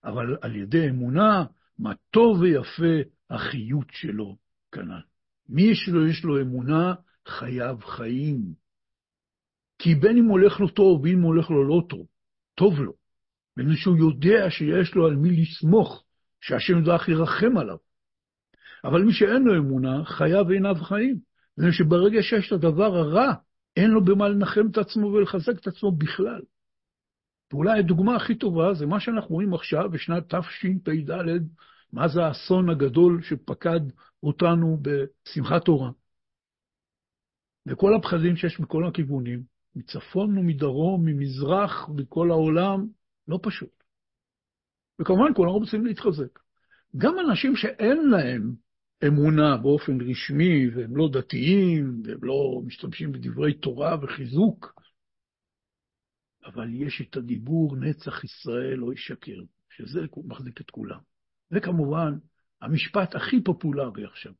אבל 0.03 0.37
על 0.41 0.55
ידי 0.55 0.89
אמונה, 0.89 1.45
מה 1.79 1.93
טוב 2.11 2.39
ויפה 2.41 3.09
החיות 3.29 3.87
שלו 3.91 4.37
כנ"ל. 4.71 5.01
מי 5.49 5.75
שלא 5.75 6.07
יש 6.07 6.23
לו 6.23 6.41
אמונה, 6.41 6.93
חייב 7.27 7.83
חיים. 7.83 8.53
כי 9.79 9.95
בין 9.95 10.17
אם 10.17 10.25
הולך 10.25 10.59
לו 10.59 10.67
טוב, 10.67 11.03
בין 11.03 11.17
אם 11.17 11.21
הולך 11.21 11.49
לו 11.49 11.67
לא 11.67 11.81
טוב, 11.89 12.07
טוב 12.55 12.79
לו. 12.79 12.93
מפני 13.57 13.75
שהוא 13.75 13.97
יודע 13.97 14.49
שיש 14.49 14.95
לו 14.95 15.07
על 15.07 15.15
מי 15.15 15.41
לסמוך, 15.41 16.03
שהשם 16.41 16.77
ידעך 16.77 17.09
ירחם 17.09 17.57
עליו. 17.57 17.77
אבל 18.83 19.01
מי 19.01 19.13
שאין 19.13 19.43
לו 19.43 19.57
אמונה, 19.57 20.05
חייו 20.05 20.49
עיניו 20.49 20.75
חיים. 20.75 21.19
מפני 21.57 21.71
שברגע 21.73 22.21
שיש 22.21 22.47
את 22.47 22.51
הדבר 22.51 22.95
הרע, 22.95 23.33
אין 23.77 23.91
לו 23.91 24.05
במה 24.05 24.29
לנחם 24.29 24.67
את 24.71 24.77
עצמו 24.77 25.07
ולחזק 25.07 25.59
את 25.61 25.67
עצמו 25.67 25.91
בכלל. 25.91 26.41
ואולי 27.51 27.79
הדוגמה 27.79 28.15
הכי 28.15 28.35
טובה 28.35 28.73
זה 28.73 28.85
מה 28.85 28.99
שאנחנו 28.99 29.35
רואים 29.35 29.53
עכשיו 29.53 29.89
בשנת 29.89 30.35
תשפ"ד, 30.35 31.11
מה 31.93 32.07
זה 32.07 32.21
האסון 32.21 32.69
הגדול 32.69 33.21
שפקד 33.23 33.79
אותנו 34.23 34.77
בשמחת 34.81 35.65
תורה. 35.65 35.91
וכל 37.65 37.95
הפחדים 37.95 38.35
שיש 38.35 38.59
מכל 38.59 38.87
הכיוונים, 38.87 39.43
מצפון 39.75 40.37
ומדרום, 40.37 41.05
ממזרח, 41.05 41.89
בכל 41.95 42.31
העולם, 42.31 42.87
לא 43.27 43.39
פשוט. 43.43 43.83
וכמובן, 44.99 45.33
כולם 45.35 45.51
רוצים 45.51 45.85
להתחזק. 45.85 46.39
גם 46.97 47.15
אנשים 47.19 47.55
שאין 47.55 48.09
להם 48.09 48.55
אמונה 49.07 49.57
באופן 49.57 50.01
רשמי, 50.01 50.69
והם 50.69 50.97
לא 50.97 51.09
דתיים, 51.13 52.01
והם 52.05 52.23
לא 52.23 52.61
משתמשים 52.65 53.11
בדברי 53.11 53.53
תורה 53.53 53.97
וחיזוק, 54.01 54.81
אבל 56.45 56.73
יש 56.73 57.01
את 57.01 57.17
הדיבור 57.17 57.75
נצח 57.75 58.23
ישראל 58.23 58.75
לא 58.75 58.93
ישקר, 58.93 59.41
שזה 59.69 59.99
מחזיק 60.23 60.61
את 60.61 60.71
כולם. 60.71 60.99
וכמובן, 61.51 62.17
המשפט 62.61 63.15
הכי 63.15 63.43
פופולרי 63.43 64.05
עכשיו, 64.05 64.33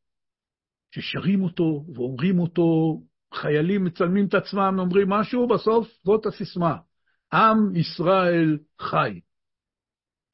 ששרים 0.91 1.43
אותו 1.43 1.85
ואומרים 1.95 2.39
אותו, 2.39 3.01
חיילים 3.33 3.83
מצלמים 3.83 4.25
את 4.27 4.33
עצמם, 4.33 4.75
אומרים 4.79 5.09
משהו, 5.09 5.47
בסוף 5.47 5.87
זאת 6.03 6.25
הסיסמה, 6.25 6.77
עם 7.33 7.75
ישראל 7.75 8.57
חי. 8.81 9.19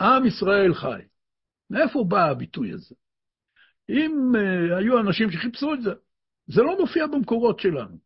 עם 0.01 0.25
ישראל 0.25 0.73
חי. 0.73 1.01
מאיפה 1.69 2.03
בא 2.07 2.29
הביטוי 2.31 2.73
הזה? 2.73 2.95
אם 3.89 4.11
uh, 4.35 4.79
היו 4.79 4.99
אנשים 4.99 5.31
שחיפשו 5.31 5.73
את 5.73 5.81
זה, 5.81 5.91
זה 6.47 6.61
לא 6.61 6.79
מופיע 6.79 7.07
במקורות 7.07 7.59
שלנו. 7.59 7.97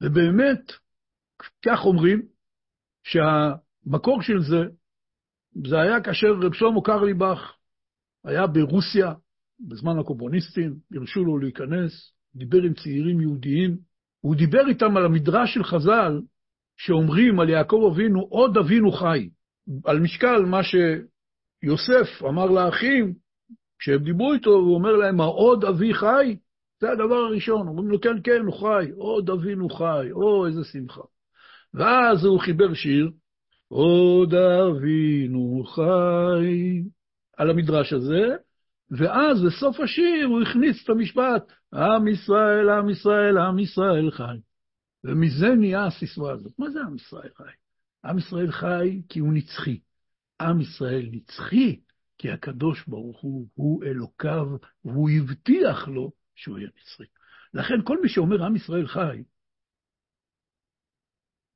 ובאמת, 0.00 0.72
כך 1.64 1.84
אומרים, 1.84 2.22
שהמקור 3.04 4.22
של 4.22 4.40
זה, 4.40 4.64
זה 5.64 5.80
היה 5.80 6.00
כאשר 6.00 6.32
רב 6.42 6.52
שלמה 6.52 6.80
קרליבך 6.84 7.52
היה 8.24 8.46
ברוסיה, 8.46 9.12
בזמן 9.60 9.98
הקומוניסטים, 9.98 10.74
הרשו 10.94 11.24
לו 11.24 11.38
להיכנס, 11.38 12.12
דיבר 12.34 12.62
עם 12.62 12.74
צעירים 12.74 13.20
יהודיים, 13.20 13.76
הוא 14.20 14.36
דיבר 14.36 14.68
איתם 14.68 14.96
על 14.96 15.04
המדרש 15.04 15.54
של 15.54 15.64
חז"ל, 15.64 16.20
שאומרים 16.76 17.40
על 17.40 17.48
יעקב 17.48 17.88
אבינו, 17.92 18.20
עוד 18.20 18.56
אבינו 18.56 18.92
חי. 18.92 19.28
על 19.84 20.00
משקל 20.00 20.42
מה 20.42 20.60
שיוסף 20.62 22.22
אמר 22.28 22.46
לאחים, 22.46 23.14
כשהם 23.78 24.04
דיברו 24.04 24.32
איתו, 24.32 24.50
הוא 24.50 24.74
אומר 24.74 24.92
להם, 24.92 25.20
העוד 25.20 25.64
אבי 25.64 25.94
חי? 25.94 26.36
זה 26.80 26.90
הדבר 26.90 27.14
הראשון. 27.14 27.68
אומרים 27.68 27.88
לו, 27.88 28.00
כן, 28.00 28.22
כן, 28.24 28.40
הוא 28.46 28.54
חי, 28.54 28.90
עוד 28.96 29.30
אבינו 29.30 29.68
חי, 29.68 30.08
או, 30.12 30.46
איזה 30.46 30.64
שמחה. 30.64 31.00
ואז 31.74 32.24
הוא 32.24 32.40
חיבר 32.40 32.74
שיר, 32.74 33.10
עוד 33.68 34.34
אבינו 34.34 35.64
חי, 35.66 36.82
על 37.36 37.50
המדרש 37.50 37.92
הזה, 37.92 38.36
ואז 38.90 39.42
בסוף 39.42 39.80
השיר 39.80 40.26
הוא 40.26 40.42
הכניס 40.42 40.84
את 40.84 40.90
המשפט, 40.90 41.52
עם 41.74 42.08
ישראל, 42.08 42.70
עם 42.70 42.90
ישראל, 42.90 43.38
עם 43.38 43.58
ישראל 43.58 44.10
חי. 44.10 44.36
ומזה 45.04 45.48
נהיה 45.48 45.86
הסיסמה 45.86 46.30
הזאת. 46.30 46.52
מה 46.58 46.70
זה 46.70 46.80
עם 46.80 46.96
ישראל 46.96 47.30
חי? 47.36 47.52
עם 48.04 48.18
ישראל 48.18 48.52
חי 48.52 49.02
כי 49.08 49.18
הוא 49.18 49.32
נצחי. 49.32 49.78
עם 50.40 50.60
ישראל 50.60 51.08
נצחי 51.12 51.80
כי 52.18 52.30
הקדוש 52.30 52.84
ברוך 52.86 53.20
הוא 53.20 53.46
הוא 53.54 53.84
אלוקיו, 53.84 54.46
והוא 54.84 55.10
הבטיח 55.10 55.88
לו 55.88 56.12
שהוא 56.34 56.58
יהיה 56.58 56.68
נצחי. 56.80 57.04
לכן 57.54 57.82
כל 57.84 58.02
מי 58.02 58.08
שאומר 58.08 58.44
עם 58.44 58.56
ישראל 58.56 58.86
חי, 58.86 59.22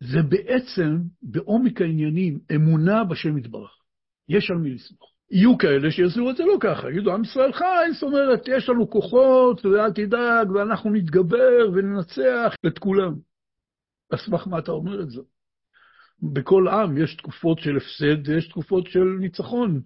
זה 0.00 0.22
בעצם, 0.22 0.98
בעומק 1.22 1.80
העניינים, 1.80 2.38
אמונה 2.54 3.04
בשם 3.04 3.38
יתברך. 3.38 3.70
יש 4.28 4.50
על 4.50 4.56
מי 4.56 4.74
לסמוך. 4.74 5.10
יהיו 5.30 5.58
כאלה 5.58 5.90
שיעשו 5.90 6.30
את 6.30 6.36
זה 6.36 6.44
לא 6.44 6.56
ככה, 6.60 6.90
יגידו, 6.90 7.12
עם 7.14 7.22
ישראל 7.22 7.52
חי, 7.52 7.92
זאת 7.92 8.02
אומרת, 8.02 8.48
יש 8.48 8.68
לנו 8.68 8.90
כוחות, 8.90 9.66
ואל 9.66 9.92
תדאג, 9.92 10.50
ואנחנו 10.50 10.90
נתגבר 10.92 11.70
וננצח 11.74 12.54
את 12.66 12.78
כולם. 12.78 13.14
על 14.10 14.18
סמך 14.18 14.46
מה 14.46 14.58
אתה 14.58 14.72
אומר 14.72 15.02
את 15.02 15.10
זה? 15.10 15.20
בכל 16.22 16.68
עם 16.68 16.98
יש 16.98 17.16
תקופות 17.16 17.58
של 17.58 17.76
הפסד 17.76 18.28
ויש 18.28 18.48
תקופות 18.48 18.86
של 18.86 19.04
ניצחון. 19.20 19.80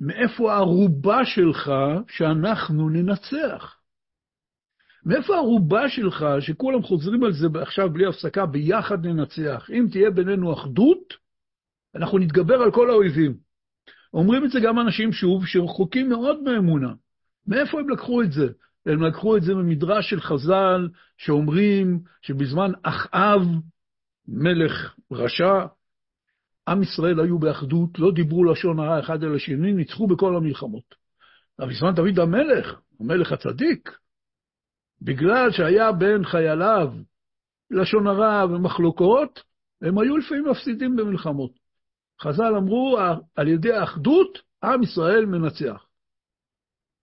מאיפה 0.00 0.52
הערובה 0.52 1.24
שלך 1.24 1.70
שאנחנו 2.08 2.90
ננצח? 2.90 3.75
מאיפה 5.06 5.34
הערובה 5.34 5.88
שלך, 5.88 6.26
שכולם 6.40 6.82
חוזרים 6.82 7.24
על 7.24 7.32
זה 7.32 7.46
עכשיו 7.62 7.90
בלי 7.90 8.06
הפסקה, 8.06 8.46
ביחד 8.46 9.06
ננצח? 9.06 9.70
אם 9.72 9.86
תהיה 9.92 10.10
בינינו 10.10 10.52
אחדות, 10.52 11.14
אנחנו 11.94 12.18
נתגבר 12.18 12.54
על 12.54 12.70
כל 12.72 12.90
האויבים. 12.90 13.34
אומרים 14.14 14.44
את 14.44 14.50
זה 14.50 14.60
גם 14.60 14.80
אנשים, 14.80 15.12
שוב, 15.12 15.46
שרחוקים 15.46 16.08
מאוד 16.08 16.42
מאמונה. 16.42 16.92
מאיפה 17.46 17.80
הם 17.80 17.90
לקחו 17.90 18.22
את 18.22 18.32
זה? 18.32 18.46
הם 18.86 19.02
לקחו 19.02 19.36
את 19.36 19.42
זה 19.42 19.54
ממדרש 19.54 20.10
של 20.10 20.20
חז"ל, 20.20 20.88
שאומרים 21.18 22.00
שבזמן 22.22 22.70
אחאב, 22.82 23.42
מלך 24.28 24.94
רשע, 25.12 25.66
עם 26.68 26.82
ישראל 26.82 27.20
היו 27.20 27.38
באחדות, 27.38 27.98
לא 27.98 28.12
דיברו 28.12 28.44
לשון 28.44 28.78
הרע 28.78 29.00
אחד 29.00 29.24
אל 29.24 29.34
השני, 29.34 29.72
ניצחו 29.72 30.06
בכל 30.06 30.36
המלחמות. 30.36 30.94
אבל 31.58 31.68
בזמן 31.68 31.94
דוד 31.94 32.18
המלך, 32.18 32.80
המלך 33.00 33.32
הצדיק, 33.32 33.90
בגלל 35.02 35.50
שהיה 35.50 35.92
בין 35.92 36.24
חייליו 36.24 36.92
לשון 37.70 38.06
הרע 38.06 38.44
ומחלוקות, 38.44 39.42
הם 39.82 39.98
היו 39.98 40.16
לפעמים 40.16 40.44
מפסידים 40.50 40.96
במלחמות. 40.96 41.52
חז"ל 42.22 42.54
אמרו, 42.56 42.98
על 43.36 43.48
ידי 43.48 43.72
האחדות, 43.72 44.38
עם 44.64 44.82
ישראל 44.82 45.26
מנצח. 45.26 45.86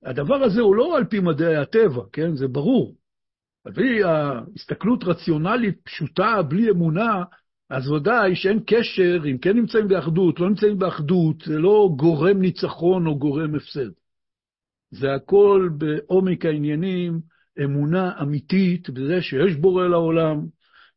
הדבר 0.04 0.44
הזה 0.44 0.62
הוא 0.62 0.76
לא 0.76 0.98
על 0.98 1.06
פי 1.06 1.20
מדעי 1.20 1.56
הטבע, 1.56 2.02
כן? 2.14 2.36
זה 2.36 2.48
ברור. 2.48 2.96
על 3.66 3.74
פי 3.74 4.04
ההסתכלות 4.04 5.04
רציונלית 5.04 5.82
פשוטה, 5.84 6.42
בלי 6.48 6.70
אמונה, 6.70 7.24
אז 7.70 7.92
ודאי 7.92 8.36
שאין 8.36 8.60
קשר 8.68 9.18
אם 9.32 9.38
כן 9.38 9.58
נמצאים 9.58 9.88
באחדות, 9.88 10.40
לא 10.40 10.50
נמצאים 10.50 10.80
באחדות, 10.80 11.42
זה 11.46 11.60
לא 11.60 11.90
גורם 11.96 12.42
ניצחון 12.42 13.08
או 13.08 13.20
גורם 13.20 13.56
הפסד. 13.56 13.90
זה 14.92 15.14
הכל 15.14 15.70
בעומק 15.78 16.46
העניינים, 16.46 17.20
אמונה 17.64 18.22
אמיתית 18.22 18.90
בזה 18.90 19.22
שיש 19.22 19.56
בורא 19.56 19.88
לעולם, 19.88 20.46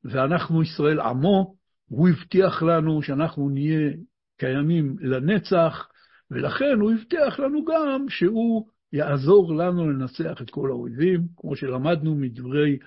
ואנחנו 0.04 0.62
ישראל 0.62 1.00
עמו, 1.00 1.54
הוא 1.88 2.08
הבטיח 2.08 2.62
לנו 2.62 3.02
שאנחנו 3.02 3.48
נהיה 3.48 3.90
קיימים 4.38 4.96
לנצח, 5.00 5.88
ולכן 6.30 6.80
הוא 6.80 6.92
הבטיח 6.92 7.40
לנו 7.40 7.64
גם 7.64 8.06
שהוא 8.08 8.66
יעזור 8.92 9.54
לנו 9.54 9.90
לנצח 9.90 10.42
את 10.42 10.50
כל 10.50 10.70
האויבים, 10.70 11.20
כמו 11.36 11.56
שלמדנו 11.56 12.14
מדברי 12.14 12.78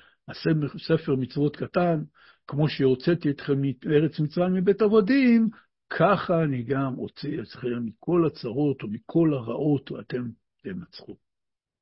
הספר 0.76 1.16
מצוות 1.16 1.56
קטן, 1.56 2.04
כמו 2.48 2.70
שהוצאתי 2.70 3.30
אתכם 3.30 3.62
מארץ 3.62 4.20
מצרים 4.20 4.54
מבית 4.54 4.82
עבדים, 4.82 5.50
ככה 5.90 6.44
אני 6.44 6.64
גם 6.64 6.98
אוציא 6.98 7.42
אתכם 7.42 7.86
מכל 7.86 8.28
הצרות 8.28 8.84
ומכל 8.84 9.34
הרעות, 9.34 9.92
ואתם 9.92 10.30
תנצחו. 10.64 11.16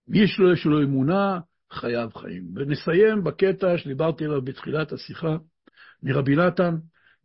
מי 0.07 0.19
יש 0.19 0.39
לו, 0.39 0.53
יש 0.53 0.65
לו 0.65 0.83
אמונה, 0.83 1.39
חייו 1.71 2.09
חיים. 2.15 2.43
ונסיים 2.55 3.23
בקטע 3.23 3.77
שדיברתי 3.77 4.25
עליו 4.25 4.41
בתחילת 4.41 4.91
השיחה, 4.91 5.37
מרבי 6.03 6.35
נתן, 6.35 6.75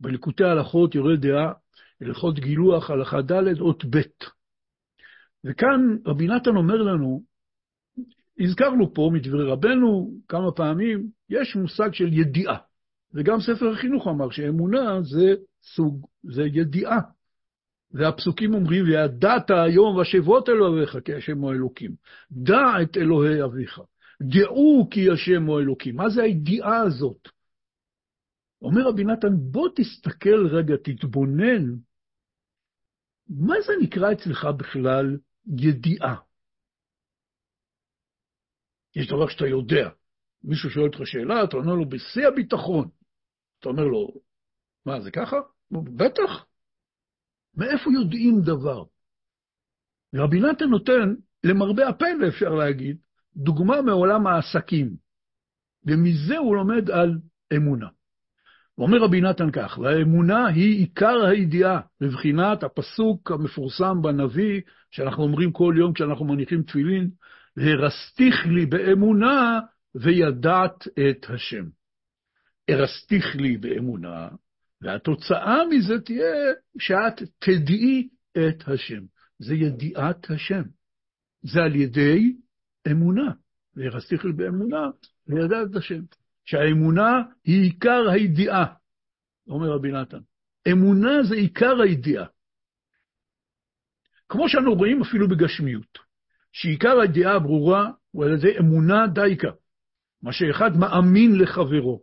בליקוטי 0.00 0.44
הלכות 0.44 0.94
יורה 0.94 1.16
דעה, 1.16 1.52
הלכות 2.00 2.38
גילוח, 2.38 2.90
הלכה 2.90 3.22
ד', 3.22 3.60
אות 3.60 3.84
ב'. 3.84 4.00
וכאן 5.44 5.96
רבי 6.06 6.26
נתן 6.26 6.56
אומר 6.56 6.76
לנו, 6.76 7.22
הזכרנו 8.40 8.94
פה 8.94 9.10
מדברי 9.12 9.44
רבנו 9.44 10.10
כמה 10.28 10.52
פעמים, 10.52 11.08
יש 11.30 11.56
מושג 11.56 11.92
של 11.92 12.12
ידיעה. 12.12 12.56
וגם 13.14 13.40
ספר 13.40 13.70
החינוך 13.72 14.06
אמר 14.08 14.30
שאמונה 14.30 15.02
זה 15.02 15.34
סוג, 15.62 16.06
זה 16.22 16.42
ידיעה. 16.42 16.98
והפסוקים 17.92 18.54
אומרים, 18.54 18.84
וידעת 18.84 19.50
היום 19.50 19.96
ושבות 19.96 20.48
אלוהיך 20.48 20.96
כי 21.04 21.14
השם 21.14 21.38
הוא 21.38 21.52
אלוקים. 21.52 21.90
דע 22.32 22.82
את 22.82 22.96
אלוהי 22.96 23.44
אביך. 23.44 23.80
דעו 24.22 24.88
כי 24.90 25.10
השם 25.10 25.42
הוא 25.46 25.60
אלוקים. 25.60 25.96
מה 25.96 26.08
זה 26.08 26.22
הידיעה 26.22 26.82
הזאת? 26.82 27.28
אומר 28.62 28.88
רבי 28.88 29.04
נתן, 29.04 29.28
בוא 29.50 29.68
תסתכל 29.76 30.46
רגע, 30.46 30.74
תתבונן, 30.84 31.64
מה 33.28 33.54
זה 33.66 33.72
נקרא 33.82 34.12
אצלך 34.12 34.44
בכלל 34.58 35.18
ידיעה? 35.46 36.16
יש 38.96 39.06
דבר 39.06 39.28
שאתה 39.28 39.46
יודע. 39.46 39.90
מישהו 40.44 40.70
שואל 40.70 40.86
אותך 40.86 40.98
שאלה, 41.04 41.44
אתה 41.44 41.56
עונה 41.56 41.72
לו 41.72 41.88
בשיא 41.88 42.26
הביטחון. 42.28 42.88
אתה 43.58 43.68
אומר 43.68 43.84
לו, 43.84 44.08
מה, 44.86 45.00
זה 45.00 45.10
ככה? 45.10 45.36
בטח. 45.70 46.46
מאיפה 47.54 47.90
יודעים 48.00 48.40
דבר? 48.40 48.84
רבי 50.14 50.40
נתן 50.40 50.64
נותן, 50.64 51.14
למרבה 51.44 51.88
הפלא 51.88 52.28
אפשר 52.28 52.48
להגיד, 52.48 52.96
דוגמה 53.36 53.82
מעולם 53.82 54.26
העסקים, 54.26 54.96
ומזה 55.86 56.38
הוא 56.38 56.56
לומד 56.56 56.90
על 56.90 57.18
אמונה. 57.56 57.88
אומר 58.78 58.98
רבי 58.98 59.20
נתן 59.20 59.50
כך, 59.50 59.78
והאמונה 59.78 60.46
היא 60.46 60.78
עיקר 60.78 61.24
הידיעה, 61.24 61.80
בבחינת 62.00 62.62
הפסוק 62.62 63.30
המפורסם 63.30 64.02
בנביא, 64.02 64.60
שאנחנו 64.90 65.22
אומרים 65.22 65.52
כל 65.52 65.74
יום 65.78 65.92
כשאנחנו 65.92 66.24
מניחים 66.24 66.62
תפילין, 66.62 67.10
והרסתיך 67.56 68.46
לי 68.46 68.66
באמונה 68.66 69.60
וידעת 69.94 70.88
את 70.88 71.26
השם. 71.30 71.64
הרסתיך 72.68 73.36
לי 73.36 73.56
באמונה, 73.56 74.28
והתוצאה 74.80 75.66
מזה 75.70 76.00
תהיה 76.00 76.34
שאת 76.78 77.22
תדעי 77.38 78.08
את 78.38 78.68
השם. 78.68 79.02
זה 79.38 79.54
ידיעת 79.54 80.30
השם. 80.30 80.62
זה 81.42 81.62
על 81.62 81.76
ידי 81.76 82.32
אמונה. 82.90 83.32
והרסתיך 83.76 84.24
לי 84.24 84.32
באמונה 84.32 84.90
וידעת 85.26 85.70
את 85.70 85.76
השם. 85.76 86.02
שהאמונה 86.44 87.22
היא 87.44 87.62
עיקר 87.62 88.10
הידיעה, 88.10 88.64
אומר 89.48 89.70
רבי 89.70 89.92
נתן. 89.92 90.20
אמונה 90.72 91.22
זה 91.28 91.34
עיקר 91.34 91.80
הידיעה. 91.80 92.26
כמו 94.28 94.48
שאנו 94.48 94.74
רואים 94.74 95.02
אפילו 95.02 95.28
בגשמיות, 95.28 95.98
שעיקר 96.52 97.00
הידיעה 97.00 97.34
הברורה 97.34 97.90
הוא 98.10 98.24
על 98.24 98.32
ידי 98.32 98.58
אמונה 98.58 99.06
דייקה, 99.06 99.50
מה 100.22 100.32
שאחד 100.32 100.76
מאמין 100.76 101.38
לחברו. 101.38 102.02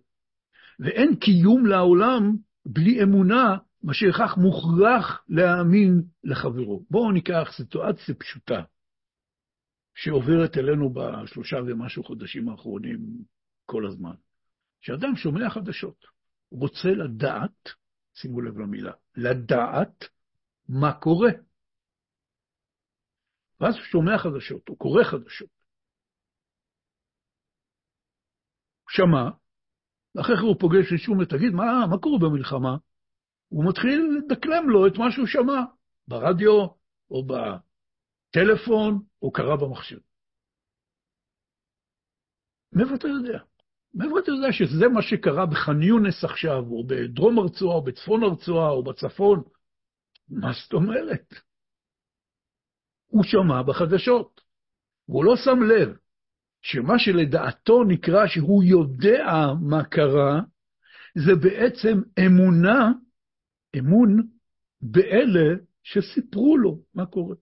ואין 0.80 1.16
קיום 1.16 1.66
לעולם 1.66 2.36
בלי 2.66 3.04
אמונה, 3.04 3.58
מה 3.84 3.94
שאכך 3.94 4.38
מוכרח 4.38 5.24
להאמין 5.30 6.02
לחברו. 6.24 6.86
בואו 6.92 7.12
ניקח 7.12 7.52
סיטואציה 7.56 8.16
פשוטה 8.16 8.62
שעוברת 10.02 10.58
אלינו 10.58 10.94
בשלושה 10.94 11.58
ומשהו 11.58 12.04
חודשים 12.04 12.50
האחרונים 12.50 13.00
כל 13.66 13.88
הזמן. 13.88 14.16
כשאדם 14.82 15.16
שומע 15.16 15.50
חדשות, 15.50 16.06
הוא 16.50 16.60
רוצה 16.60 16.90
לדעת, 16.90 17.70
שימו 18.14 18.42
לב 18.42 18.58
למילה, 18.58 18.92
לדעת 19.16 20.06
מה 20.70 20.94
קורה. 20.94 21.30
ואז 23.60 23.76
הוא 23.76 23.84
שומע 23.84 24.18
חדשות, 24.18 24.68
הוא 24.68 24.78
קורא 24.78 25.04
חדשות. 25.04 25.50
הוא 28.84 28.90
שמע, 28.90 29.30
ואחרי 30.16 30.36
כן 30.36 30.42
הוא 30.42 30.56
פוגש 30.60 30.94
שום 31.06 31.18
ותגיד, 31.20 31.54
מה, 31.54 31.88
מה 31.90 31.98
קורה 31.98 32.20
במלחמה? 32.20 32.78
הוא 33.50 33.70
מתחיל 33.70 34.02
לדקלם 34.18 34.70
לו 34.70 34.88
את 34.88 34.98
מה 34.98 35.12
שהוא 35.12 35.28
שמע, 35.28 35.62
ברדיו, 36.08 36.68
או 37.12 37.26
בטלפון, 38.30 39.00
או 39.22 39.32
קרא 39.32 39.56
במחשב. 39.56 39.98
מאיפה 42.74 42.96
אתה 42.96 43.08
יודע? 43.08 43.40
מאיפה 43.94 44.20
אתה 44.20 44.32
יודע 44.32 44.52
שזה 44.52 44.88
מה 44.88 45.02
שקרה 45.02 45.46
בח'אן 45.46 45.84
יונס 45.84 46.24
עכשיו, 46.24 46.64
או 46.72 46.88
בדרום 46.88 47.40
הרצועה, 47.40 47.76
או 47.76 47.84
בצפון 47.84 48.24
הרצועה, 48.24 48.70
או 48.70 48.84
בצפון? 48.84 49.44
מה 50.30 50.52
זאת 50.64 50.74
אומרת? 50.74 51.34
הוא 53.08 53.24
שמע 53.24 53.64
בחדשות, 53.64 54.42
והוא 55.10 55.26
לא 55.26 55.36
שם 55.36 55.64
לב 55.64 55.98
שמה 56.62 57.00
שלדעתו 57.00 57.84
נקרא 57.84 58.28
שהוא 58.28 58.64
יודע 58.64 59.26
מה 59.62 59.84
קרה, 59.86 60.42
זה 61.16 61.32
בעצם 61.42 62.02
אמונה, 62.26 62.92
אמון, 63.80 64.28
באלה 64.82 65.56
שסיפרו 65.84 66.58
לו 66.58 66.82
מה 66.94 67.06
קורה. 67.06 67.36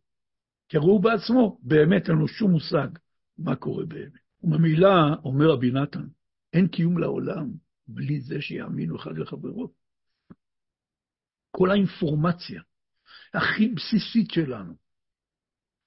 כי 0.70 0.78
הוא 0.78 1.04
בעצמו, 1.04 1.60
באמת 1.62 2.10
אין 2.10 2.18
לו 2.18 2.28
שום 2.28 2.52
מושג 2.52 2.88
מה 3.38 3.56
קורה 3.56 3.86
באמת. 3.86 4.28
וממילא, 4.44 4.88
אומר 5.24 5.46
רבי 5.54 5.72
נתן, 5.72 6.08
אין 6.54 6.68
קיום 6.68 6.98
לעולם 6.98 7.52
בלי 7.88 8.22
זה 8.22 8.42
שיאמינו 8.42 8.96
אחד 8.96 9.18
לחברו. 9.18 9.74
כל 11.52 11.72
האינפורמציה 11.72 12.62
הכי 13.34 13.68
בסיסית 13.68 14.32
שלנו, 14.32 14.74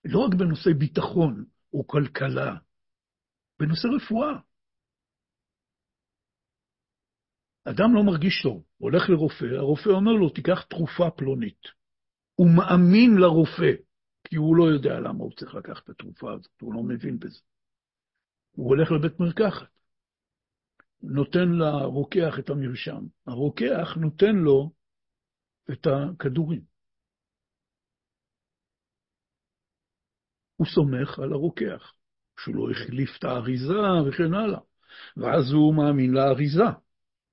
לא 0.04 0.18
רק 0.18 0.34
בנושא 0.34 0.70
ביטחון 0.78 1.44
או 1.72 1.86
כלכלה, 1.86 2.56
בנושא 3.58 3.88
רפואה. 3.96 4.40
אדם 7.64 7.94
לא 7.94 8.02
מרגיש 8.02 8.42
טוב, 8.42 8.64
הולך 8.78 9.10
לרופא, 9.10 9.44
הרופא 9.44 9.88
אומר 9.88 10.12
לו, 10.12 10.28
תיקח 10.30 10.62
תרופה 10.62 11.10
פלונית. 11.10 11.62
הוא 12.34 12.48
מאמין 12.56 13.16
לרופא, 13.16 13.72
כי 14.24 14.36
הוא 14.36 14.56
לא 14.56 14.64
יודע 14.64 15.00
למה 15.00 15.24
הוא 15.24 15.32
צריך 15.32 15.54
לקחת 15.54 15.84
את 15.84 15.88
התרופה 15.88 16.32
הזאת, 16.32 16.60
הוא 16.60 16.74
לא 16.74 16.82
מבין 16.82 17.18
בזה. 17.18 17.40
הוא 18.56 18.68
הולך 18.68 18.90
לבית 18.92 19.20
מרקחת, 19.20 19.68
נותן 21.02 21.48
לרוקח 21.48 22.38
את 22.38 22.50
המרשם. 22.50 23.06
הרוקח 23.26 23.96
נותן 23.96 24.36
לו 24.36 24.70
את 25.72 25.86
הכדורים. 25.86 26.62
הוא 30.56 30.66
סומך 30.66 31.18
על 31.18 31.32
הרוקח, 31.32 31.92
שהוא 32.40 32.56
לא 32.56 32.70
החליף 32.70 33.10
את 33.18 33.24
האריזה 33.24 33.74
וכן 34.08 34.34
הלאה. 34.34 34.60
ואז 35.16 35.52
הוא 35.52 35.74
מאמין 35.74 36.10
לאריזה. 36.10 36.70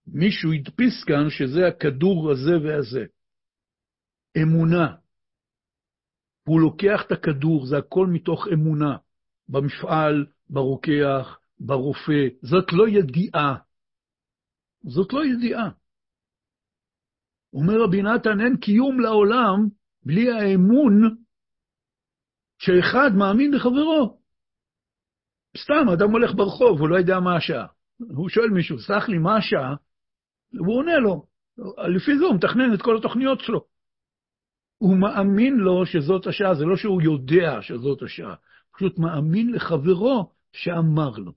מישהו 0.07 0.53
הדפיס 0.53 1.03
כאן 1.07 1.29
שזה 1.29 1.67
הכדור 1.67 2.31
הזה 2.31 2.51
והזה. 2.63 3.05
אמונה. 4.41 4.95
הוא 6.47 6.61
לוקח 6.61 7.01
את 7.07 7.11
הכדור, 7.11 7.65
זה 7.65 7.77
הכל 7.77 8.07
מתוך 8.07 8.47
אמונה. 8.53 8.97
במפעל, 9.49 10.25
ברוקח, 10.49 11.39
ברופא. 11.59 12.27
זאת 12.41 12.73
לא 12.73 12.87
ידיעה. 12.87 13.55
זאת 14.83 15.13
לא 15.13 15.25
ידיעה. 15.25 15.69
אומר 17.53 17.83
רבי 17.83 18.01
נתן, 18.01 18.41
אין 18.41 18.57
קיום 18.57 18.99
לעולם 18.99 19.67
בלי 20.05 20.31
האמון 20.31 21.15
שאחד 22.57 23.09
מאמין 23.17 23.53
לחברו. 23.53 24.19
סתם, 25.57 25.89
אדם 25.93 26.11
הולך 26.11 26.31
ברחוב, 26.35 26.79
הוא 26.79 26.89
לא 26.89 26.95
יודע 26.95 27.19
מה 27.19 27.35
השעה. 27.35 27.67
הוא 28.15 28.29
שואל 28.29 28.49
מישהו, 28.49 28.79
סלח 28.79 29.09
לי, 29.09 29.17
מה 29.17 29.37
השעה? 29.37 29.75
והוא 30.53 30.77
עונה 30.77 30.97
לו. 30.97 31.25
לפי 31.95 32.17
זה 32.17 32.25
הוא 32.25 32.35
מתכנן 32.35 32.73
את 32.73 32.81
כל 32.81 32.97
התוכניות 32.97 33.39
שלו. 33.39 33.76
הוא 34.77 34.97
מאמין 34.97 35.57
לו 35.57 35.85
שזאת 35.85 36.27
השעה, 36.27 36.55
זה 36.55 36.65
לא 36.65 36.75
שהוא 36.75 37.01
יודע 37.01 37.61
שזאת 37.61 38.01
השעה, 38.01 38.35
פשוט 38.75 38.99
מאמין 38.99 39.53
לחברו 39.53 40.31
שאמר 40.53 41.09
לו. 41.09 41.31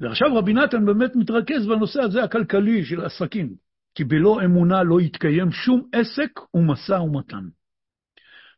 ועכשיו 0.00 0.36
רבי 0.36 0.52
נתן 0.52 0.86
באמת 0.86 1.16
מתרכז 1.16 1.66
בנושא 1.66 2.00
הזה 2.00 2.24
הכלכלי 2.24 2.84
של 2.84 3.00
עסקים, 3.04 3.54
כי 3.94 4.04
בלא 4.04 4.40
אמונה 4.44 4.82
לא 4.82 5.00
יתקיים 5.00 5.50
שום 5.50 5.88
עסק 5.92 6.40
ומשא 6.54 6.92
ומתן. 6.92 7.48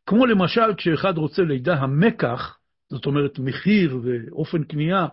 כמו 0.05 0.25
למשל 0.25 0.75
כשאחד 0.77 1.17
רוצה 1.17 1.41
לידע 1.41 1.73
המקח, 1.73 2.57
זאת 2.89 3.05
אומרת 3.05 3.39
מחיר 3.39 3.99
ואופן 4.03 4.63
קנייה, 4.63 5.07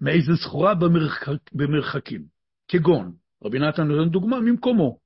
מאיזה 0.00 0.32
סחורה 0.44 0.74
במרחק, 0.74 1.38
במרחקים. 1.52 2.24
כגון, 2.68 3.12
רבי 3.44 3.58
נתן 3.58 3.82
נותן 3.82 4.10
דוגמה 4.10 4.40
ממקומו. 4.40 4.98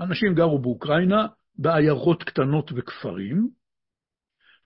אנשים 0.00 0.34
גרו 0.34 0.58
באוקראינה, 0.58 1.26
בעיירות 1.58 2.22
קטנות 2.22 2.70
וכפרים, 2.74 3.48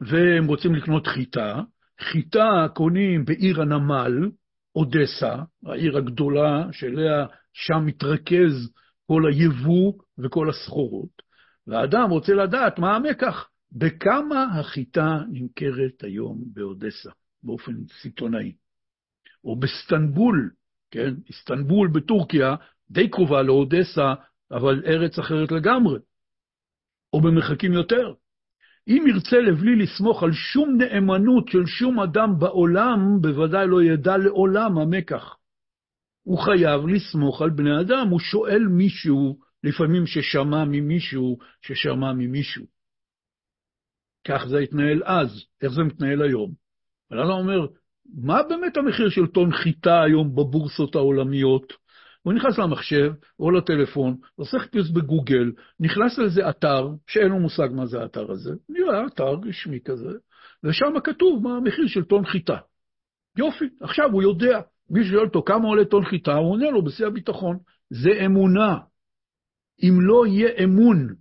והם 0.00 0.46
רוצים 0.46 0.74
לקנות 0.74 1.06
חיטה. 1.06 1.60
חיטה 2.00 2.66
קונים 2.74 3.24
בעיר 3.24 3.62
הנמל, 3.62 4.30
אודסה, 4.76 5.36
העיר 5.66 5.96
הגדולה, 5.96 6.66
שאליה 6.72 7.26
שם 7.52 7.86
מתרכז 7.86 8.72
כל 9.06 9.22
היבוא 9.32 9.92
וכל 10.18 10.50
הסחורות, 10.50 11.22
והאדם 11.66 12.10
רוצה 12.10 12.34
לדעת 12.34 12.78
מה 12.78 12.96
המקח, 12.96 13.48
בכמה 13.72 14.44
החיטה 14.60 15.18
נמכרת 15.32 16.02
היום 16.02 16.44
באודסה, 16.52 17.10
באופן 17.42 17.72
סיטונאי. 18.02 18.52
או 19.44 19.56
בסטנבול, 19.56 20.50
כן, 20.90 21.14
איסטנבול 21.28 21.88
בטורקיה, 21.88 22.54
די 22.90 23.10
קרובה 23.10 23.42
לאודסה, 23.42 24.14
אבל 24.50 24.82
ארץ 24.86 25.18
אחרת 25.18 25.52
לגמרי. 25.52 25.98
או 27.12 27.20
במרחקים 27.20 27.72
יותר. 27.72 28.12
אם 28.88 29.04
ירצה 29.08 29.38
לבלי 29.38 29.76
לסמוך 29.76 30.22
על 30.22 30.32
שום 30.32 30.76
נאמנות 30.78 31.48
של 31.48 31.66
שום 31.66 32.00
אדם 32.00 32.38
בעולם, 32.38 33.20
בוודאי 33.20 33.66
לא 33.66 33.82
ידע 33.82 34.16
לעולם 34.16 34.78
המקח. 34.78 35.36
הוא 36.22 36.38
חייב 36.38 36.86
לסמוך 36.86 37.42
על 37.42 37.50
בני 37.50 37.80
אדם, 37.80 38.08
הוא 38.10 38.20
שואל 38.20 38.62
מישהו, 38.66 39.38
לפעמים 39.64 40.06
ששמע 40.06 40.64
ממישהו, 40.64 41.38
ששמע 41.62 42.12
ממישהו. 42.12 42.66
כך 44.26 44.44
זה 44.48 44.58
התנהל 44.58 45.02
אז, 45.04 45.44
איך 45.62 45.72
זה 45.72 45.82
מתנהל 45.82 46.22
היום? 46.22 46.52
אבל 47.10 47.20
אני 47.20 47.30
אומר, 47.30 47.66
מה 48.14 48.42
באמת 48.42 48.76
המחיר 48.76 49.08
של 49.08 49.26
טון 49.26 49.52
חיטה 49.52 50.02
היום 50.02 50.34
בבורסות 50.34 50.94
העולמיות? 50.94 51.72
הוא 52.22 52.32
נכנס 52.32 52.58
למחשב 52.58 53.12
או 53.40 53.50
לטלפון, 53.50 54.16
עושה 54.36 54.58
חיפוש 54.58 54.90
בגוגל, 54.90 55.52
נכנס 55.80 56.18
לאיזה 56.18 56.50
אתר, 56.50 56.88
שאין 57.06 57.28
לו 57.28 57.38
מושג 57.38 57.68
מה 57.72 57.86
זה 57.86 58.00
האתר 58.00 58.32
הזה, 58.32 58.52
נראה 58.68 59.06
אתר 59.06 59.34
רשמי 59.48 59.80
כזה, 59.84 60.10
ושם 60.64 61.00
כתוב 61.04 61.42
מה 61.42 61.56
המחיר 61.56 61.86
של 61.86 62.04
טון 62.04 62.26
חיטה. 62.26 62.56
יופי, 63.36 63.64
עכשיו 63.80 64.12
הוא 64.12 64.22
יודע. 64.22 64.60
מי 64.90 65.04
שואל 65.04 65.24
אותו 65.24 65.42
כמה 65.42 65.68
עולה 65.68 65.84
טון 65.84 66.04
חיטה, 66.04 66.34
הוא 66.34 66.52
עונה 66.52 66.70
לו 66.70 66.84
בשיא 66.84 67.06
הביטחון. 67.06 67.58
זה 67.90 68.10
אמונה. 68.26 68.78
אם 69.82 70.00
לא 70.00 70.26
יהיה 70.26 70.64
אמון 70.64 71.14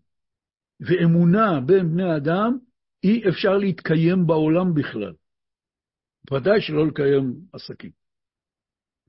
ואמונה 0.80 1.60
בין 1.66 1.92
בני 1.92 2.16
אדם, 2.18 2.58
אי 3.04 3.30
אפשר 3.30 3.58
להתקיים 3.58 4.28
בעולם 4.28 4.74
בכלל. 4.74 5.14
ודאי 6.32 6.62
שלא 6.62 6.88
לקיים 6.88 7.34
עסקים. 7.54 7.92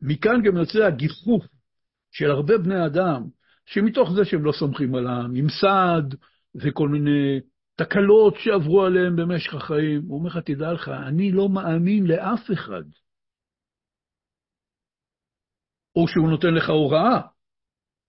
מכאן 0.02 0.42
גם 0.42 0.56
יוצא 0.56 0.78
הגיחוף 0.78 1.44
של 2.18 2.30
הרבה 2.30 2.58
בני 2.58 2.86
אדם, 2.86 3.22
שמתוך 3.66 4.10
זה 4.16 4.24
שהם 4.24 4.44
לא 4.44 4.52
סומכים 4.52 4.94
על 4.94 5.06
הממסד 5.06 6.16
וכל 6.54 6.88
מיני 6.88 7.40
תקלות 7.76 8.34
שעברו 8.38 8.84
עליהם 8.84 9.16
במשך 9.16 9.54
החיים, 9.54 10.02
הוא 10.02 10.18
אומר 10.18 10.30
לך, 10.30 10.36
תדע 10.36 10.72
לך, 10.72 10.88
אני 10.88 11.32
לא 11.32 11.48
מאמין 11.48 12.06
לאף 12.06 12.50
אחד. 12.52 12.82
או 15.96 16.08
שהוא 16.08 16.30
נותן 16.30 16.54
לך 16.54 16.68
הוראה, 16.68 17.20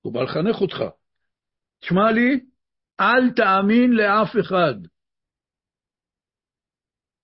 הוא 0.01 0.13
בא 0.13 0.23
לחנך 0.23 0.61
אותך. 0.61 0.77
תשמע 1.81 2.11
לי, 2.11 2.39
אל 2.99 3.33
תאמין 3.35 3.91
לאף 3.91 4.29
אחד. 4.39 4.75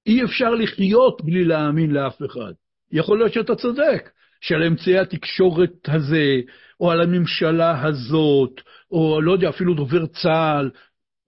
אי 0.05 0.23
אפשר 0.23 0.49
לחיות 0.49 1.21
בלי 1.25 1.45
להאמין 1.45 1.91
לאף 1.91 2.17
אחד. 2.25 2.53
יכול 2.91 3.17
להיות 3.17 3.33
שאתה 3.33 3.55
צודק, 3.55 4.11
שעל 4.41 4.63
אמצעי 4.63 4.99
התקשורת 4.99 5.89
הזה, 5.89 6.41
או 6.79 6.91
על 6.91 7.01
הממשלה 7.01 7.87
הזאת, 7.87 8.61
או 8.91 9.21
לא 9.21 9.31
יודע, 9.31 9.49
אפילו 9.49 9.73
דובר 9.73 10.05
צה"ל, 10.05 10.71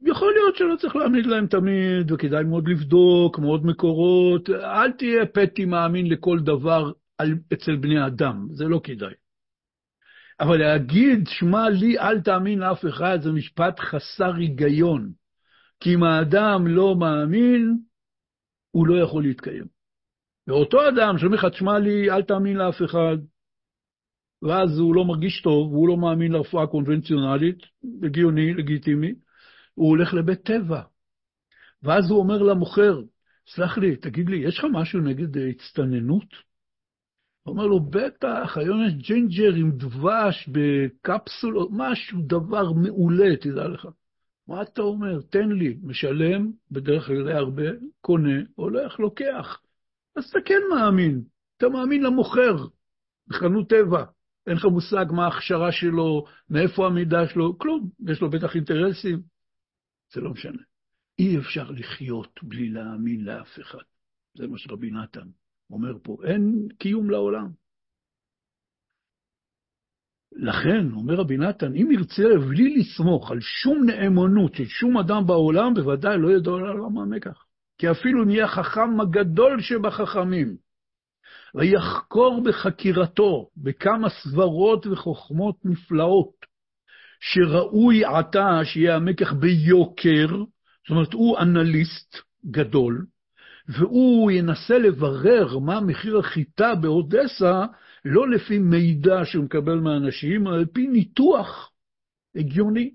יכול 0.06 0.34
להיות 0.34 0.56
שלא 0.56 0.76
צריך 0.76 0.96
להעמיד 0.96 1.26
להם 1.26 1.48
תמיד, 1.48 2.12
וכדאי 2.12 2.44
מאוד 2.44 2.68
לבדוק, 2.68 3.40
מאוד 3.40 3.66
מקורות, 3.66 4.50
אל 4.50 4.92
תהיה 4.92 5.26
פטי 5.26 5.66
מאמין 5.66 6.10
לכל 6.10 6.40
דבר 6.40 6.92
על, 7.18 7.34
אצל 7.54 7.76
בני 7.76 8.06
אדם, 8.06 8.48
זה 8.52 8.66
לא 8.66 8.82
כדאי. 8.84 9.14
אבל 10.40 10.58
להגיד, 10.58 11.28
שמע 11.28 11.70
לי, 11.70 12.00
אל 12.00 12.22
תאמין 12.22 12.60
לאף 12.60 12.86
אחד, 12.86 13.22
זה 13.22 13.32
משפט 13.32 13.80
חסר 13.80 14.34
היגיון. 14.36 15.12
כי 15.80 15.94
אם 15.94 16.04
האדם 16.04 16.68
לא 16.68 16.96
מאמין, 16.96 17.78
הוא 18.72 18.88
לא 18.88 19.04
יכול 19.04 19.24
להתקיים. 19.24 19.66
ואותו 20.48 20.90
אדם 20.90 21.18
שאומר 21.18 21.36
לך, 21.36 21.46
תשמע 21.46 21.80
לי, 21.80 22.12
אל 22.12 22.22
תאמין 22.22 22.58
לאף 22.58 22.82
אחד, 22.86 23.18
ואז 24.42 24.80
הוא 24.80 24.96
לא 24.96 25.06
מרגיש 25.06 25.42
טוב, 25.42 25.74
והוא 25.74 25.88
לא 25.88 25.98
מאמין 25.98 26.32
לרפואה 26.32 26.64
הקונבנציונלית, 26.64 27.58
הגיוני, 28.04 28.54
לגיטימי, 28.54 29.14
הוא 29.74 29.90
הולך 29.90 30.14
לבית 30.14 30.42
טבע. 30.42 30.82
ואז 31.84 32.10
הוא 32.10 32.20
אומר 32.20 32.44
למוכר, 32.44 33.02
סלח 33.56 33.78
לי, 33.78 33.96
תגיד 33.96 34.30
לי, 34.30 34.38
יש 34.38 34.60
לך 34.60 34.66
משהו 34.74 35.00
נגד 35.02 35.38
הצטננות? 35.38 36.48
הוא 37.44 37.54
אומר 37.54 37.68
לו, 37.68 37.80
בטח, 37.80 38.58
היום 38.58 38.84
יש 38.88 38.94
ג'ינג'ר 38.94 39.54
עם 39.56 39.72
דבש 39.72 40.50
בקפסולות, 40.52 41.70
משהו, 41.72 42.20
דבר 42.22 42.72
מעולה, 42.72 43.38
תדע 43.38 43.68
לך. 43.68 43.88
מה 44.48 44.62
אתה 44.62 44.82
אומר? 44.82 45.22
תן 45.22 45.50
לי, 45.50 45.78
משלם, 45.84 46.52
בדרך 46.72 47.08
כלל 47.08 47.32
הרבה, 47.32 47.64
קונה, 48.02 48.40
הולך, 48.56 49.00
לוקח. 49.00 49.62
אז 50.16 50.26
אתה 50.26 50.40
כן 50.46 50.62
מאמין, 50.70 51.22
אתה 51.58 51.70
מאמין 51.70 52.04
למוכר 52.04 52.56
בחנות 53.28 53.70
טבע. 53.70 54.04
אין 54.48 54.56
לך 54.56 54.66
מושג 54.66 55.06
מה 55.12 55.26
ההכשרה 55.26 55.72
שלו, 55.72 56.26
מאיפה 56.50 56.88
המידע 56.88 57.28
שלו, 57.34 57.58
כלום. 57.58 57.90
יש 58.08 58.22
לו 58.22 58.30
בטח 58.30 58.56
אינטרסים. 58.56 59.22
זה 60.14 60.22
לא 60.22 60.32
משנה. 60.32 60.62
אי 61.20 61.38
אפשר 61.38 61.72
לחיות 61.72 62.40
בלי 62.44 62.70
להאמין 62.70 63.24
לאף 63.24 63.60
אחד. 63.60 63.84
זה 64.38 64.48
מה 64.48 64.58
שרבי 64.58 64.92
נתן 64.92 65.28
אומר 65.70 65.94
פה. 66.04 66.18
אין 66.24 66.68
קיום 66.80 67.10
לעולם. 67.10 67.48
לכן, 70.32 70.92
אומר 70.92 71.16
רבי 71.16 71.38
נתן, 71.38 71.76
אם 71.76 71.92
ירצה 71.92 72.24
בלי 72.50 72.76
לסמוך 72.76 73.32
על 73.32 73.40
שום 73.40 73.86
נאמנות 73.86 74.56
של 74.56 74.66
שום 74.66 74.98
אדם 74.98 75.28
בעולם, 75.28 75.74
בוודאי 75.74 76.18
לא 76.18 76.32
ידעו 76.32 76.56
על 76.56 76.66
העולם 76.66 76.98
המקח. 76.98 77.46
כי 77.78 77.92
אפילו 77.92 78.26
נהיה 78.26 78.48
חכם 78.48 79.02
הגדול 79.02 79.62
שבחכמים, 79.62 80.58
ויחקור 81.58 82.44
בחקירתו 82.44 83.50
בכמה 83.58 84.10
סברות 84.10 84.88
וחוכמות 84.88 85.56
נפלאות, 85.66 86.46
שראוי 87.20 88.06
עתה 88.06 88.60
שיהיה 88.64 88.96
המקח 88.96 89.34
ביוקר, 89.34 90.28
זאת 90.28 90.90
אומרת, 90.90 91.14
הוא 91.14 91.38
אנליסט 91.38 92.16
גדול, 92.52 93.06
והוא 93.68 94.32
ינסה 94.32 94.78
לברר 94.78 95.60
מה 95.60 95.82
מחיר 95.82 96.18
החיטה 96.18 96.76
באודסה, 96.76 97.66
לא 98.06 98.30
לפי 98.30 98.60
מידע 98.60 99.22
שהוא 99.26 99.46
מקבל 99.46 99.80
מאנשים, 99.80 100.48
אלא 100.48 100.56
על 100.56 100.66
פי 100.66 100.88
ניתוח 100.88 101.72
הגיוני. 102.36 102.92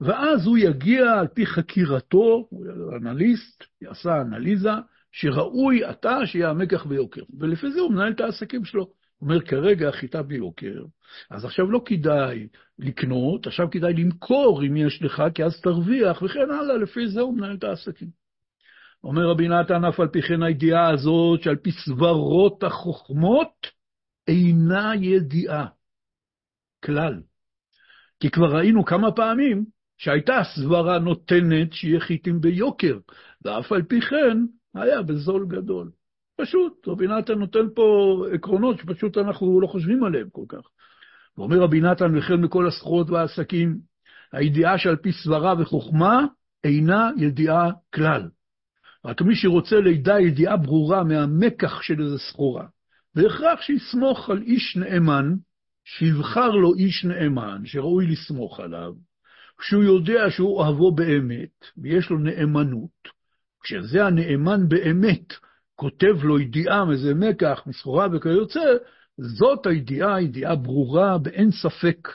ואז 0.00 0.46
הוא 0.46 0.58
יגיע 0.58 1.12
על 1.12 1.28
פי 1.28 1.46
חקירתו, 1.46 2.46
הוא 2.50 2.66
אנליסט, 2.96 3.64
יעשה 3.82 4.20
אנליזה, 4.20 4.72
שראוי 5.14 5.84
עתה 5.84 6.18
שיהיה 6.26 6.50
המקח 6.50 6.86
ביוקר. 6.86 7.22
ולפי 7.38 7.72
זה 7.72 7.80
הוא 7.80 7.92
מנהל 7.92 8.12
את 8.12 8.20
העסקים 8.20 8.64
שלו. 8.64 8.82
הוא 8.82 9.30
אומר, 9.30 9.40
כרגע 9.40 9.88
החיטה 9.88 10.22
ביוקר, 10.22 10.84
אז 11.30 11.44
עכשיו 11.44 11.70
לא 11.70 11.82
כדאי 11.84 12.48
לקנות, 12.78 13.46
עכשיו 13.46 13.70
כדאי 13.70 13.94
למכור 13.94 14.62
אם 14.66 14.76
יש 14.76 15.02
לך, 15.02 15.22
כי 15.34 15.44
אז 15.44 15.60
תרוויח, 15.60 16.22
וכן 16.22 16.50
הלאה, 16.50 16.76
לפי 16.76 17.08
זה 17.08 17.20
הוא 17.20 17.36
מנהל 17.36 17.54
את 17.54 17.64
העסקים. 17.64 18.08
אומר 19.04 19.22
רבי 19.30 19.48
נתן, 19.48 19.84
אף 19.84 20.00
על 20.00 20.08
פי 20.08 20.22
כן 20.22 20.42
הידיעה 20.42 20.90
הזאת, 20.90 21.42
שעל 21.42 21.56
פי 21.56 21.70
סברות 21.72 22.62
החוכמות, 22.62 23.66
אינה 24.28 24.92
ידיעה 25.00 25.66
כלל. 26.84 27.20
כי 28.20 28.30
כבר 28.30 28.56
ראינו 28.56 28.84
כמה 28.84 29.12
פעמים 29.12 29.64
שהייתה 29.98 30.42
סברה 30.56 30.98
נותנת 30.98 31.72
שיהיה 31.72 32.00
חיטים 32.00 32.40
ביוקר, 32.40 32.98
ואף 33.44 33.72
על 33.72 33.82
פי 33.82 34.00
כן 34.00 34.38
היה 34.74 35.02
בזול 35.02 35.46
גדול. 35.48 35.90
פשוט, 36.40 36.88
רבי 36.88 37.06
נתן 37.06 37.34
נותן 37.34 37.66
פה 37.74 38.18
עקרונות 38.34 38.78
שפשוט 38.78 39.18
אנחנו 39.18 39.60
לא 39.60 39.66
חושבים 39.66 40.04
עליהם 40.04 40.28
כל 40.32 40.44
כך. 40.48 40.68
ואומר 41.38 41.60
רבי 41.60 41.80
נתן, 41.80 42.18
וכן 42.18 42.40
מכל 42.40 42.66
הסחורות 42.66 43.10
והעסקים, 43.10 43.78
הידיעה 44.32 44.78
שעל 44.78 44.96
פי 44.96 45.12
סברה 45.12 45.54
וחוכמה 45.58 46.26
אינה 46.64 47.10
ידיעה 47.16 47.70
כלל. 47.94 48.28
רק 49.04 49.22
מי 49.22 49.34
שרוצה 49.34 49.80
לידע 49.80 50.20
ידיעה 50.20 50.56
ברורה 50.56 51.04
מהמקח 51.04 51.82
של 51.82 52.02
איזו 52.02 52.18
סחורה, 52.18 52.66
בהכרח 53.14 53.60
שיסמוך 53.60 54.30
על 54.30 54.42
איש 54.42 54.76
נאמן, 54.76 55.34
שיבחר 55.84 56.50
לו 56.50 56.74
איש 56.74 57.04
נאמן, 57.04 57.62
שראוי 57.64 58.06
לסמוך 58.06 58.60
עליו, 58.60 58.92
כשהוא 59.58 59.84
יודע 59.84 60.30
שהוא 60.30 60.56
אוהבו 60.56 60.94
באמת, 60.94 61.64
ויש 61.76 62.10
לו 62.10 62.18
נאמנות, 62.18 63.13
כשזה 63.64 64.04
הנאמן 64.04 64.68
באמת 64.68 65.32
כותב 65.74 66.14
לו 66.22 66.40
ידיעה 66.40 66.84
מאיזה 66.84 67.14
מקח, 67.14 67.62
מסחורה 67.66 68.06
וכיוצא, 68.12 68.64
זאת 69.18 69.66
הידיעה, 69.66 70.22
ידיעה 70.22 70.54
ברורה 70.54 71.18
באין 71.18 71.50
ספק, 71.50 72.08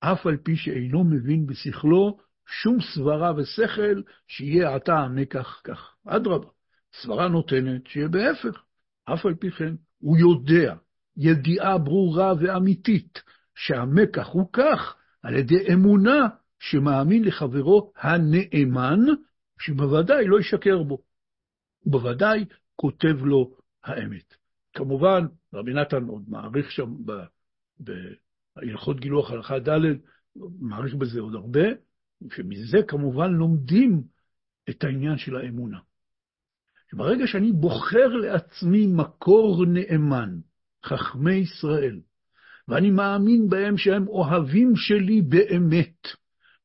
אף 0.00 0.26
על 0.26 0.36
פי 0.36 0.56
שאינו 0.56 1.04
מבין 1.04 1.46
בשכלו 1.46 2.18
שום 2.46 2.78
סברה 2.80 3.32
ושכל 3.36 4.02
שיהיה 4.28 4.74
עתה 4.74 4.98
המקח 4.98 5.60
כך. 5.64 5.94
אדרבה, 6.06 6.46
סברה 7.02 7.28
נותנת 7.28 7.86
שיהיה 7.86 8.08
בהפך. 8.08 8.62
אף 9.04 9.26
על 9.26 9.34
פי 9.34 9.50
כן, 9.50 9.74
הוא 9.98 10.18
יודע, 10.18 10.74
ידיעה 11.16 11.78
ברורה 11.78 12.32
ואמיתית, 12.40 13.22
שהמקח 13.54 14.28
הוא 14.28 14.48
כך, 14.52 14.96
על 15.22 15.34
ידי 15.34 15.72
אמונה 15.72 16.28
שמאמין 16.60 17.24
לחברו 17.24 17.92
הנאמן, 17.96 19.00
שבוודאי 19.58 20.26
לא 20.26 20.40
ישקר 20.40 20.82
בו. 20.82 20.98
ובוודאי 21.86 22.44
כותב 22.76 23.24
לו 23.24 23.56
האמת. 23.84 24.34
כמובן, 24.74 25.26
רבי 25.54 25.74
נתן 25.74 26.04
עוד 26.04 26.24
מעריך 26.28 26.70
שם 26.70 26.94
בהלכות 27.80 29.00
גילוח 29.00 29.30
הלכה 29.30 29.58
ד', 29.58 29.80
מעריך 30.60 30.94
בזה 30.94 31.20
עוד 31.20 31.34
הרבה, 31.34 31.68
שמזה 32.30 32.78
כמובן 32.88 33.32
לומדים 33.32 34.02
את 34.70 34.84
העניין 34.84 35.16
של 35.18 35.36
האמונה. 35.36 35.78
ברגע 36.92 37.26
שאני 37.26 37.52
בוחר 37.52 38.08
לעצמי 38.08 38.86
מקור 38.86 39.66
נאמן, 39.66 40.38
חכמי 40.84 41.34
ישראל, 41.34 42.00
ואני 42.68 42.90
מאמין 42.90 43.48
בהם 43.48 43.76
שהם 43.76 44.08
אוהבים 44.08 44.72
שלי 44.76 45.22
באמת, 45.22 46.08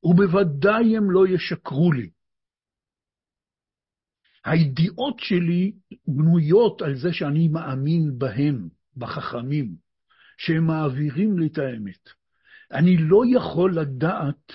ובוודאי 0.03 0.97
הם 0.97 1.11
לא 1.11 1.27
ישקרו 1.27 1.91
לי. 1.91 2.09
הידיעות 4.45 5.19
שלי 5.19 5.71
בנויות 6.07 6.81
על 6.81 6.95
זה 6.95 7.13
שאני 7.13 7.47
מאמין 7.47 8.19
בהם, 8.19 8.69
בחכמים, 8.97 9.75
שהם 10.37 10.63
מעבירים 10.63 11.39
לי 11.39 11.47
את 11.47 11.57
האמת. 11.57 12.09
אני 12.71 12.97
לא 12.97 13.21
יכול 13.35 13.79
לדעת 13.79 14.53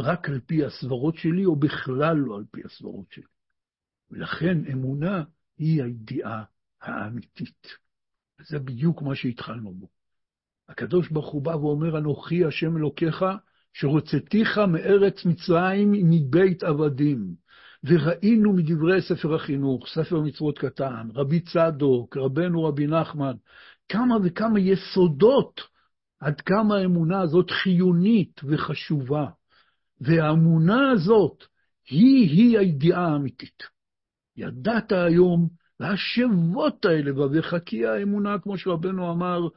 רק 0.00 0.28
על 0.28 0.40
פי 0.40 0.64
הסברות 0.64 1.16
שלי, 1.16 1.44
או 1.44 1.56
בכלל 1.56 2.16
לא 2.16 2.36
על 2.36 2.44
פי 2.50 2.60
הסברות 2.64 3.06
שלי. 3.12 3.24
ולכן 4.10 4.58
אמונה 4.72 5.24
היא 5.58 5.82
הידיעה 5.82 6.44
האמיתית. 6.82 7.66
וזה 8.40 8.58
בדיוק 8.58 9.02
מה 9.02 9.14
שהתחלנו 9.14 9.74
בו. 9.74 9.88
הקדוש 10.68 11.08
ברוך 11.08 11.32
הוא 11.32 11.42
בא 11.42 11.50
ואומר, 11.50 11.98
אנוכי 11.98 12.44
השם 12.44 12.76
אלוקיך, 12.76 13.24
שרוצתיך 13.72 14.58
מארץ 14.58 15.24
מצרים 15.24 15.92
מבית 15.92 16.62
עבדים. 16.62 17.34
וראינו 17.86 18.52
מדברי 18.52 19.02
ספר 19.02 19.34
החינוך, 19.34 19.86
ספר 19.88 20.20
מצוות 20.20 20.58
קטן, 20.58 21.08
רבי 21.14 21.40
צדוק, 21.40 22.16
רבנו 22.16 22.64
רבי 22.64 22.86
נחמן, 22.86 23.34
כמה 23.88 24.16
וכמה 24.24 24.60
יסודות 24.60 25.60
עד 26.20 26.40
כמה 26.40 26.76
האמונה 26.76 27.20
הזאת 27.20 27.50
חיונית 27.50 28.40
וחשובה. 28.44 29.26
והאמונה 30.00 30.90
הזאת 30.90 31.44
היא-היא 31.90 32.58
הידיעה 32.58 33.06
האמיתית. 33.06 33.62
ידעת 34.36 34.92
היום, 34.92 35.48
והשבות 35.80 36.84
האלה 36.84 37.12
בביך, 37.12 37.56
כי 37.66 37.86
האמונה, 37.86 38.38
כמו 38.38 38.58
שרבנו 38.58 39.12
אמר, 39.12 39.48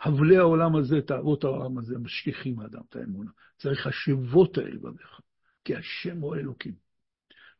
הבלי 0.00 0.36
העולם 0.36 0.76
הזה, 0.76 1.00
תאוות 1.06 1.44
העולם 1.44 1.78
הזה, 1.78 1.98
משכיחים 1.98 2.60
האדם 2.60 2.80
את 2.88 2.96
האמונה. 2.96 3.30
צריך 3.58 3.86
השבות 3.86 4.58
האלה 4.58 4.78
בביך, 4.82 5.20
כי 5.64 5.76
השם 5.76 6.20
הוא 6.20 6.36
אלוקים. 6.36 6.85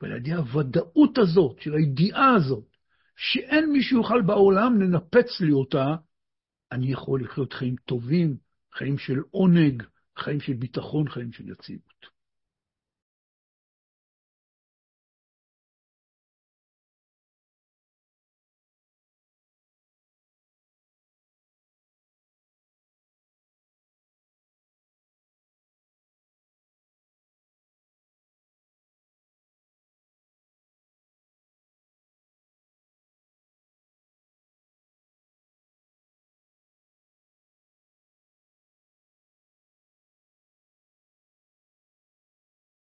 ועל 0.00 0.12
ידי 0.16 0.32
הוודאות 0.32 1.18
הזאת, 1.18 1.60
של 1.60 1.74
הידיעה 1.74 2.34
הזאת, 2.34 2.64
שאין 3.16 3.72
מי 3.72 3.82
שיוכל 3.82 4.22
בעולם 4.22 4.80
לנפץ 4.80 5.40
לי 5.40 5.52
אותה, 5.52 5.96
אני 6.72 6.92
יכול 6.92 7.24
לחיות 7.24 7.52
חיים 7.52 7.76
טובים, 7.84 8.36
חיים 8.74 8.98
של 8.98 9.18
עונג, 9.30 9.82
חיים 10.18 10.40
של 10.40 10.52
ביטחון, 10.52 11.08
חיים 11.08 11.32
של 11.32 11.48
יציבות. 11.48 12.15